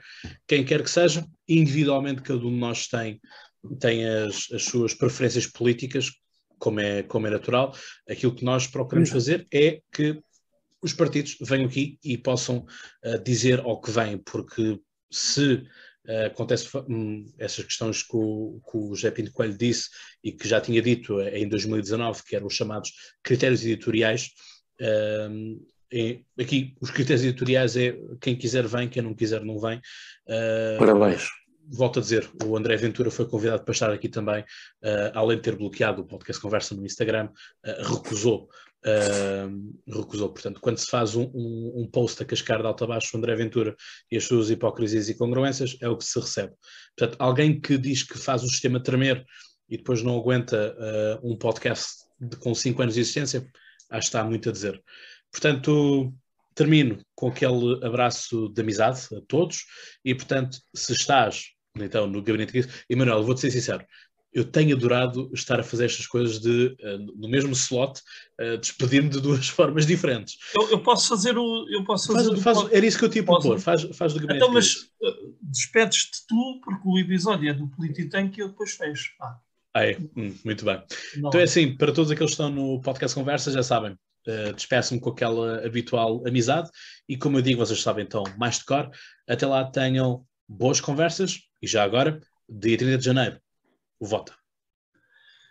quem 0.47 0.66
quer 0.66 0.84
que 0.84 0.89
seja, 0.89 1.26
individualmente 1.47 2.22
cada 2.22 2.39
um 2.39 2.52
de 2.52 2.58
nós 2.58 2.88
tem, 2.88 3.20
tem 3.80 4.08
as, 4.08 4.47
as 4.52 4.64
suas 4.64 4.93
preferências 4.93 5.45
políticas, 5.45 6.12
como 6.58 6.80
é, 6.80 7.04
como 7.04 7.28
é 7.28 7.30
natural, 7.30 7.76
aquilo 8.10 8.36
que 8.36 8.45
nós 8.45 8.68
procuramos 8.68 9.10
fazer 9.10 9.47
é 9.52 9.82
que 9.91 10.22
os 10.82 10.93
partidos 10.93 11.38
venham 11.41 11.68
aqui 11.68 11.99
e 12.04 12.18
possam 12.18 12.66
uh, 13.06 13.24
dizer 13.24 13.60
ao 13.60 13.80
que 13.80 13.91
vêm, 13.91 14.18
porque 14.18 14.80
se 15.12 15.54
uh, 16.08 16.26
acontece 16.26 16.76
um, 16.89 17.32
essas 17.38 17.66
questões 17.66 18.02
que 18.02 18.16
o, 18.16 18.60
que 18.70 18.78
o 18.78 18.95
José 18.95 19.12
Pinto 19.12 19.32
Coelho 19.32 19.58
disse 19.58 19.89
e 20.24 20.32
que 20.32 20.47
já 20.47 20.60
tinha 20.60 20.82
dito 20.82 21.22
em 21.22 21.47
2019, 21.47 22.24
que 22.24 22.36
eram 22.36 22.47
os 22.47 22.56
chamados 22.56 22.91
critérios 23.22 23.64
editoriais, 23.64 24.32
Uh, 24.82 25.62
é, 25.94 26.20
aqui 26.40 26.74
os 26.82 26.90
critérios 26.90 27.24
editoriais 27.24 27.76
é 27.76 27.98
quem 28.20 28.36
quiser 28.36 28.66
vem, 28.66 28.90
quem 28.90 29.04
não 29.04 29.14
quiser 29.14 29.44
não 29.44 29.60
vem. 29.60 29.78
Uh, 30.28 30.80
Parabéns. 30.80 31.28
Volto 31.74 32.00
a 32.00 32.02
dizer, 32.02 32.30
o 32.44 32.58
André 32.58 32.76
Ventura 32.76 33.12
foi 33.12 33.26
convidado 33.28 33.64
para 33.64 33.72
estar 33.72 33.92
aqui 33.92 34.10
também, 34.10 34.42
uh, 34.42 35.12
além 35.14 35.38
de 35.38 35.44
ter 35.44 35.56
bloqueado 35.56 36.02
o 36.02 36.06
podcast 36.06 36.42
Conversa 36.42 36.76
no 36.76 36.86
Instagram, 36.86 37.30
uh, 37.66 37.94
recusou 37.94 38.50
uh, 38.86 40.00
recusou. 40.00 40.30
Portanto, 40.30 40.60
quando 40.60 40.78
se 40.78 40.90
faz 40.90 41.16
um, 41.16 41.24
um, 41.34 41.74
um, 41.82 41.88
post 41.88 42.22
a 42.22 42.26
cascar 42.26 42.62
de 42.62 42.68
alto 42.68 42.84
a 42.84 42.88
baixo 42.88 43.16
André 43.18 43.36
Ventura 43.36 43.76
e 44.12 44.18
as 44.18 44.24
suas 44.26 44.50
hipocrisias 44.50 45.10
e 45.10 45.16
congruências, 45.16 45.78
é 45.82 45.88
o 45.88 45.98
que 45.98 46.06
se 46.06 46.20
recebe. 46.20 46.54
Portanto, 46.98 47.18
alguém 47.20 47.60
que 47.60 47.78
diz 47.78 48.04
que 48.04 48.18
faz 48.18 48.44
o 48.44 48.50
sistema 48.50 48.82
tremer 48.82 49.24
e 49.70 49.78
depois 49.78 50.04
não 50.04 50.18
aguenta 50.18 50.76
uh, 50.78 51.32
um 51.32 51.38
podcast 51.38 52.04
de, 52.20 52.36
com 52.38 52.54
5 52.54 52.82
anos 52.82 52.96
de 52.96 53.02
existência, 53.02 53.48
acho 53.92 54.10
que 54.10 54.18
está 54.18 54.24
muito 54.24 54.50
a 54.50 54.52
dizer. 54.52 54.82
Portanto, 55.32 56.14
termino 56.56 56.98
com 57.16 57.28
aquele 57.28 57.86
abraço 57.86 58.50
de 58.50 58.62
amizade 58.62 59.02
a 59.16 59.22
todos 59.28 59.66
e, 60.04 60.16
portanto, 60.16 60.58
se 60.74 60.94
estás 60.94 61.52
então 61.78 62.08
no 62.08 62.22
gabinete 62.22 62.52
de 62.52 62.64
crise, 62.64 62.84
Emanuel, 62.89 63.24
vou-te 63.24 63.42
ser 63.42 63.52
sincero, 63.52 63.86
eu 64.34 64.46
tenho 64.46 64.76
adorado 64.76 65.30
estar 65.34 65.60
a 65.60 65.64
fazer 65.64 65.86
estas 65.86 66.08
coisas 66.08 66.39
de, 66.39 66.68
uh, 66.82 66.98
no 67.18 67.28
mesmo 67.30 67.52
slot, 67.52 68.00
uh, 68.39 68.58
despedir-me 68.58 69.10
de 69.10 69.20
duas 69.20 69.48
formas 69.50 69.86
diferentes. 69.86 70.38
Eu, 70.56 70.70
eu, 70.72 70.80
posso 70.82 71.10
fazer 71.10 71.38
o. 71.38 71.68
Eu 71.70 71.84
posso 71.84 72.14
fazer 72.14 72.38
faz, 72.38 72.58
faz, 72.58 72.72
era 72.72 72.86
isso 72.86 72.98
que 72.98 73.06
eu 73.06 73.10
tinha 73.10 73.24
propor, 73.24 73.60
faz, 73.60 73.84
faz 73.96 74.14
do 74.14 74.20
gabinete. 74.20 74.38
Então, 74.38 74.54
mas 74.54 74.76
uh, 75.02 75.36
despedes-te 75.42 76.26
tu, 76.28 76.62
porque 76.64 76.88
o 76.88 76.98
episódio 76.98 77.50
é 77.50 77.54
do 77.54 77.68
Polititank 77.68 78.38
e 78.38 78.42
eu 78.42 78.50
depois 78.50 78.72
fecho. 78.72 79.12
Ah. 79.20 79.38
Ah, 79.74 79.86
é? 79.86 79.97
Hum, 80.17 80.36
muito 80.43 80.65
bem. 80.65 80.84
Não. 81.17 81.30
Então 81.30 81.39
é 81.39 81.43
assim, 81.43 81.76
para 81.76 81.93
todos 81.93 82.11
aqueles 82.11 82.32
que 82.32 82.41
estão 82.41 82.49
no 82.49 82.82
podcast 82.82 83.15
Conversa, 83.15 83.51
já 83.51 83.63
sabem, 83.63 83.93
uh, 83.93 84.53
despeço-me 84.53 84.99
com 84.99 85.09
aquela 85.09 85.65
habitual 85.65 86.26
amizade 86.28 86.69
e 87.07 87.17
como 87.17 87.38
eu 87.38 87.41
digo, 87.41 87.65
vocês 87.65 87.82
sabem 87.82 88.03
então 88.03 88.24
mais 88.38 88.59
de 88.59 88.65
cor, 88.65 88.91
até 89.28 89.45
lá 89.47 89.63
tenham 89.63 90.26
boas 90.47 90.82
conversas 90.82 91.39
e 91.61 91.67
já 91.67 91.84
agora, 91.84 92.19
dia 92.49 92.78
30 92.78 92.97
de 92.97 93.05
janeiro, 93.05 93.39
vota. 93.99 94.36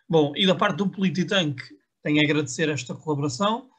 Bom, 0.09 0.33
e 0.37 0.47
da 0.47 0.55
parte 0.55 0.77
do 0.77 0.91
Polititank, 0.91 1.63
tenho 2.03 2.21
a 2.21 2.25
agradecer 2.25 2.69
esta 2.69 2.95
colaboração 2.95 3.71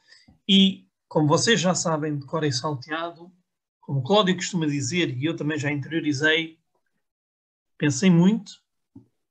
e, 0.48 0.88
como 1.08 1.28
vocês 1.28 1.60
já 1.60 1.76
sabem, 1.76 2.18
de 2.18 2.26
cor 2.26 2.44
e 2.44 2.52
salteado, 2.52 3.32
como 3.82 4.00
o 4.00 4.04
Cláudio 4.04 4.36
costuma 4.36 4.66
dizer, 4.66 5.16
e 5.18 5.26
eu 5.26 5.36
também 5.36 5.60
já 5.60 5.72
interiorizei, 5.72 6.58
pensei 7.78 8.10
muito 8.10 8.54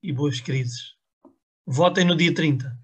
e 0.02 0.12
boas 0.12 0.40
crises. 0.40 0.99
Votem 1.70 2.04
no 2.04 2.16
dia 2.16 2.34
30. 2.34 2.79